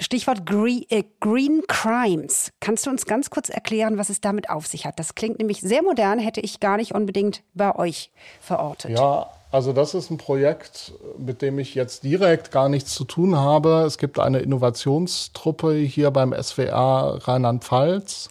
Stichwort 0.00 0.46
Green, 0.46 0.84
äh, 0.88 1.04
Green 1.20 1.62
Crimes. 1.68 2.50
Kannst 2.60 2.86
du 2.86 2.90
uns 2.90 3.04
ganz 3.04 3.30
kurz 3.30 3.50
erklären, 3.50 3.98
was 3.98 4.08
es 4.08 4.20
damit 4.20 4.48
auf 4.48 4.66
sich 4.66 4.86
hat? 4.86 4.98
Das 4.98 5.14
klingt 5.14 5.38
nämlich 5.38 5.60
sehr 5.60 5.82
modern, 5.82 6.18
hätte 6.18 6.40
ich 6.40 6.58
gar 6.58 6.78
nicht 6.78 6.94
unbedingt 6.94 7.42
bei 7.54 7.74
euch 7.76 8.10
verortet. 8.40 8.92
Ja, 8.92 9.30
also 9.52 9.72
das 9.72 9.94
ist 9.94 10.10
ein 10.10 10.16
Projekt, 10.18 10.92
mit 11.18 11.42
dem 11.42 11.58
ich 11.58 11.74
jetzt 11.74 12.04
direkt 12.04 12.50
gar 12.50 12.68
nichts 12.68 12.94
zu 12.94 13.04
tun 13.04 13.36
habe. 13.36 13.82
Es 13.86 13.98
gibt 13.98 14.18
eine 14.18 14.38
Innovationstruppe 14.38 15.74
hier 15.74 16.10
beim 16.10 16.32
SWR 16.32 17.18
Rheinland-Pfalz. 17.26 18.30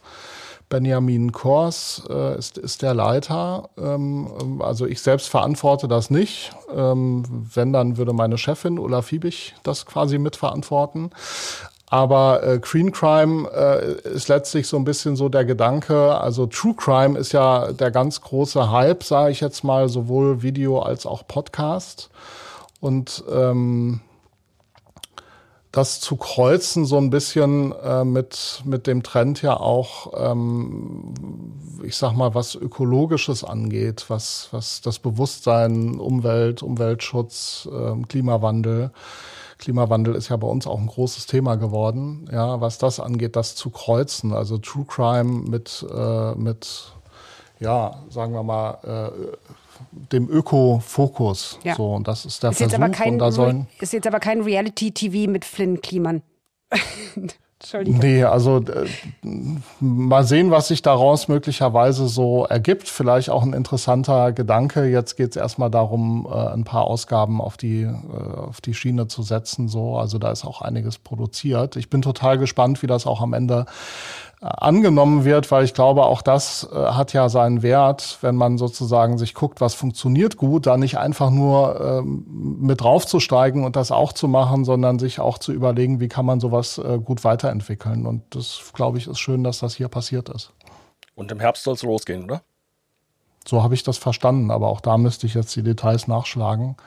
Benjamin 0.69 1.32
Kors 1.32 2.03
äh, 2.10 2.38
ist, 2.38 2.58
ist 2.58 2.82
der 2.82 2.93
Leiter. 2.93 3.69
Ähm, 3.77 4.62
also 4.62 4.86
ich 4.86 5.01
selbst 5.01 5.27
verantworte 5.27 5.88
das 5.88 6.10
nicht. 6.10 6.51
Ähm, 6.73 7.23
wenn, 7.53 7.73
dann 7.73 7.97
würde 7.97 8.13
meine 8.13 8.38
Chefin 8.38 8.79
Ulla 8.79 9.01
Fiebig 9.01 9.55
das 9.63 9.86
quasi 9.86 10.19
mitverantworten. 10.19 11.12
Aber 11.88 12.43
äh, 12.43 12.60
Green 12.60 12.91
Crime 12.91 13.49
äh, 13.49 14.10
ist 14.10 14.27
letztlich 14.27 14.67
so 14.67 14.77
ein 14.77 14.86
bisschen 14.86 15.15
so 15.15 15.27
der 15.27 15.43
Gedanke, 15.43 16.15
also 16.21 16.45
True 16.45 16.75
Crime 16.75 17.17
ist 17.17 17.32
ja 17.32 17.71
der 17.71 17.89
ganz 17.89 18.21
große 18.21 18.71
Hype, 18.71 19.03
sage 19.03 19.32
ich 19.32 19.41
jetzt 19.41 19.63
mal, 19.63 19.89
sowohl 19.89 20.43
Video 20.43 20.79
als 20.79 21.08
auch 21.08 21.27
Podcast. 21.27 22.12
Und 22.79 23.23
ähm, 23.32 24.01
das 25.71 25.99
zu 25.99 26.15
kreuzen 26.15 26.86
so 26.86 26.97
ein 26.97 27.12
bisschen 27.12 27.73
äh, 27.73 28.03
mit, 28.03 28.62
mit 28.65 28.88
dem 28.88 29.03
Trend 29.03 29.41
ja 29.43 29.55
auch, 29.60 30.13
ähm, 30.17 31.13
ich 31.84 31.95
sag 31.95 32.13
mal, 32.13 32.34
was 32.34 32.55
Ökologisches 32.55 33.43
angeht, 33.43 34.05
was, 34.08 34.49
was 34.51 34.82
das 34.82 34.97
Bewusstsein, 34.97 35.99
Umwelt, 35.99 36.63
Umweltschutz, 36.63 37.69
äh, 37.71 38.01
Klimawandel. 38.08 38.91
Klimawandel 39.60 40.15
ist 40.15 40.29
ja 40.29 40.38
bei 40.38 40.47
uns 40.47 40.65
auch 40.65 40.79
ein 40.79 40.88
großes 40.88 41.27
Thema 41.27 41.55
geworden. 41.55 42.27
Ja, 42.32 42.62
was 42.62 42.77
das 42.79 42.99
angeht, 42.99 43.36
das 43.36 43.55
zu 43.55 43.69
kreuzen, 43.69 44.34
also 44.34 44.58
True 44.58 44.86
Crime 44.86 45.49
mit, 45.49 45.86
äh, 45.93 46.34
mit 46.34 46.93
ja, 47.60 47.99
sagen 48.10 48.34
wir 48.34 48.43
mal, 48.43 48.79
äh, 48.84 49.38
dem 49.91 50.29
Öko-Fokus. 50.29 51.59
Ja. 51.63 51.75
So, 51.75 51.93
und 51.93 52.07
das 52.07 52.25
ist 52.25 52.43
der 52.43 52.51
ist 52.51 52.57
Versuch. 52.57 52.79
Jetzt 52.79 52.93
kein, 52.93 53.13
und 53.13 53.19
da 53.19 53.31
sollen 53.31 53.67
ist 53.79 53.93
jetzt 53.93 54.07
aber 54.07 54.19
kein 54.19 54.41
Reality-TV 54.41 55.29
mit 55.29 55.45
Flynn 55.45 55.81
Kliman. 55.81 56.21
Entschuldigung. 57.61 57.99
Nee, 57.99 58.23
also 58.23 58.59
äh, 58.59 58.87
mal 59.81 60.23
sehen, 60.23 60.49
was 60.49 60.69
sich 60.69 60.81
daraus 60.81 61.27
möglicherweise 61.27 62.07
so 62.07 62.45
ergibt. 62.45 62.87
Vielleicht 62.87 63.29
auch 63.29 63.43
ein 63.43 63.51
interessanter 63.51 64.31
Gedanke. 64.31 64.85
Jetzt 64.85 65.17
geht 65.17 65.31
es 65.31 65.35
erstmal 65.35 65.69
darum, 65.69 66.25
äh, 66.31 66.53
ein 66.53 66.63
paar 66.63 66.85
Ausgaben 66.85 67.41
auf 67.41 67.57
die, 67.57 67.81
äh, 67.81 68.37
auf 68.37 68.61
die 68.61 68.73
Schiene 68.73 69.09
zu 69.09 69.23
setzen. 69.23 69.67
So, 69.67 69.97
also 69.97 70.19
da 70.19 70.31
ist 70.31 70.45
auch 70.45 70.61
einiges 70.61 70.99
produziert. 70.99 71.75
Ich 71.75 71.89
bin 71.89 72.01
total 72.01 72.37
gespannt, 72.37 72.81
wie 72.81 72.87
das 72.87 73.05
auch 73.05 73.19
am 73.19 73.33
Ende 73.33 73.65
angenommen 74.41 75.25
wird, 75.25 75.52
weil 75.52 75.65
ich 75.65 75.73
glaube, 75.73 76.06
auch 76.06 76.21
das 76.21 76.67
äh, 76.71 76.75
hat 76.75 77.12
ja 77.12 77.28
seinen 77.28 77.62
Wert, 77.62 78.19
wenn 78.21 78.36
man 78.36 78.58
sozusagen 78.58 79.17
sich 79.17 79.34
guckt, 79.34 79.60
was 79.60 79.73
funktioniert 79.73 80.38
gut, 80.38 80.65
da 80.65 80.78
nicht 80.78 80.97
einfach 80.97 81.30
nur 81.30 81.80
ähm, 81.82 82.25
mit 82.62 82.82
draufzusteigen 82.82 83.65
und 83.65 83.75
das 83.75 83.91
auch 83.91 84.13
zu 84.13 84.30
machen, 84.30 84.63
sondern 84.63 84.97
sich 84.97 85.19
auch 85.19 85.39
zu 85.39 85.52
überlegen, 85.52 85.99
wie 85.99 86.08
kann 86.08 86.25
man 86.25 86.39
sowas 86.39 86.78
äh, 86.78 86.99
gut 86.99 87.25
weiterentwickeln. 87.25 88.06
Und 88.06 88.23
das, 88.30 88.62
glaube 88.73 88.97
ich, 88.97 89.08
ist 89.08 89.19
schön, 89.19 89.43
dass 89.43 89.60
das 89.60 89.75
hier 89.75 89.89
passiert 89.89 90.30
ist. 90.30 90.54
Und 91.15 91.32
im 91.34 91.41
Herbst 91.41 91.63
soll 91.63 91.73
es 91.73 91.84
losgehen, 91.84 92.23
oder? 92.23 92.41
So 93.45 93.62
habe 93.62 93.73
ich 93.73 93.84
das 93.84 93.97
verstanden, 93.97 94.52
aber 94.52 94.69
auch 94.69 94.80
da 94.80 94.97
müsste 94.97 95.28
ich 95.28 95.34
jetzt 95.34 95.54
die 95.56 95.63
Details 95.63 96.08
nachschlagen. 96.08 96.78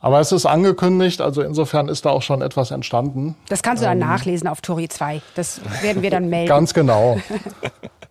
Aber 0.00 0.18
es 0.18 0.32
ist 0.32 0.46
angekündigt, 0.46 1.20
also 1.20 1.42
insofern 1.42 1.88
ist 1.88 2.06
da 2.06 2.10
auch 2.10 2.22
schon 2.22 2.40
etwas 2.40 2.70
entstanden. 2.70 3.36
Das 3.48 3.62
kannst 3.62 3.82
du 3.82 3.86
dann 3.86 4.00
ähm, 4.00 4.08
nachlesen 4.08 4.48
auf 4.48 4.62
Tori 4.62 4.88
2. 4.88 5.20
Das 5.34 5.60
werden 5.82 6.02
wir 6.02 6.10
dann 6.10 6.28
melden. 6.30 6.48
Ganz 6.48 6.72
genau. 6.72 7.18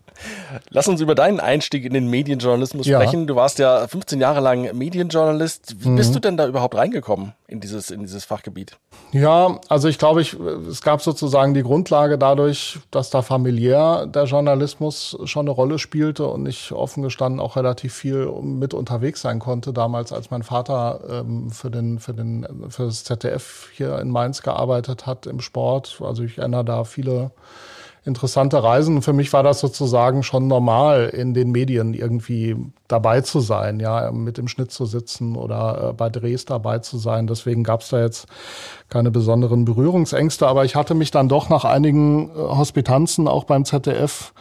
Lass 0.70 0.88
uns 0.88 1.02
über 1.02 1.16
deinen 1.16 1.40
Einstieg 1.40 1.86
in 1.86 1.94
den 1.94 2.08
Medienjournalismus 2.08 2.88
ja. 2.88 3.00
sprechen. 3.00 3.28
Du 3.28 3.36
warst 3.36 3.60
ja 3.60 3.88
15 3.88 4.20
Jahre 4.20 4.40
lang 4.40 4.76
Medienjournalist. 4.76 5.84
Wie 5.84 5.90
mhm. 5.90 5.96
bist 5.96 6.16
du 6.16 6.20
denn 6.20 6.38
da 6.38 6.48
überhaupt 6.48 6.76
reingekommen 6.76 7.34
in 7.48 7.60
dieses, 7.60 7.92
in 7.92 8.02
dieses 8.02 8.26
Fachgebiet? 8.26 8.78
Ja, 9.12 9.60
also 9.70 9.88
ich 9.88 9.98
glaube, 9.98 10.22
ich, 10.22 10.38
es 10.70 10.82
gab 10.82 11.02
sozusagen 11.02 11.54
die 11.54 11.64
Grundlage 11.64 12.18
dadurch, 12.18 12.80
dass 12.92 13.10
da 13.10 13.22
familiär 13.22 14.06
der 14.06 14.26
Journalismus 14.26 15.18
schon 15.24 15.46
eine 15.46 15.52
Rolle 15.52 15.80
spielte 15.80 16.28
und 16.28 16.46
ich 16.48 16.72
offen 16.72 17.02
gestanden 17.02 17.40
auch 17.40 17.56
relativ 17.56 17.94
viel 17.94 18.32
mit 18.42 18.74
unterwegs 18.74 19.22
sein 19.22 19.40
konnte. 19.40 19.74
Damals, 19.74 20.14
als 20.14 20.30
mein 20.30 20.44
Vater 20.44 21.00
ähm, 21.10 21.50
für, 21.50 21.72
den, 21.72 22.00
für, 22.00 22.14
den, 22.14 22.46
für 22.70 22.86
das 22.86 23.04
ZDF 23.04 23.70
hier 23.74 24.00
in 24.00 24.10
Mainz 24.10 24.44
gearbeitet 24.44 25.06
hat 25.06 25.26
im 25.26 25.40
Sport. 25.40 26.02
Also 26.04 26.24
ich 26.24 26.38
erinnere 26.38 26.66
da 26.66 26.84
viele 26.84 27.32
interessante 28.10 28.62
Reisen. 28.62 29.02
Für 29.02 29.14
mich 29.14 29.32
war 29.32 29.44
das 29.44 29.62
sozusagen 29.62 30.24
schon 30.24 30.48
normal, 30.48 31.08
in 31.08 31.34
den 31.34 31.52
Medien 31.52 31.94
irgendwie 31.94 32.58
dabei 32.90 33.22
zu 33.22 33.40
sein, 33.40 33.80
ja, 33.80 34.12
mit 34.12 34.38
im 34.38 34.50
Schnitt 34.50 34.72
zu 34.72 34.86
sitzen 34.86 35.38
oder 35.38 35.90
äh, 35.90 35.94
bei 35.94 36.10
Drehs 36.10 36.44
dabei 36.44 36.80
zu 36.80 36.98
sein. 36.98 37.28
Deswegen 37.28 37.64
gab 37.64 37.82
es 37.82 37.90
da 37.90 38.02
jetzt 38.02 38.28
keine 38.90 39.12
besonderen 39.12 39.64
Berührungsängste. 39.64 40.48
Aber 40.48 40.66
ich 40.66 40.76
hatte 40.76 40.96
mich 40.96 41.12
dann 41.12 41.30
doch 41.30 41.48
nach 41.48 41.64
einigen 41.64 42.30
äh, 42.30 42.34
Hospitanzen 42.34 43.30
auch 43.30 43.46
beim 43.46 43.64
ZDF 43.64 44.34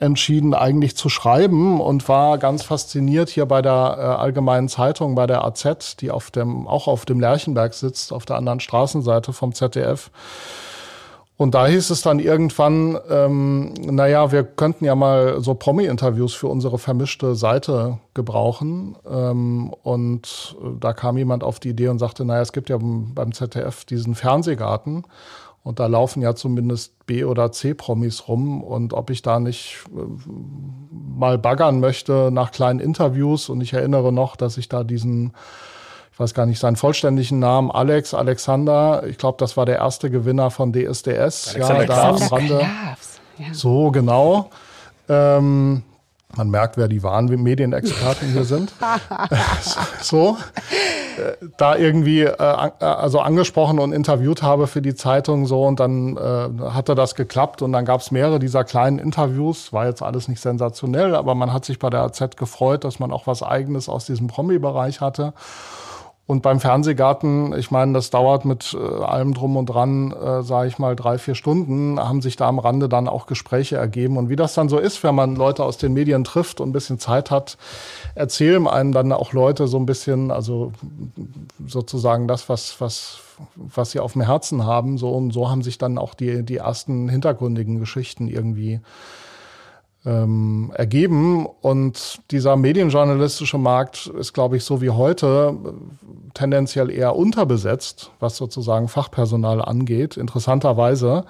entschieden, 0.00 0.54
eigentlich 0.54 0.96
zu 0.96 1.08
schreiben 1.08 1.80
und 1.80 2.08
war 2.08 2.38
ganz 2.38 2.62
fasziniert 2.62 3.28
hier 3.28 3.46
bei 3.46 3.62
der 3.62 3.96
äh, 3.98 4.02
Allgemeinen 4.02 4.68
Zeitung, 4.68 5.14
bei 5.14 5.26
der 5.26 5.44
AZ, 5.44 5.96
die 6.00 6.10
auf 6.10 6.30
dem, 6.30 6.66
auch 6.66 6.88
auf 6.88 7.04
dem 7.04 7.20
Lerchenberg 7.20 7.74
sitzt, 7.74 8.12
auf 8.12 8.24
der 8.24 8.36
anderen 8.36 8.60
Straßenseite 8.60 9.32
vom 9.32 9.54
ZDF 9.54 10.10
und 11.40 11.54
da 11.54 11.66
hieß 11.66 11.88
es 11.88 12.02
dann 12.02 12.18
irgendwann, 12.18 12.98
ähm, 13.08 13.72
naja, 13.80 14.30
wir 14.30 14.44
könnten 14.44 14.84
ja 14.84 14.94
mal 14.94 15.40
so 15.40 15.54
Promi-Interviews 15.54 16.34
für 16.34 16.48
unsere 16.48 16.76
vermischte 16.76 17.34
Seite 17.34 17.98
gebrauchen. 18.12 18.94
Ähm, 19.10 19.72
und 19.82 20.54
da 20.78 20.92
kam 20.92 21.16
jemand 21.16 21.42
auf 21.42 21.58
die 21.58 21.70
Idee 21.70 21.88
und 21.88 21.98
sagte, 21.98 22.26
naja, 22.26 22.42
es 22.42 22.52
gibt 22.52 22.68
ja 22.68 22.76
beim 22.78 23.32
ZDF 23.32 23.86
diesen 23.86 24.14
Fernsehgarten. 24.14 25.04
Und 25.62 25.80
da 25.80 25.86
laufen 25.86 26.20
ja 26.20 26.34
zumindest 26.34 27.06
B- 27.06 27.24
oder 27.24 27.50
C-Promis 27.52 28.28
rum. 28.28 28.62
Und 28.62 28.92
ob 28.92 29.08
ich 29.08 29.22
da 29.22 29.40
nicht 29.40 29.78
äh, 29.96 30.28
mal 30.92 31.38
baggern 31.38 31.80
möchte 31.80 32.28
nach 32.30 32.50
kleinen 32.50 32.80
Interviews. 32.80 33.48
Und 33.48 33.62
ich 33.62 33.72
erinnere 33.72 34.12
noch, 34.12 34.36
dass 34.36 34.58
ich 34.58 34.68
da 34.68 34.84
diesen 34.84 35.32
weiß 36.20 36.34
gar 36.34 36.46
nicht 36.46 36.60
seinen 36.60 36.76
vollständigen 36.76 37.38
Namen, 37.38 37.70
Alex 37.70 38.12
Alexander. 38.14 39.02
Ich 39.06 39.18
glaube, 39.18 39.38
das 39.38 39.56
war 39.56 39.64
der 39.66 39.76
erste 39.76 40.10
Gewinner 40.10 40.50
von 40.50 40.72
DSDS. 40.72 41.54
Alexander 41.54 41.80
ja, 41.80 41.86
da 41.86 42.08
am 42.10 42.22
Rande. 42.22 42.60
Ja. 42.60 43.54
So, 43.54 43.90
genau. 43.90 44.50
Ähm, 45.08 45.82
man 46.36 46.50
merkt, 46.50 46.76
wer 46.76 46.86
die 46.86 47.02
wahren 47.02 47.24
Medienexperten 47.24 48.28
hier 48.32 48.44
sind. 48.44 48.72
so, 50.02 50.36
äh, 51.16 51.46
da 51.56 51.74
irgendwie 51.74 52.22
äh, 52.22 52.36
also 52.36 53.20
angesprochen 53.20 53.78
und 53.78 53.92
interviewt 53.92 54.42
habe 54.42 54.66
für 54.66 54.82
die 54.82 54.94
Zeitung 54.94 55.46
so 55.46 55.64
und 55.64 55.80
dann 55.80 56.16
äh, 56.16 56.70
hatte 56.70 56.94
das 56.94 57.14
geklappt 57.14 57.62
und 57.62 57.72
dann 57.72 57.84
gab 57.84 58.02
es 58.02 58.10
mehrere 58.10 58.38
dieser 58.38 58.64
kleinen 58.64 58.98
Interviews. 58.98 59.72
War 59.72 59.86
jetzt 59.86 60.02
alles 60.02 60.28
nicht 60.28 60.40
sensationell, 60.40 61.14
aber 61.14 61.34
man 61.34 61.52
hat 61.52 61.64
sich 61.64 61.78
bei 61.78 61.90
der 61.90 62.02
AZ 62.02 62.36
gefreut, 62.36 62.84
dass 62.84 63.00
man 63.00 63.10
auch 63.10 63.26
was 63.26 63.42
Eigenes 63.42 63.88
aus 63.88 64.04
diesem 64.04 64.28
Promi-Bereich 64.28 65.00
hatte. 65.00 65.32
Und 66.30 66.42
beim 66.42 66.60
Fernsehgarten, 66.60 67.52
ich 67.58 67.72
meine, 67.72 67.92
das 67.92 68.10
dauert 68.10 68.44
mit 68.44 68.72
äh, 68.72 69.02
allem 69.02 69.34
drum 69.34 69.56
und 69.56 69.66
dran, 69.66 70.12
äh, 70.12 70.44
sage 70.44 70.68
ich 70.68 70.78
mal, 70.78 70.94
drei, 70.94 71.18
vier 71.18 71.34
Stunden, 71.34 71.98
haben 71.98 72.22
sich 72.22 72.36
da 72.36 72.46
am 72.46 72.60
Rande 72.60 72.88
dann 72.88 73.08
auch 73.08 73.26
Gespräche 73.26 73.74
ergeben. 73.74 74.16
Und 74.16 74.28
wie 74.28 74.36
das 74.36 74.54
dann 74.54 74.68
so 74.68 74.78
ist, 74.78 75.02
wenn 75.02 75.16
man 75.16 75.34
Leute 75.34 75.64
aus 75.64 75.76
den 75.76 75.92
Medien 75.92 76.22
trifft 76.22 76.60
und 76.60 76.68
ein 76.68 76.72
bisschen 76.72 77.00
Zeit 77.00 77.32
hat, 77.32 77.58
erzählen 78.14 78.68
einem 78.68 78.92
dann 78.92 79.10
auch 79.10 79.32
Leute 79.32 79.66
so 79.66 79.76
ein 79.76 79.86
bisschen, 79.86 80.30
also 80.30 80.70
sozusagen 81.66 82.28
das, 82.28 82.48
was, 82.48 82.80
was, 82.80 83.18
was 83.56 83.90
sie 83.90 83.98
auf 83.98 84.12
dem 84.12 84.22
Herzen 84.22 84.64
haben. 84.64 84.98
So 84.98 85.10
und 85.10 85.32
so 85.32 85.50
haben 85.50 85.62
sich 85.62 85.78
dann 85.78 85.98
auch 85.98 86.14
die, 86.14 86.44
die 86.44 86.58
ersten 86.58 87.08
hintergründigen 87.08 87.80
Geschichten 87.80 88.28
irgendwie 88.28 88.78
ähm, 90.06 90.72
ergeben. 90.74 91.46
Und 91.60 92.20
dieser 92.30 92.56
medienjournalistische 92.56 93.58
Markt 93.58 94.06
ist, 94.06 94.32
glaube 94.32 94.56
ich, 94.56 94.64
so 94.64 94.80
wie 94.80 94.90
heute 94.90 95.56
tendenziell 96.34 96.90
eher 96.90 97.16
unterbesetzt, 97.16 98.10
was 98.20 98.36
sozusagen 98.36 98.88
Fachpersonal 98.88 99.60
angeht. 99.62 100.16
Interessanterweise, 100.16 101.24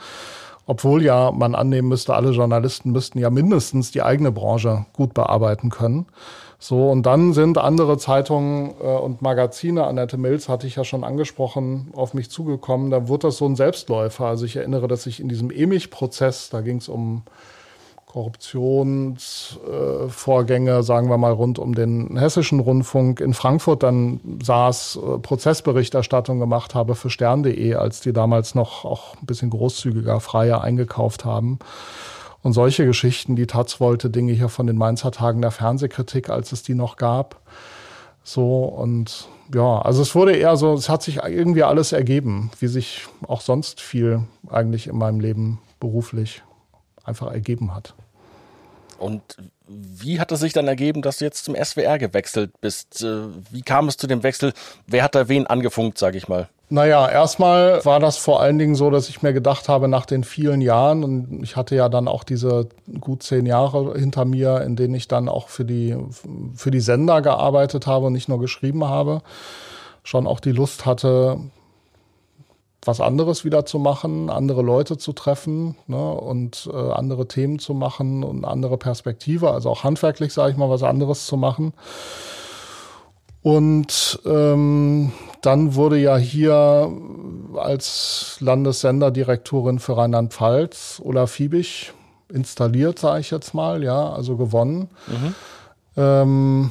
obwohl 0.67 1.03
ja 1.03 1.33
man 1.33 1.55
annehmen 1.55 1.89
müsste, 1.89 2.15
alle 2.15 2.31
Journalisten 2.31 2.93
müssten 2.93 3.19
ja 3.19 3.31
mindestens 3.31 3.91
die 3.91 4.03
eigene 4.03 4.31
Branche 4.31 4.87
gut 4.93 5.15
bearbeiten 5.15 5.71
können. 5.71 6.07
So, 6.63 6.91
und 6.91 7.07
dann 7.07 7.33
sind 7.33 7.57
andere 7.57 7.97
Zeitungen 7.97 8.75
äh, 8.83 8.85
und 8.85 9.23
Magazine, 9.23 9.87
Annette 9.87 10.19
Mills 10.19 10.51
hatte 10.51 10.67
ich 10.67 10.77
ja 10.77 10.85
schon 10.85 11.05
angesprochen, 11.05 11.89
auf 11.97 12.13
mich 12.13 12.31
zugekommen. 12.31 12.91
Da 12.91 13.09
wurde 13.09 13.29
das 13.29 13.39
so 13.39 13.47
ein 13.47 13.57
Selbstläufer. 13.57 14.27
Also 14.27 14.45
ich 14.45 14.57
erinnere, 14.57 14.87
dass 14.87 15.07
ich 15.07 15.21
in 15.21 15.31
diesem 15.31 15.51
Emich-Prozess, 15.51 16.51
da 16.51 16.61
ging 16.61 16.77
es 16.77 16.91
um 16.91 17.23
Korruptionsvorgänge, 18.11 20.83
sagen 20.83 21.09
wir 21.09 21.17
mal, 21.17 21.31
rund 21.31 21.61
um 21.61 21.77
den 21.77 22.19
hessischen 22.19 22.59
Rundfunk 22.59 23.21
in 23.21 23.35
Frankfurt 23.35 23.85
dann 23.85 24.19
saß, 24.43 24.97
äh, 24.97 25.19
Prozessberichterstattung 25.19 26.41
gemacht 26.41 26.75
habe 26.75 26.97
für 26.97 27.09
stern.de, 27.09 27.77
als 27.77 28.01
die 28.01 28.13
damals 28.13 28.57
noch 28.57 28.85
auch 28.85 29.15
ein 29.15 29.27
bisschen 29.27 29.51
großzügiger, 29.51 30.19
freier 30.19 30.61
eingekauft 30.61 31.25
haben. 31.25 31.61
Und 32.43 32.53
solche 32.53 32.85
Geschichten, 32.85 33.37
die 33.37 33.47
Taz 33.47 33.79
wollte 33.79 34.11
Dinge 34.11 34.33
hier 34.33 34.49
von 34.49 34.67
den 34.67 34.77
Mainzer 34.77 35.13
Tagen 35.13 35.41
der 35.41 35.53
Fernsehkritik, 35.53 36.31
als 36.31 36.51
es 36.51 36.65
die 36.65 36.75
noch 36.75 36.97
gab. 36.97 37.41
So 38.25 38.65
und 38.65 39.29
ja, 39.55 39.83
also 39.83 40.03
es 40.03 40.17
wurde 40.17 40.33
eher 40.33 40.57
so, 40.57 40.73
es 40.73 40.89
hat 40.89 41.05
sich 41.05 41.23
irgendwie 41.23 41.63
alles 41.63 41.93
ergeben, 41.93 42.51
wie 42.59 42.67
sich 42.67 43.07
auch 43.29 43.41
sonst 43.41 43.81
viel 43.81 44.25
eigentlich 44.49 44.89
in 44.89 44.99
meinem 44.99 45.21
Leben 45.21 45.61
beruflich 45.79 46.43
einfach 47.05 47.33
ergeben 47.33 47.75
hat. 47.75 47.95
Und 48.99 49.23
wie 49.67 50.21
hat 50.21 50.31
es 50.31 50.41
sich 50.41 50.53
dann 50.53 50.69
ergeben, 50.69 51.01
dass 51.01 51.19
du 51.19 51.25
jetzt 51.25 51.45
zum 51.45 51.55
SWR 51.57 51.99
gewechselt 51.99 52.61
bist? 52.61 53.03
Äh, 53.03 53.23
wie 53.51 53.63
kam 53.63 53.89
es 53.89 53.97
zu 53.97 54.07
dem 54.07 54.23
Wechsel? 54.23 54.53
Wer 54.87 55.03
hat 55.03 55.15
da 55.15 55.29
wen 55.29 55.47
angefunkt, 55.47 55.97
sage 55.97 56.19
ich 56.19 56.29
mal? 56.29 56.49
Naja, 56.73 57.09
erstmal 57.09 57.85
war 57.85 57.99
das 57.99 58.17
vor 58.17 58.41
allen 58.41 58.59
Dingen 58.59 58.77
so, 58.77 58.91
dass 58.91 59.09
ich 59.09 59.23
mir 59.23 59.33
gedacht 59.33 59.69
habe, 59.69 59.89
nach 59.89 60.07
den 60.07 60.23
vielen 60.23 60.61
Jahren, 60.61 61.03
und 61.03 61.43
ich 61.43 61.57
hatte 61.57 61.75
ja 61.75 61.89
dann 61.89 62.07
auch 62.07 62.23
diese 62.23 62.69
gut 63.01 63.25
zehn 63.25 63.45
Jahre 63.45 63.99
hinter 63.99 64.25
mir, 64.25 64.61
in 64.61 64.77
denen 64.77 64.95
ich 64.95 65.09
dann 65.09 65.29
auch 65.29 65.49
für 65.49 65.65
die, 65.65 65.97
für 66.55 66.71
die 66.71 66.81
Sender 66.81 67.23
gearbeitet 67.23 67.89
habe 67.89 68.07
und 68.07 68.13
nicht 68.13 68.29
nur 68.29 68.39
geschrieben 68.39 68.85
habe, 68.85 69.23
schon 70.05 70.29
auch 70.29 70.39
die 70.39 70.53
Lust 70.53 70.87
hatte, 70.87 71.41
was 72.85 73.01
anderes 73.01 73.45
wieder 73.45 73.67
zu 73.67 73.79
machen, 73.79 74.31
andere 74.31 74.63
Leute 74.63 74.97
zu 74.97 75.13
treffen 75.13 75.77
ne, 75.87 76.13
und 76.13 76.69
äh, 76.73 76.77
andere 76.77 77.29
Themen 77.29 77.59
zu 77.59 77.75
machen 77.75 78.25
und 78.25 78.45
andere 78.45 78.79
Perspektive, 78.79 79.51
also 79.51 79.69
auch 79.71 79.85
handwerklich, 79.85 80.33
sage 80.33 80.53
ich 80.53 80.57
mal, 80.57 80.71
was 80.71 80.83
anderes 80.83 81.27
zu 81.27 81.37
machen. 81.37 81.75
Und 83.43 84.21
ähm, 84.27 85.13
dann 85.43 85.75
wurde 85.75 85.99
ja 85.99 86.17
hier 86.17 86.91
als 87.55 88.37
Landessenderdirektorin 88.41 89.79
für 89.79 89.97
Rheinland-Pfalz 89.97 91.01
Ulla 91.03 91.27
Fiebig 91.27 91.93
installiert, 92.29 92.99
sage 92.99 93.21
ich 93.21 93.31
jetzt 93.31 93.55
mal, 93.55 93.83
ja, 93.83 94.11
also 94.11 94.37
gewonnen. 94.37 94.89
Mhm. 95.07 95.35
Ähm, 95.97 96.71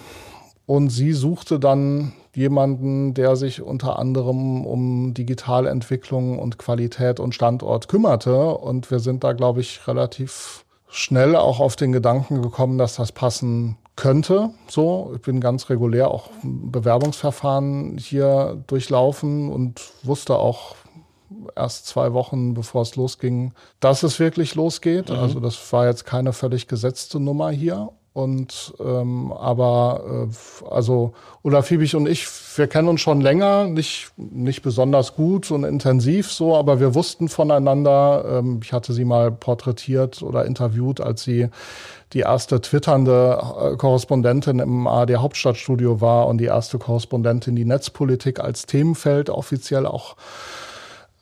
und 0.65 0.89
sie 0.89 1.13
suchte 1.13 1.59
dann 1.59 2.13
jemanden, 2.39 3.13
der 3.13 3.35
sich 3.35 3.61
unter 3.61 3.99
anderem 3.99 4.65
um 4.65 5.13
Digitalentwicklung 5.13 6.39
und 6.39 6.57
Qualität 6.57 7.19
und 7.19 7.35
Standort 7.35 7.89
kümmerte. 7.89 8.55
Und 8.55 8.89
wir 8.91 8.99
sind 8.99 9.25
da, 9.25 9.33
glaube 9.33 9.59
ich, 9.59 9.85
relativ 9.87 10.63
schnell 10.87 11.35
auch 11.35 11.59
auf 11.59 11.75
den 11.75 11.91
Gedanken 11.91 12.41
gekommen, 12.41 12.77
dass 12.77 12.95
das 12.95 13.11
passen 13.11 13.77
könnte. 13.97 14.51
So, 14.69 15.11
ich 15.15 15.21
bin 15.21 15.41
ganz 15.41 15.69
regulär 15.69 16.09
auch 16.09 16.29
Bewerbungsverfahren 16.41 17.97
hier 17.97 18.63
durchlaufen 18.67 19.51
und 19.51 19.81
wusste 20.03 20.37
auch 20.37 20.75
erst 21.57 21.87
zwei 21.87 22.13
Wochen, 22.13 22.53
bevor 22.53 22.83
es 22.83 22.95
losging, 22.95 23.51
dass 23.81 24.01
es 24.03 24.17
wirklich 24.17 24.55
losgeht. 24.55 25.09
Mhm. 25.09 25.15
Also 25.15 25.41
das 25.41 25.73
war 25.73 25.87
jetzt 25.87 26.05
keine 26.05 26.31
völlig 26.31 26.67
gesetzte 26.67 27.19
Nummer 27.19 27.49
hier. 27.49 27.89
Und 28.19 28.73
ähm, 28.81 29.31
aber 29.31 30.27
äh, 30.29 30.65
also 30.69 31.13
Olaf 31.41 31.67
Fiebig 31.67 31.95
und 31.95 32.05
ich, 32.05 32.27
wir 32.57 32.67
kennen 32.67 32.89
uns 32.89 32.99
schon 32.99 33.21
länger, 33.21 33.67
nicht 33.67 34.11
nicht 34.17 34.61
besonders 34.61 35.15
gut 35.15 35.51
und 35.51 35.63
intensiv 35.63 36.29
so, 36.29 36.57
aber 36.57 36.81
wir 36.81 36.95
wussten 36.95 37.29
voneinander. 37.29 38.39
Ähm, 38.39 38.59
ich 38.61 38.73
hatte 38.73 38.91
sie 38.91 39.05
mal 39.05 39.31
porträtiert 39.31 40.21
oder 40.21 40.43
interviewt, 40.43 40.99
als 40.99 41.23
sie 41.23 41.47
die 42.11 42.19
erste 42.19 42.59
twitternde 42.59 43.39
äh, 43.41 43.77
Korrespondentin 43.77 44.59
im 44.59 44.85
ARD 44.85 45.15
Hauptstadtstudio 45.15 46.01
war 46.01 46.27
und 46.27 46.39
die 46.39 46.45
erste 46.45 46.77
Korrespondentin, 46.77 47.55
die 47.55 47.63
Netzpolitik 47.65 48.41
als 48.41 48.65
Themenfeld 48.65 49.29
offiziell 49.29 49.85
auch 49.85 50.17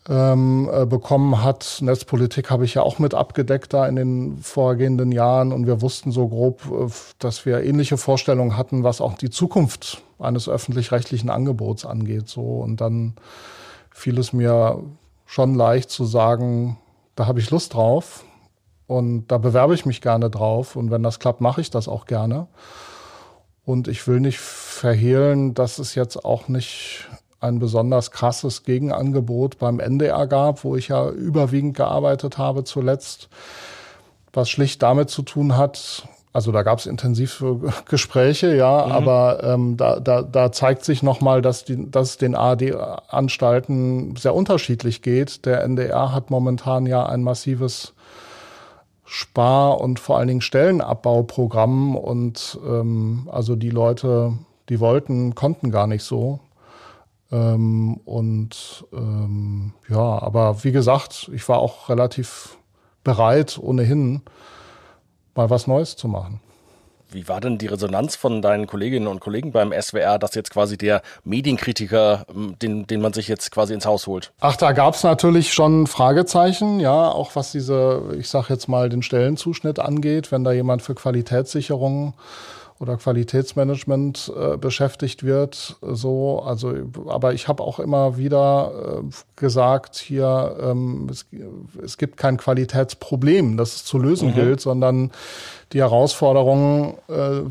ähm, 0.10 0.70
äh, 0.72 0.86
bekommen 0.86 1.44
hat. 1.44 1.80
Netzpolitik 1.82 2.50
habe 2.50 2.66
ich 2.66 2.76
ja 2.76 2.82
auch 2.82 3.00
mit 3.00 3.14
abgedeckt 3.14 3.74
da 3.74 3.86
in 3.88 3.96
den 3.96 4.38
vorgehenden 4.38 5.12
Jahren 5.12 5.52
und 5.52 5.68
wir 5.68 5.82
wussten 5.82 6.12
so 6.12 6.28
grob, 6.28 6.62
äh, 6.66 6.92
dass 7.20 7.46
wir 7.46 7.64
ähnliche 7.64 7.98
Vorstellungen 7.98 8.58
hatten, 8.58 8.84
was 8.84 9.02
auch 9.02 9.16
die 9.16 9.30
Zukunft 9.30 10.02
eines 10.20 10.48
öffentlich-rechtlichen 10.48 11.30
Angebots 11.30 11.86
angeht. 11.86 12.30
So 12.30 12.42
und 12.42 12.80
dann 12.80 13.16
fiel 13.90 14.18
es 14.18 14.32
mir 14.32 14.82
schon 15.26 15.56
leicht 15.56 15.90
zu 15.90 16.06
sagen, 16.06 16.78
da 17.16 17.28
habe 17.28 17.40
ich 17.40 17.52
Lust 17.52 17.74
drauf 17.74 18.24
und 18.86 19.28
da 19.28 19.38
bewerbe 19.38 19.74
ich 19.74 19.86
mich 19.86 20.02
gerne 20.02 20.30
drauf 20.30 20.76
und 20.76 20.90
wenn 20.90 21.04
das 21.04 21.20
klappt, 21.20 21.42
mache 21.42 21.62
ich 21.62 21.70
das 21.70 21.88
auch 21.88 22.06
gerne. 22.06 22.48
Und 23.66 23.90
ich 23.90 24.08
will 24.08 24.22
nicht 24.22 24.40
verhehlen, 24.40 25.54
dass 25.54 25.78
es 25.78 25.94
jetzt 25.96 26.24
auch 26.24 26.48
nicht 26.48 27.10
ein 27.40 27.60
besonders 27.60 28.12
krasses 28.12 28.64
Gegenangebot 28.64 29.60
beim 29.60 29.80
NDR 29.80 30.28
gab, 30.28 30.64
wo 30.64 30.76
ich 30.76 30.88
ja 30.88 31.10
überwiegend 31.10 31.78
gearbeitet 31.78 32.38
habe 32.38 32.64
zuletzt, 32.64 33.30
was 34.34 34.50
schlicht 34.50 34.82
damit 34.82 35.10
zu 35.10 35.22
tun 35.22 35.58
hat, 35.58 36.08
also 36.38 36.52
da 36.52 36.62
gab 36.62 36.78
es 36.78 36.86
intensive 36.86 37.74
Gespräche, 37.86 38.56
ja, 38.56 38.86
mhm. 38.86 38.92
aber 38.92 39.44
ähm, 39.44 39.76
da, 39.76 40.00
da, 40.00 40.22
da 40.22 40.52
zeigt 40.52 40.86
sich 40.86 41.02
nochmal, 41.02 41.42
dass, 41.42 41.66
die, 41.66 41.90
dass 41.90 42.12
es 42.12 42.18
den 42.18 42.36
ARD-Anstalten 42.36 44.16
sehr 44.18 44.36
unterschiedlich 44.36 45.02
geht. 45.02 45.48
Der 45.48 45.64
NDR 45.64 46.14
hat 46.14 46.30
momentan 46.30 46.86
ja 46.86 47.08
ein 47.08 47.24
massives 47.24 47.96
Spar- 49.04 49.82
und 49.82 50.00
vor 50.00 50.20
allen 50.20 50.28
Dingen 50.28 50.42
Stellenabbauprogramm 50.42 51.96
und 51.96 52.60
ähm, 52.68 53.28
also 53.32 53.56
die 53.56 53.72
Leute, 53.72 54.34
die 54.70 54.80
wollten, 54.80 55.34
konnten 55.34 55.72
gar 55.72 55.88
nicht 55.88 56.04
so. 56.04 56.40
Ähm, 57.32 58.00
und 58.06 58.86
ähm, 58.94 59.74
ja, 59.90 60.22
aber 60.22 60.64
wie 60.64 60.72
gesagt, 60.72 61.30
ich 61.34 61.48
war 61.50 61.60
auch 61.60 61.90
relativ 61.90 62.58
bereit, 63.04 63.60
ohnehin 63.62 64.22
mal 65.36 65.50
was 65.50 65.68
Neues 65.68 65.96
zu 65.96 66.08
machen. 66.08 66.42
Wie 67.10 67.30
war 67.30 67.40
denn 67.40 67.58
die 67.58 67.68
Resonanz 67.68 68.18
von 68.18 68.42
deinen 68.42 68.68
Kolleginnen 68.68 69.08
und 69.08 69.22
Kollegen 69.22 69.54
beim 69.54 69.72
SWR, 69.72 70.20
dass 70.20 70.36
jetzt 70.36 70.52
quasi 70.52 70.78
der 70.78 71.02
Medienkritiker, 71.24 72.26
ähm, 72.30 72.60
den, 72.62 72.86
den 72.86 73.02
man 73.02 73.14
sich 73.14 73.28
jetzt 73.28 73.52
quasi 73.52 73.74
ins 73.74 73.86
Haus 73.86 74.08
holt? 74.08 74.34
Ach, 74.42 74.58
da 74.58 74.74
gab 74.74 74.96
es 74.96 75.04
natürlich 75.04 75.54
schon 75.54 75.88
Fragezeichen, 75.88 76.80
ja, 76.80 77.10
auch 77.10 77.36
was 77.36 77.54
diese, 77.54 78.14
ich 78.20 78.28
sag 78.28 78.50
jetzt 78.50 78.68
mal, 78.68 78.90
den 78.90 79.04
Stellenzuschnitt 79.04 79.80
angeht, 79.80 80.32
wenn 80.32 80.44
da 80.44 80.52
jemand 80.52 80.82
für 80.82 80.96
Qualitätssicherung 80.96 82.14
oder 82.80 82.98
Qualitätsmanagement 82.98 84.32
äh, 84.36 84.58
beschäftigt 84.58 85.24
wird. 85.24 85.78
So, 85.82 86.42
also, 86.42 86.74
aber 87.08 87.34
ich 87.34 87.48
habe 87.48 87.64
auch 87.64 87.80
immer 87.80 88.18
wieder 88.18 89.02
äh, 89.02 89.10
gesagt, 89.36 89.96
hier 89.96 90.56
ähm, 90.62 91.08
es, 91.10 91.26
es 91.84 91.98
gibt 91.98 92.18
kein 92.18 92.38
Qualitätsproblem, 92.38 93.58
das 93.58 93.78
es 93.78 93.86
zu 93.86 93.98
lösen 93.98 94.30
mhm. 94.30 94.36
gilt, 94.36 94.62
sondern 94.62 95.12
die 95.74 95.80
Herausforderung, 95.80 97.00
äh, 97.10 97.42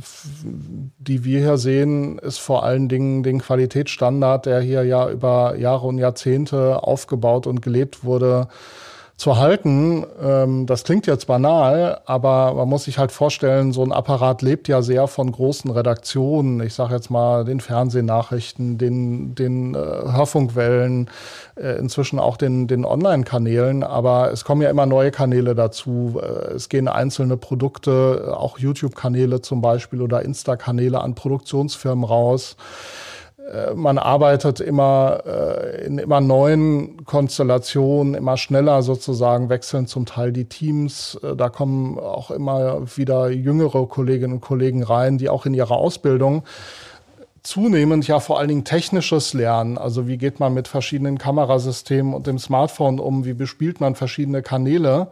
die 0.98 1.24
wir 1.24 1.40
hier 1.40 1.58
sehen, 1.58 2.18
ist 2.18 2.38
vor 2.38 2.62
allen 2.62 2.88
Dingen 2.88 3.22
den 3.22 3.40
Qualitätsstandard, 3.40 4.46
der 4.46 4.60
hier 4.60 4.84
ja 4.84 5.10
über 5.10 5.56
Jahre 5.56 5.86
und 5.86 5.98
Jahrzehnte 5.98 6.82
aufgebaut 6.82 7.46
und 7.46 7.62
gelebt 7.62 8.04
wurde, 8.04 8.48
zu 9.16 9.38
halten. 9.38 10.04
Ähm, 10.22 10.66
das 10.66 10.84
klingt 10.84 11.06
jetzt 11.06 11.26
banal, 11.26 12.00
aber 12.04 12.52
man 12.54 12.68
muss 12.68 12.84
sich 12.84 12.98
halt 12.98 13.12
vorstellen, 13.12 13.72
so 13.72 13.82
ein 13.82 13.90
Apparat 13.90 14.42
lebt 14.42 14.68
ja 14.68 14.82
sehr 14.82 15.08
von 15.08 15.32
großen 15.32 15.70
Redaktionen. 15.70 16.60
Ich 16.60 16.74
sage 16.74 16.94
jetzt 16.94 17.10
mal 17.10 17.44
den 17.44 17.60
Fernsehnachrichten, 17.60 18.76
den, 18.76 19.34
den 19.34 19.74
äh, 19.74 19.78
Hörfunkwellen, 19.78 21.08
äh, 21.56 21.78
inzwischen 21.78 22.18
auch 22.18 22.36
den, 22.36 22.66
den 22.66 22.84
Online-Kanälen. 22.84 23.82
Aber 23.82 24.30
es 24.32 24.44
kommen 24.44 24.60
ja 24.60 24.68
immer 24.68 24.84
neue 24.84 25.10
Kanäle 25.10 25.54
dazu. 25.54 26.20
Äh, 26.22 26.54
es 26.54 26.68
gehen 26.68 26.86
einzelne 26.86 27.38
Produkte, 27.38 28.34
auch 28.36 28.58
YouTube-Kanäle 28.58 29.40
zum 29.40 29.62
Beispiel 29.62 30.02
oder 30.02 30.22
Insta-Kanäle 30.22 31.00
an 31.00 31.14
Produktionsfirmen 31.14 32.04
raus. 32.04 32.56
Äh, 33.52 33.74
man 33.74 33.98
arbeitet 33.98 34.60
immer 34.60 35.20
äh, 35.26 35.86
in 35.86 35.98
immer 35.98 36.20
neuen 36.20 37.04
Konstellationen, 37.04 38.14
immer 38.14 38.36
schneller 38.36 38.82
sozusagen, 38.82 39.48
wechseln 39.48 39.86
zum 39.86 40.06
Teil 40.06 40.32
die 40.32 40.46
Teams. 40.46 41.18
Äh, 41.22 41.36
da 41.36 41.48
kommen 41.48 41.98
auch 41.98 42.30
immer 42.30 42.82
wieder 42.96 43.30
jüngere 43.30 43.86
Kolleginnen 43.86 44.34
und 44.34 44.40
Kollegen 44.40 44.82
rein, 44.82 45.18
die 45.18 45.28
auch 45.28 45.46
in 45.46 45.54
ihrer 45.54 45.76
Ausbildung 45.76 46.42
zunehmend 47.46 48.08
ja 48.08 48.18
vor 48.18 48.38
allen 48.38 48.48
Dingen 48.48 48.64
technisches 48.64 49.32
Lernen. 49.32 49.78
Also 49.78 50.08
wie 50.08 50.18
geht 50.18 50.40
man 50.40 50.52
mit 50.52 50.66
verschiedenen 50.66 51.16
Kamerasystemen 51.16 52.12
und 52.12 52.26
dem 52.26 52.38
Smartphone 52.38 52.98
um? 52.98 53.24
Wie 53.24 53.34
bespielt 53.34 53.80
man 53.80 53.94
verschiedene 53.94 54.42
Kanäle? 54.42 55.08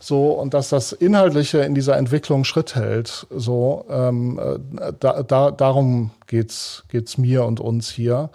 So 0.00 0.32
und 0.32 0.54
dass 0.54 0.70
das 0.70 0.92
Inhaltliche 0.92 1.58
in 1.58 1.74
dieser 1.74 1.96
Entwicklung 1.96 2.44
Schritt 2.44 2.74
hält. 2.74 3.26
So 3.30 3.84
ähm, 3.90 4.40
äh, 4.40 4.92
da, 4.98 5.22
da, 5.22 5.50
darum 5.50 6.10
geht's 6.26 6.84
geht's 6.88 7.18
mir 7.18 7.44
und 7.44 7.60
uns 7.60 7.90
hier. 7.90 8.30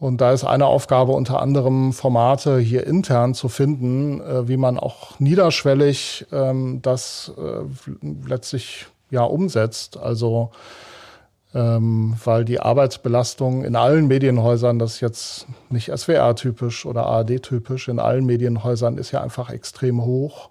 Und 0.00 0.20
da 0.20 0.32
ist 0.32 0.44
eine 0.44 0.66
Aufgabe 0.66 1.12
unter 1.12 1.40
anderem 1.40 1.92
Formate 1.92 2.58
hier 2.58 2.86
intern 2.86 3.34
zu 3.34 3.48
finden, 3.48 4.20
äh, 4.20 4.48
wie 4.48 4.56
man 4.56 4.78
auch 4.78 5.20
niederschwellig 5.20 6.26
ähm, 6.32 6.80
das 6.82 7.32
äh, 7.36 7.98
letztlich 8.26 8.86
ja 9.10 9.22
umsetzt. 9.22 9.98
Also 9.98 10.50
ähm, 11.54 12.14
weil 12.24 12.44
die 12.44 12.60
Arbeitsbelastung 12.60 13.64
in 13.64 13.76
allen 13.76 14.06
Medienhäusern, 14.08 14.78
das 14.78 14.94
ist 14.94 15.00
jetzt 15.00 15.46
nicht 15.70 15.90
SWR-typisch 15.94 16.86
oder 16.86 17.06
ARD-typisch, 17.06 17.88
in 17.88 17.98
allen 17.98 18.24
Medienhäusern 18.24 18.96
ist 18.96 19.12
ja 19.12 19.20
einfach 19.20 19.50
extrem 19.50 20.04
hoch. 20.04 20.50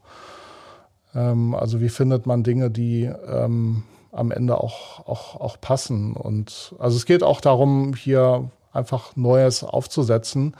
Ähm, 1.15 1.55
also 1.55 1.81
wie 1.81 1.89
findet 1.89 2.25
man 2.25 2.43
Dinge, 2.43 2.69
die 2.69 3.03
ähm, 3.03 3.83
am 4.11 4.31
Ende 4.31 4.57
auch, 4.57 5.07
auch, 5.07 5.39
auch 5.41 5.59
passen? 5.59 6.13
Und 6.13 6.75
also 6.77 6.97
es 6.97 7.05
geht 7.05 7.23
auch 7.23 7.41
darum, 7.41 7.95
hier 7.95 8.49
einfach 8.71 9.15
Neues 9.15 9.63
aufzusetzen. 9.63 10.55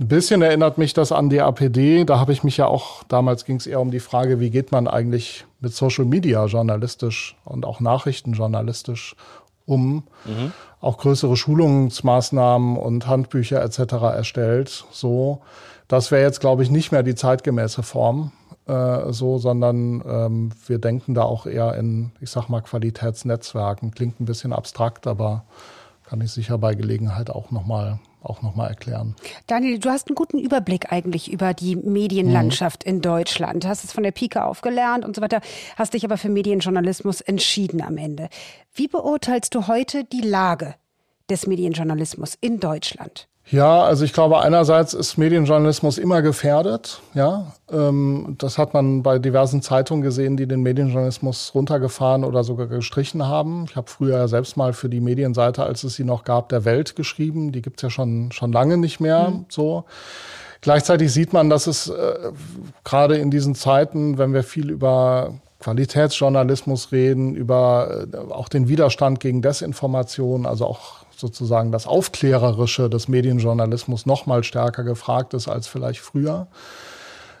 Ein 0.00 0.08
bisschen 0.08 0.42
erinnert 0.42 0.78
mich 0.78 0.94
das 0.94 1.12
an 1.12 1.28
die 1.28 1.40
APD. 1.40 2.04
Da 2.04 2.18
habe 2.18 2.32
ich 2.32 2.42
mich 2.44 2.56
ja 2.56 2.66
auch, 2.66 3.04
damals 3.04 3.44
ging 3.44 3.56
es 3.56 3.66
eher 3.66 3.80
um 3.80 3.90
die 3.90 4.00
Frage, 4.00 4.40
wie 4.40 4.50
geht 4.50 4.72
man 4.72 4.88
eigentlich 4.88 5.44
mit 5.60 5.74
Social 5.74 6.06
Media 6.06 6.46
journalistisch 6.46 7.36
und 7.44 7.66
auch 7.66 7.78
nachrichtenjournalistisch 7.80 9.16
um, 9.66 10.04
mhm. 10.24 10.52
auch 10.80 10.98
größere 10.98 11.36
Schulungsmaßnahmen 11.36 12.76
und 12.76 13.06
Handbücher 13.06 13.62
etc. 13.62 13.92
erstellt. 14.14 14.84
So, 14.90 15.42
das 15.88 16.10
wäre 16.10 16.22
jetzt, 16.22 16.40
glaube 16.40 16.62
ich, 16.62 16.70
nicht 16.70 16.92
mehr 16.92 17.02
die 17.02 17.14
zeitgemäße 17.14 17.82
Form. 17.82 18.32
Äh, 18.66 19.12
so, 19.12 19.38
sondern 19.38 20.02
ähm, 20.06 20.50
wir 20.66 20.78
denken 20.78 21.14
da 21.14 21.22
auch 21.22 21.46
eher 21.46 21.74
in, 21.74 22.12
ich 22.20 22.30
sag 22.30 22.48
mal, 22.48 22.60
Qualitätsnetzwerken. 22.60 23.90
Klingt 23.90 24.20
ein 24.20 24.24
bisschen 24.24 24.52
abstrakt, 24.52 25.06
aber 25.06 25.44
kann 26.04 26.20
ich 26.20 26.30
sicher 26.30 26.58
bei 26.58 26.74
Gelegenheit 26.74 27.30
auch 27.30 27.50
nochmal 27.50 27.98
auch 28.22 28.42
nochmal 28.42 28.70
erklären. 28.70 29.16
Daniel, 29.46 29.78
du 29.78 29.90
hast 29.90 30.08
einen 30.08 30.14
guten 30.14 30.38
Überblick 30.38 30.92
eigentlich 30.92 31.30
über 31.32 31.54
die 31.54 31.76
Medienlandschaft 31.76 32.84
mhm. 32.84 32.90
in 32.90 33.00
Deutschland. 33.02 33.66
Hast 33.66 33.84
es 33.84 33.92
von 33.92 34.02
der 34.02 34.12
Pike 34.12 34.44
aufgelernt 34.44 35.04
und 35.04 35.16
so 35.16 35.22
weiter, 35.22 35.40
hast 35.76 35.94
dich 35.94 36.04
aber 36.04 36.16
für 36.16 36.28
Medienjournalismus 36.28 37.20
entschieden 37.20 37.82
am 37.82 37.98
Ende. 37.98 38.28
Wie 38.74 38.88
beurteilst 38.88 39.54
du 39.54 39.66
heute 39.66 40.04
die 40.04 40.20
Lage 40.20 40.74
des 41.28 41.46
Medienjournalismus 41.46 42.36
in 42.40 42.60
Deutschland? 42.60 43.28
Ja, 43.50 43.82
also 43.82 44.04
ich 44.04 44.12
glaube, 44.12 44.40
einerseits 44.40 44.94
ist 44.94 45.18
Medienjournalismus 45.18 45.98
immer 45.98 46.22
gefährdet. 46.22 47.00
Ja, 47.12 47.52
ähm, 47.70 48.36
das 48.38 48.56
hat 48.56 48.72
man 48.72 49.02
bei 49.02 49.18
diversen 49.18 49.62
Zeitungen 49.62 50.02
gesehen, 50.02 50.36
die 50.36 50.46
den 50.46 50.62
Medienjournalismus 50.62 51.52
runtergefahren 51.54 52.24
oder 52.24 52.44
sogar 52.44 52.66
gestrichen 52.66 53.26
haben. 53.26 53.66
Ich 53.68 53.76
habe 53.76 53.90
früher 53.90 54.16
ja 54.16 54.28
selbst 54.28 54.56
mal 54.56 54.72
für 54.72 54.88
die 54.88 55.00
Medienseite, 55.00 55.64
als 55.64 55.84
es 55.84 55.96
sie 55.96 56.04
noch 56.04 56.24
gab, 56.24 56.48
der 56.48 56.64
Welt 56.64 56.96
geschrieben. 56.96 57.52
Die 57.52 57.62
gibt's 57.62 57.82
ja 57.82 57.90
schon 57.90 58.30
schon 58.32 58.52
lange 58.52 58.78
nicht 58.78 59.00
mehr. 59.00 59.30
Mhm. 59.30 59.46
So. 59.48 59.84
Gleichzeitig 60.62 61.12
sieht 61.12 61.32
man, 61.32 61.50
dass 61.50 61.66
es 61.66 61.88
äh, 61.88 62.32
gerade 62.84 63.16
in 63.16 63.32
diesen 63.32 63.56
Zeiten, 63.56 64.16
wenn 64.16 64.32
wir 64.32 64.44
viel 64.44 64.70
über 64.70 65.34
Qualitätsjournalismus 65.58 66.92
reden, 66.92 67.34
über 67.34 68.06
äh, 68.12 68.16
auch 68.16 68.48
den 68.48 68.68
Widerstand 68.68 69.18
gegen 69.18 69.42
Desinformation, 69.42 70.46
also 70.46 70.66
auch 70.66 71.04
sozusagen 71.22 71.72
das 71.72 71.86
Aufklärerische 71.86 72.90
des 72.90 73.08
Medienjournalismus 73.08 74.04
noch 74.04 74.26
mal 74.26 74.44
stärker 74.44 74.84
gefragt 74.84 75.32
ist 75.32 75.48
als 75.48 75.66
vielleicht 75.66 76.00
früher. 76.00 76.48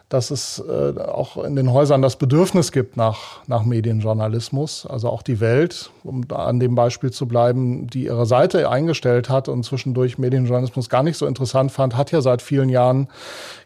Dass 0.08 0.30
es 0.30 0.62
äh, 0.68 1.00
auch 1.00 1.42
in 1.42 1.56
den 1.56 1.72
Häusern 1.72 2.02
das 2.02 2.16
Bedürfnis 2.16 2.70
gibt 2.70 2.98
nach, 2.98 3.40
nach 3.46 3.64
Medienjournalismus. 3.64 4.86
Also 4.86 5.08
auch 5.08 5.22
die 5.22 5.40
Welt, 5.40 5.90
um 6.04 6.22
an 6.30 6.60
dem 6.60 6.74
Beispiel 6.74 7.10
zu 7.10 7.26
bleiben, 7.26 7.86
die 7.86 8.04
ihre 8.04 8.26
Seite 8.26 8.68
eingestellt 8.68 9.30
hat 9.30 9.48
und 9.48 9.64
zwischendurch 9.64 10.18
Medienjournalismus 10.18 10.90
gar 10.90 11.02
nicht 11.02 11.16
so 11.16 11.26
interessant 11.26 11.72
fand, 11.72 11.96
hat 11.96 12.12
ja 12.12 12.20
seit 12.20 12.42
vielen 12.42 12.68
Jahren 12.68 13.08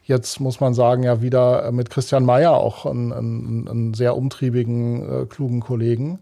jetzt, 0.05 0.39
muss 0.39 0.61
man 0.61 0.73
sagen, 0.73 1.03
ja 1.03 1.21
wieder 1.21 1.69
mit 1.73 1.89
Christian 1.89 2.23
Mayer 2.23 2.53
auch 2.53 2.85
einen, 2.85 3.11
einen, 3.11 3.67
einen 3.67 3.93
sehr 3.93 4.15
umtriebigen, 4.15 5.23
äh, 5.23 5.25
klugen 5.25 5.59
Kollegen. 5.59 6.19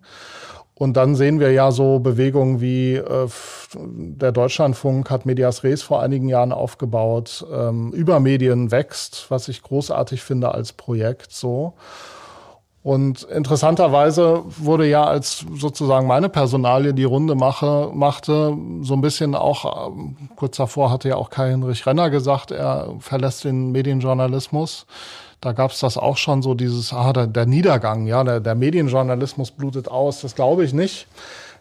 Und 0.77 0.97
dann 0.97 1.15
sehen 1.15 1.39
wir 1.39 1.51
ja 1.53 1.71
so 1.71 1.99
Bewegungen 1.99 2.59
wie 2.59 2.95
äh, 2.95 3.27
der 3.75 4.33
Deutschlandfunk 4.33 5.09
hat 5.09 5.25
Medias 5.25 5.63
Res 5.63 5.81
vor 5.81 6.01
einigen 6.01 6.27
Jahren 6.27 6.51
aufgebaut, 6.51 7.45
ähm, 7.51 7.91
Übermedien 7.93 8.71
wächst, 8.71 9.27
was 9.29 9.47
ich 9.47 9.61
großartig 9.61 10.21
finde 10.21 10.53
als 10.53 10.73
Projekt 10.73 11.31
so. 11.31 11.73
Und 12.83 13.23
interessanterweise 13.23 14.43
wurde 14.45 14.87
ja 14.87 15.05
als 15.05 15.43
sozusagen 15.55 16.05
meine 16.05 16.29
Personalie 16.29 16.93
die 16.93 17.05
Runde 17.05 17.33
mache, 17.33 17.89
machte, 17.91 18.55
so 18.81 18.93
ein 18.93 19.01
bisschen 19.01 19.33
auch, 19.33 19.87
ähm, 19.87 20.17
kurz 20.35 20.57
davor 20.57 20.91
hatte 20.91 21.09
ja 21.09 21.15
auch 21.15 21.31
Kai-Hinrich 21.31 21.87
Renner 21.87 22.11
gesagt, 22.11 22.51
er 22.51 22.93
verlässt 22.99 23.43
den 23.43 23.71
Medienjournalismus. 23.71 24.85
Da 25.45 25.51
gab 25.51 25.69
es 25.69 25.79
das 25.79 25.95
auch 25.95 26.17
schon 26.17 26.41
so, 26.41 26.55
dieses, 26.55 26.91
ah, 26.91 27.13
der, 27.13 27.27
der 27.27 27.45
Niedergang, 27.45 28.07
ja, 28.07 28.23
der, 28.23 28.39
der 28.39 28.55
Medienjournalismus 28.55 29.51
blutet 29.51 29.87
aus. 29.87 30.21
Das 30.21 30.33
glaube 30.33 30.65
ich 30.65 30.73
nicht. 30.73 31.07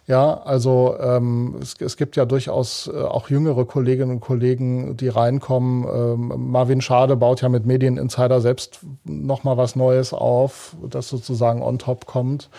Ja, 0.07 0.41
also 0.43 0.95
ähm, 0.99 1.55
es, 1.61 1.75
es 1.79 1.95
gibt 1.95 2.15
ja 2.15 2.25
durchaus 2.25 2.89
äh, 2.91 2.99
auch 2.99 3.29
jüngere 3.29 3.63
Kolleginnen 3.65 4.09
und 4.09 4.21
Kollegen, 4.21 4.97
die 4.97 5.07
reinkommen. 5.07 5.83
Ähm, 5.83 6.51
Marvin 6.51 6.81
Schade 6.81 7.15
baut 7.15 7.43
ja 7.43 7.49
mit 7.49 7.67
Medieninsider 7.67 8.41
selbst 8.41 8.79
noch 9.03 9.43
mal 9.43 9.55
was 9.57 9.75
Neues 9.75 10.11
auf, 10.11 10.75
das 10.89 11.07
sozusagen 11.07 11.61
on 11.61 11.77
top 11.77 12.07
kommt. 12.07 12.49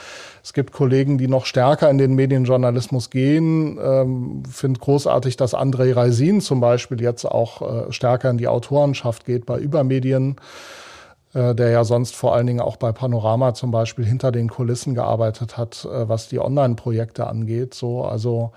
Es 0.45 0.53
gibt 0.53 0.73
Kollegen, 0.73 1.19
die 1.19 1.27
noch 1.27 1.45
stärker 1.45 1.91
in 1.91 1.99
den 1.99 2.15
Medienjournalismus 2.15 3.11
gehen. 3.11 3.81
Ähm, 3.83 4.45
Finde 4.49 4.79
großartig, 4.79 5.37
dass 5.37 5.57
André 5.57 5.97
Reisin 5.97 6.41
zum 6.41 6.61
Beispiel 6.61 7.01
jetzt 7.01 7.25
auch 7.25 7.89
äh, 7.89 7.93
stärker 7.93 8.31
in 8.31 8.39
die 8.39 8.47
Autorenschaft 8.47 9.25
geht 9.25 9.45
bei 9.45 9.59
Übermedien. 9.59 10.37
Äh, 11.35 11.55
der 11.55 11.71
ja 11.71 11.85
sonst 11.85 12.15
vor 12.17 12.35
allen 12.35 12.47
Dingen 12.47 12.61
auch 12.61 12.77
bei 12.77 12.93
Panorama 12.93 13.53
zum 13.53 13.71
Beispiel 13.71 14.05
hinter 14.05 14.33
den 14.33 14.49
Kulissen 14.49 14.95
gearbeitet 14.95 15.57
hat, 15.57 15.85
äh, 15.85 16.09
was 16.09 16.29
die 16.29 16.39
Online-Projekte 16.39 17.27
angeht. 17.27 17.75
So, 17.75 18.05
also 18.05 18.53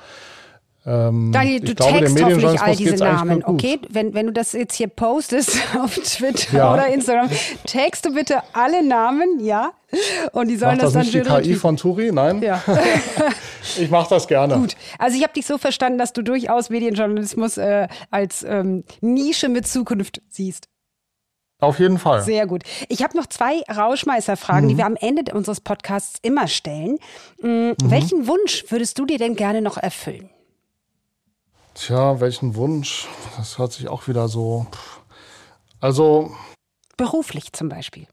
ähm, 0.86 1.32
Daniel, 1.34 1.60
du 1.60 1.76
glaube, 1.76 2.00
tagst 2.00 2.24
hoffentlich 2.24 2.62
all 2.62 2.76
diese 2.76 2.96
Namen, 2.96 3.44
okay? 3.44 3.80
Wenn, 3.90 4.14
wenn 4.14 4.28
du 4.28 4.32
das 4.32 4.54
jetzt 4.54 4.76
hier 4.76 4.88
postest 4.88 5.58
auf 5.80 5.96
Twitter 5.96 6.58
ja. 6.58 6.74
oder 6.74 6.88
Instagram, 6.88 7.30
tagst 7.66 8.06
du 8.06 8.14
bitte 8.14 8.42
alle 8.54 8.82
Namen, 8.88 9.40
ja? 9.42 9.72
Und 10.32 10.48
die 10.48 10.56
sollen 10.56 10.78
Macht 10.78 10.84
das, 10.84 10.94
das 10.94 11.12
dann 11.12 11.22
nicht 11.22 11.46
die 11.46 11.52
KI 11.52 11.56
von 11.56 11.76
Turi? 11.76 12.12
Nein. 12.14 12.42
Ja. 12.42 12.64
ich 13.78 13.90
mache 13.90 14.10
das 14.10 14.28
gerne. 14.28 14.56
Gut. 14.56 14.78
Also 14.98 15.18
ich 15.18 15.24
habe 15.24 15.34
dich 15.34 15.46
so 15.46 15.58
verstanden, 15.58 16.00
dass 16.00 16.14
du 16.14 16.22
durchaus 16.22 16.70
Medienjournalismus 16.70 17.58
äh, 17.58 17.90
als 18.10 18.44
ähm, 18.44 18.86
Nische 19.02 19.50
mit 19.50 19.68
Zukunft 19.68 20.22
siehst. 20.30 20.69
Auf 21.60 21.80
jeden 21.80 21.99
Fall. 21.99 22.22
Sehr 22.22 22.47
gut. 22.47 22.64
Ich 22.88 23.03
habe 23.03 23.18
noch 23.18 23.28
zwei 23.28 23.62
Rauschmeißerfragen, 23.70 24.66
mhm. 24.66 24.70
die 24.70 24.78
wir 24.78 24.86
am 24.86 24.95
Ende 24.95 25.34
unseres 25.34 25.60
Podcasts 25.60 26.18
immer 26.22 26.47
stellen. 26.47 26.97
Mhm. 27.41 27.76
Welchen 27.84 28.28
Wunsch 28.28 28.66
würdest 28.70 28.97
du 28.97 29.05
dir 29.05 29.18
denn 29.18 29.36
gerne 29.36 29.62
noch 29.62 29.78
erfüllen? 29.78 30.30
Tja, 31.76 32.20
welchen 32.22 32.55
Wunsch? 32.55 33.07
Das 33.38 33.57
hört 33.57 33.74
sich 33.74 33.89
auch 33.89 34.07
wieder 34.07 34.30
so. 34.30 34.68
Also. 35.82 36.32
Beruflich 36.95 37.51
zum 37.53 37.70
Beispiel. 37.70 38.07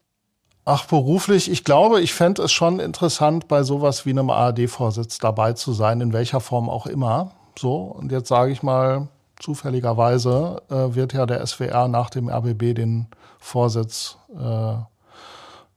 Ach, 0.65 0.87
beruflich. 0.87 1.49
Ich 1.49 1.63
glaube, 1.63 2.01
ich 2.01 2.13
fände 2.13 2.43
es 2.43 2.53
schon 2.53 2.81
interessant, 2.81 3.47
bei 3.47 3.63
sowas 3.63 4.05
wie 4.05 4.11
einem 4.11 4.31
ARD-Vorsitz 4.31 5.19
dabei 5.19 5.53
zu 5.53 5.73
sein, 5.73 6.01
in 6.01 6.13
welcher 6.13 6.41
Form 6.41 6.69
auch 6.69 6.87
immer. 6.87 7.33
So, 7.57 7.77
und 7.77 8.11
jetzt 8.11 8.29
sage 8.29 8.51
ich 8.51 8.65
mal, 8.65 9.07
zufälligerweise 9.39 10.63
äh, 10.69 10.95
wird 10.95 11.13
ja 11.13 11.27
der 11.27 11.47
SWR 11.47 11.87
nach 11.87 12.11
dem 12.11 12.29
RBB 12.29 12.75
den 12.75 13.07
Vorsitz 13.47 14.19
äh, 14.37 14.75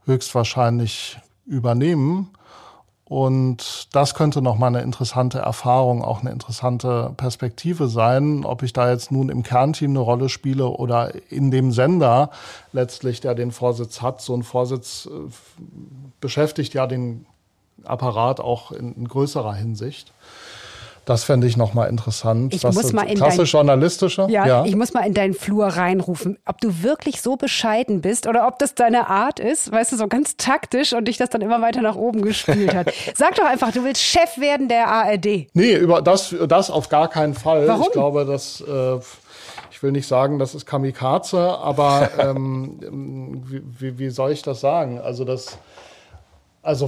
höchstwahrscheinlich 0.05 1.19
übernehmen. 1.45 2.31
Und 3.05 3.87
das 3.91 4.15
könnte 4.15 4.41
nochmal 4.41 4.69
eine 4.69 4.81
interessante 4.81 5.37
Erfahrung, 5.37 6.03
auch 6.03 6.21
eine 6.21 6.31
interessante 6.31 7.13
Perspektive 7.15 7.87
sein, 7.87 8.43
ob 8.43 8.63
ich 8.63 8.73
da 8.73 8.89
jetzt 8.89 9.11
nun 9.11 9.29
im 9.29 9.43
Kernteam 9.43 9.91
eine 9.91 9.99
Rolle 9.99 10.29
spiele 10.29 10.67
oder 10.67 11.11
in 11.31 11.51
dem 11.51 11.71
Sender 11.71 12.31
letztlich, 12.71 13.21
der 13.21 13.35
den 13.35 13.51
Vorsitz 13.51 14.01
hat. 14.01 14.19
So 14.21 14.35
ein 14.35 14.43
Vorsitz 14.43 15.07
äh, 15.07 15.31
beschäftigt 16.19 16.73
ja 16.73 16.87
den 16.87 17.27
Apparat 17.83 18.39
auch 18.39 18.71
in, 18.71 18.93
in 18.93 19.07
größerer 19.07 19.53
Hinsicht. 19.53 20.11
Das 21.09 21.23
fände 21.23 21.47
ich 21.47 21.57
nochmal 21.57 21.89
interessant. 21.89 22.53
Ich 22.53 22.61
muss 22.61 22.93
mal 22.93 23.01
in 23.09 23.15
klassisch 23.15 23.51
dein, 23.51 23.61
journalistische? 23.61 24.27
Ja, 24.29 24.45
ja, 24.45 24.65
ich 24.65 24.75
muss 24.75 24.93
mal 24.93 25.07
in 25.07 25.15
deinen 25.15 25.33
Flur 25.33 25.65
reinrufen, 25.65 26.37
ob 26.45 26.61
du 26.61 26.83
wirklich 26.83 27.23
so 27.23 27.35
bescheiden 27.35 28.01
bist 28.01 28.27
oder 28.27 28.45
ob 28.45 28.59
das 28.59 28.75
deine 28.75 29.09
Art 29.09 29.39
ist, 29.39 29.71
weißt 29.71 29.91
du, 29.91 29.97
so 29.97 30.07
ganz 30.07 30.37
taktisch 30.37 30.93
und 30.93 31.07
dich 31.07 31.17
das 31.17 31.31
dann 31.31 31.41
immer 31.41 31.63
weiter 31.63 31.81
nach 31.81 31.95
oben 31.95 32.21
gespielt 32.21 32.75
hat. 32.75 32.93
Sag 33.15 33.33
doch 33.33 33.45
einfach, 33.45 33.71
du 33.71 33.83
willst 33.83 34.03
Chef 34.03 34.37
werden 34.37 34.67
der 34.67 34.87
ARD. 34.87 35.47
Nee, 35.55 35.73
über 35.73 36.03
das, 36.03 36.35
das 36.47 36.69
auf 36.69 36.89
gar 36.89 37.07
keinen 37.07 37.33
Fall. 37.33 37.67
Warum? 37.67 37.87
Ich 37.87 37.91
glaube, 37.91 38.25
dass 38.25 38.61
äh, 38.61 38.99
ich 39.71 39.81
will 39.81 39.91
nicht 39.91 40.05
sagen, 40.05 40.37
das 40.37 40.53
ist 40.53 40.67
Kamikaze, 40.67 41.39
aber 41.39 42.11
ähm, 42.19 43.41
wie, 43.79 43.97
wie, 43.97 44.09
soll 44.11 44.31
ich 44.31 44.43
das 44.43 44.59
sagen? 44.59 44.99
Also 44.99 45.25
das, 45.25 45.57
also 46.61 46.87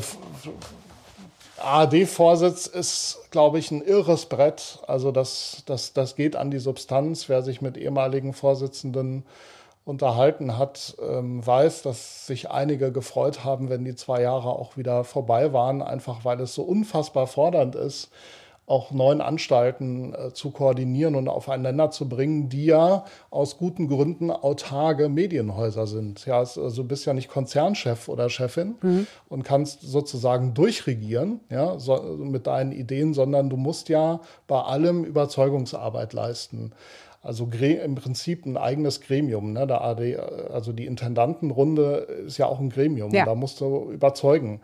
ARD-Vorsitz 1.63 2.67
ist, 2.67 3.19
glaube 3.31 3.59
ich, 3.59 3.71
ein 3.71 3.81
irres 3.81 4.25
Brett. 4.25 4.79
Also 4.87 5.11
das, 5.11 5.63
das, 5.65 5.93
das 5.93 6.15
geht 6.15 6.35
an 6.35 6.51
die 6.51 6.59
Substanz. 6.59 7.29
Wer 7.29 7.41
sich 7.41 7.61
mit 7.61 7.77
ehemaligen 7.77 8.33
Vorsitzenden 8.33 9.23
unterhalten 9.83 10.57
hat, 10.57 10.95
ähm, 11.01 11.45
weiß, 11.45 11.81
dass 11.81 12.27
sich 12.27 12.51
einige 12.51 12.91
gefreut 12.91 13.43
haben, 13.43 13.69
wenn 13.69 13.83
die 13.83 13.95
zwei 13.95 14.21
Jahre 14.21 14.49
auch 14.49 14.77
wieder 14.77 15.03
vorbei 15.03 15.53
waren, 15.53 15.81
einfach 15.81 16.23
weil 16.23 16.39
es 16.41 16.53
so 16.53 16.63
unfassbar 16.63 17.27
fordernd 17.27 17.75
ist, 17.75 18.11
auch 18.71 18.91
neuen 18.91 19.19
Anstalten 19.19 20.15
äh, 20.15 20.33
zu 20.33 20.49
koordinieren 20.49 21.15
und 21.15 21.27
aufeinander 21.27 21.91
zu 21.91 22.07
bringen, 22.07 22.47
die 22.47 22.65
ja 22.65 23.03
aus 23.29 23.57
guten 23.57 23.89
Gründen 23.89 24.31
autarke 24.31 25.09
Medienhäuser 25.09 25.87
sind. 25.87 26.25
Ja, 26.25 26.39
also 26.39 26.69
du 26.69 26.83
bist 26.85 27.05
ja 27.05 27.13
nicht 27.13 27.27
Konzernchef 27.27 28.07
oder 28.07 28.29
Chefin 28.29 28.75
mhm. 28.81 29.07
und 29.27 29.43
kannst 29.43 29.81
sozusagen 29.81 30.53
durchregieren, 30.53 31.41
ja, 31.49 31.77
so, 31.79 32.01
mit 32.17 32.47
deinen 32.47 32.71
Ideen, 32.71 33.13
sondern 33.13 33.49
du 33.49 33.57
musst 33.57 33.89
ja 33.89 34.21
bei 34.47 34.61
allem 34.61 35.03
Überzeugungsarbeit 35.03 36.13
leisten. 36.13 36.71
Also 37.23 37.47
im 37.51 37.95
Prinzip 37.95 38.45
ein 38.45 38.57
eigenes 38.57 39.01
Gremium. 39.01 39.53
Ne? 39.53 39.67
Der 39.67 39.81
AD, 39.81 40.17
also 40.51 40.71
die 40.71 40.87
Intendantenrunde 40.87 42.07
ist 42.25 42.39
ja 42.39 42.47
auch 42.47 42.59
ein 42.59 42.69
Gremium. 42.69 43.13
Ja. 43.13 43.25
Da 43.25 43.35
musst 43.35 43.61
du 43.61 43.91
überzeugen. 43.91 44.61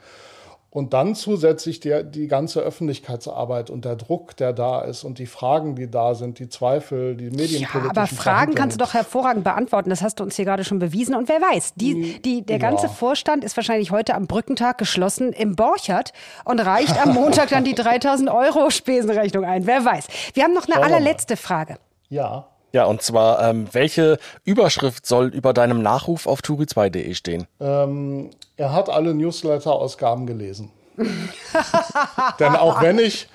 Und 0.78 0.94
dann 0.94 1.16
zusätzlich 1.16 1.80
die, 1.80 2.04
die 2.04 2.28
ganze 2.28 2.60
Öffentlichkeitsarbeit 2.60 3.72
und 3.72 3.84
der 3.84 3.96
Druck, 3.96 4.38
der 4.38 4.54
da 4.54 4.82
ist 4.82 5.04
und 5.04 5.18
die 5.18 5.26
Fragen, 5.26 5.74
die 5.74 5.90
da 5.90 6.14
sind, 6.14 6.38
die 6.38 6.50
Zweifel, 6.50 7.16
die 7.16 7.32
medienpolitischen 7.32 7.84
Ja, 7.84 7.90
aber 7.90 8.06
Fragen 8.06 8.54
kannst 8.54 8.80
du 8.80 8.86
doch 8.86 8.94
hervorragend 8.94 9.44
beantworten. 9.44 9.90
Das 9.90 10.04
hast 10.04 10.20
du 10.20 10.24
uns 10.24 10.36
hier 10.36 10.46
gerade 10.46 10.64
schon 10.64 10.78
bewiesen. 10.78 11.16
Und 11.16 11.30
wer 11.30 11.42
weiß, 11.42 11.74
die, 11.74 12.22
die, 12.22 12.44
der 12.44 12.60
ganze 12.60 12.86
ja. 12.86 12.92
Vorstand 12.92 13.44
ist 13.44 13.58
wahrscheinlich 13.58 13.90
heute 13.90 14.14
am 14.14 14.28
Brückentag 14.28 14.78
geschlossen 14.78 15.34
im 15.34 15.56
Borchert 15.56 16.14
und 16.46 16.60
reicht 16.60 17.04
am 17.04 17.16
Montag 17.16 17.50
dann 17.50 17.64
die 17.64 17.74
3000 17.76 18.30
Euro 18.30 18.70
Spesenrechnung 18.70 19.46
ein. 19.46 19.66
Wer 19.66 19.84
weiß. 19.84 20.06
Wir 20.36 20.44
haben 20.44 20.54
noch 20.54 20.70
eine 20.70 20.84
allerletzte 20.84 21.38
Frage. 21.38 21.78
Ja. 22.10 22.50
Ja, 22.74 22.86
und 22.86 23.02
zwar, 23.02 23.50
ähm, 23.50 23.68
welche 23.72 24.18
Überschrift 24.44 25.06
soll 25.06 25.28
über 25.28 25.54
deinem 25.54 25.82
Nachruf 25.82 26.28
auf 26.28 26.42
turi2.de 26.42 27.14
stehen? 27.14 27.48
Ähm, 27.60 28.30
er 28.58 28.74
hat 28.74 28.90
alle 28.90 29.14
Newsletter-Ausgaben 29.14 30.28
gelesen. 30.28 30.72
Denn 32.40 32.56
auch 32.56 32.82
wenn 32.82 33.00
ich 33.00 33.28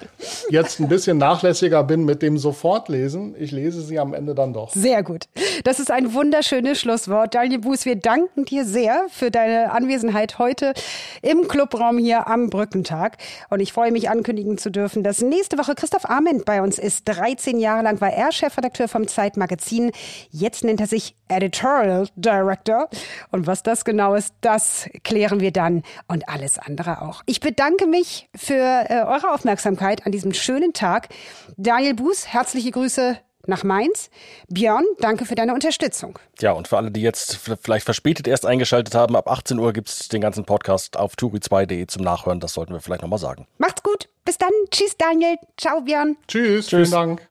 jetzt 0.51 0.81
ein 0.81 0.89
bisschen 0.89 1.19
nachlässiger 1.19 1.85
bin 1.85 2.05
mit 2.05 2.23
dem 2.23 2.39
Sofortlesen, 2.39 3.35
ich 3.39 3.51
lese 3.51 3.83
sie 3.83 3.99
am 3.99 4.15
Ende 4.15 4.35
dann 4.35 4.53
doch. 4.53 4.71
Sehr 4.73 5.03
gut. 5.03 5.25
Das 5.65 5.81
ist 5.81 5.91
ein 5.91 6.15
wunderschönes 6.15 6.81
Schlusswort. 6.81 7.35
Daniel 7.35 7.61
Buß, 7.61 7.85
wir 7.85 7.97
danken 7.97 8.45
dir 8.45 8.65
sehr 8.65 9.07
für 9.11 9.31
deine 9.31 9.73
Anwesenheit 9.73 10.39
heute 10.39 10.75
im 11.23 11.49
Clubraum 11.49 11.99
hier 11.99 12.29
am 12.29 12.51
Brückentag. 12.51 13.19
Und 13.51 13.61
ich 13.61 13.73
freue 13.73 13.93
mich 13.93 14.11
ankündigen 14.11 14.59
zu 14.59 14.71
dürfen, 14.71 15.03
dass 15.03 15.21
nächste 15.21 15.59
Woche 15.59 15.75
Christoph 15.75 16.09
Arment 16.09 16.45
bei 16.45 16.63
uns 16.63 16.79
ist. 16.79 17.05
13 17.05 17.59
Jahre 17.59 17.83
lang 17.83 18.01
war 18.01 18.13
er 18.13 18.33
Chefredakteur 18.33 18.89
vom 18.89 19.09
Zeitmagazin. 19.09 19.93
Jetzt 20.31 20.65
nennt 20.65 20.81
er 20.81 20.87
sich 20.87 21.17
Editorial 21.29 22.09
Director. 22.17 22.89
Und 23.31 23.47
was 23.47 23.63
das 23.63 23.85
genau 23.85 24.15
ist, 24.15 24.35
das 24.41 24.89
klären 25.05 25.41
wir 25.41 25.53
dann 25.53 25.83
und 26.09 26.29
alles 26.29 26.59
andere 26.59 27.03
auch. 27.03 27.23
Ich 27.27 27.41
bedanke 27.41 27.87
mich 28.03 28.29
für 28.35 28.55
äh, 28.89 29.05
eure 29.07 29.33
Aufmerksamkeit 29.33 30.05
an 30.07 30.13
diesem 30.13 30.33
schönen 30.33 30.73
Tag. 30.73 31.09
Daniel 31.57 31.95
Buß, 31.95 32.27
herzliche 32.27 32.73
Grüße 32.73 33.17
nach 33.47 33.63
Mainz. 33.63 34.11
Björn, 34.49 34.85
danke 34.99 35.25
für 35.25 35.37
deine 35.37 35.55
Unterstützung. 35.55 36.19
Ja, 36.41 36.51
und 36.53 36.67
für 36.67 36.79
alle, 36.79 36.91
die 36.91 37.01
jetzt 37.01 37.39
vielleicht 37.63 37.85
verspätet 37.85 38.27
erst 38.27 38.45
eingeschaltet 38.45 38.97
haben, 38.97 39.15
ab 39.15 39.31
18 39.31 39.59
Uhr 39.59 39.73
gibt 39.73 39.89
es 39.89 40.09
den 40.09 40.21
ganzen 40.21 40.45
Podcast 40.45 40.97
auf 40.97 41.15
turi2.de 41.15 41.87
zum 41.87 42.03
Nachhören. 42.03 42.41
Das 42.41 42.55
sollten 42.55 42.73
wir 42.73 42.81
vielleicht 42.81 43.03
nochmal 43.03 43.21
sagen. 43.21 43.47
Macht's 43.59 43.85
gut. 43.85 44.09
Bis 44.25 44.39
dann. 44.39 44.51
Tschüss, 44.71 44.97
Daniel. 44.97 45.37
Ciao, 45.57 45.81
Björn. 45.81 46.17
Tschüss. 46.27 46.67
Tschüss. 46.67 46.89
Vielen 46.89 47.19
Dank. 47.19 47.29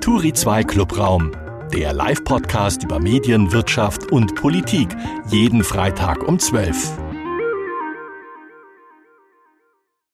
Turi 0.00 0.32
2 0.32 0.64
Clubraum 0.64 1.32
der 1.72 1.94
Live-Podcast 1.94 2.82
über 2.84 2.98
Medien, 2.98 3.50
Wirtschaft 3.50 4.12
und 4.12 4.34
Politik. 4.34 4.94
Jeden 5.28 5.64
Freitag 5.64 6.22
um 6.22 6.38
12. 6.38 7.11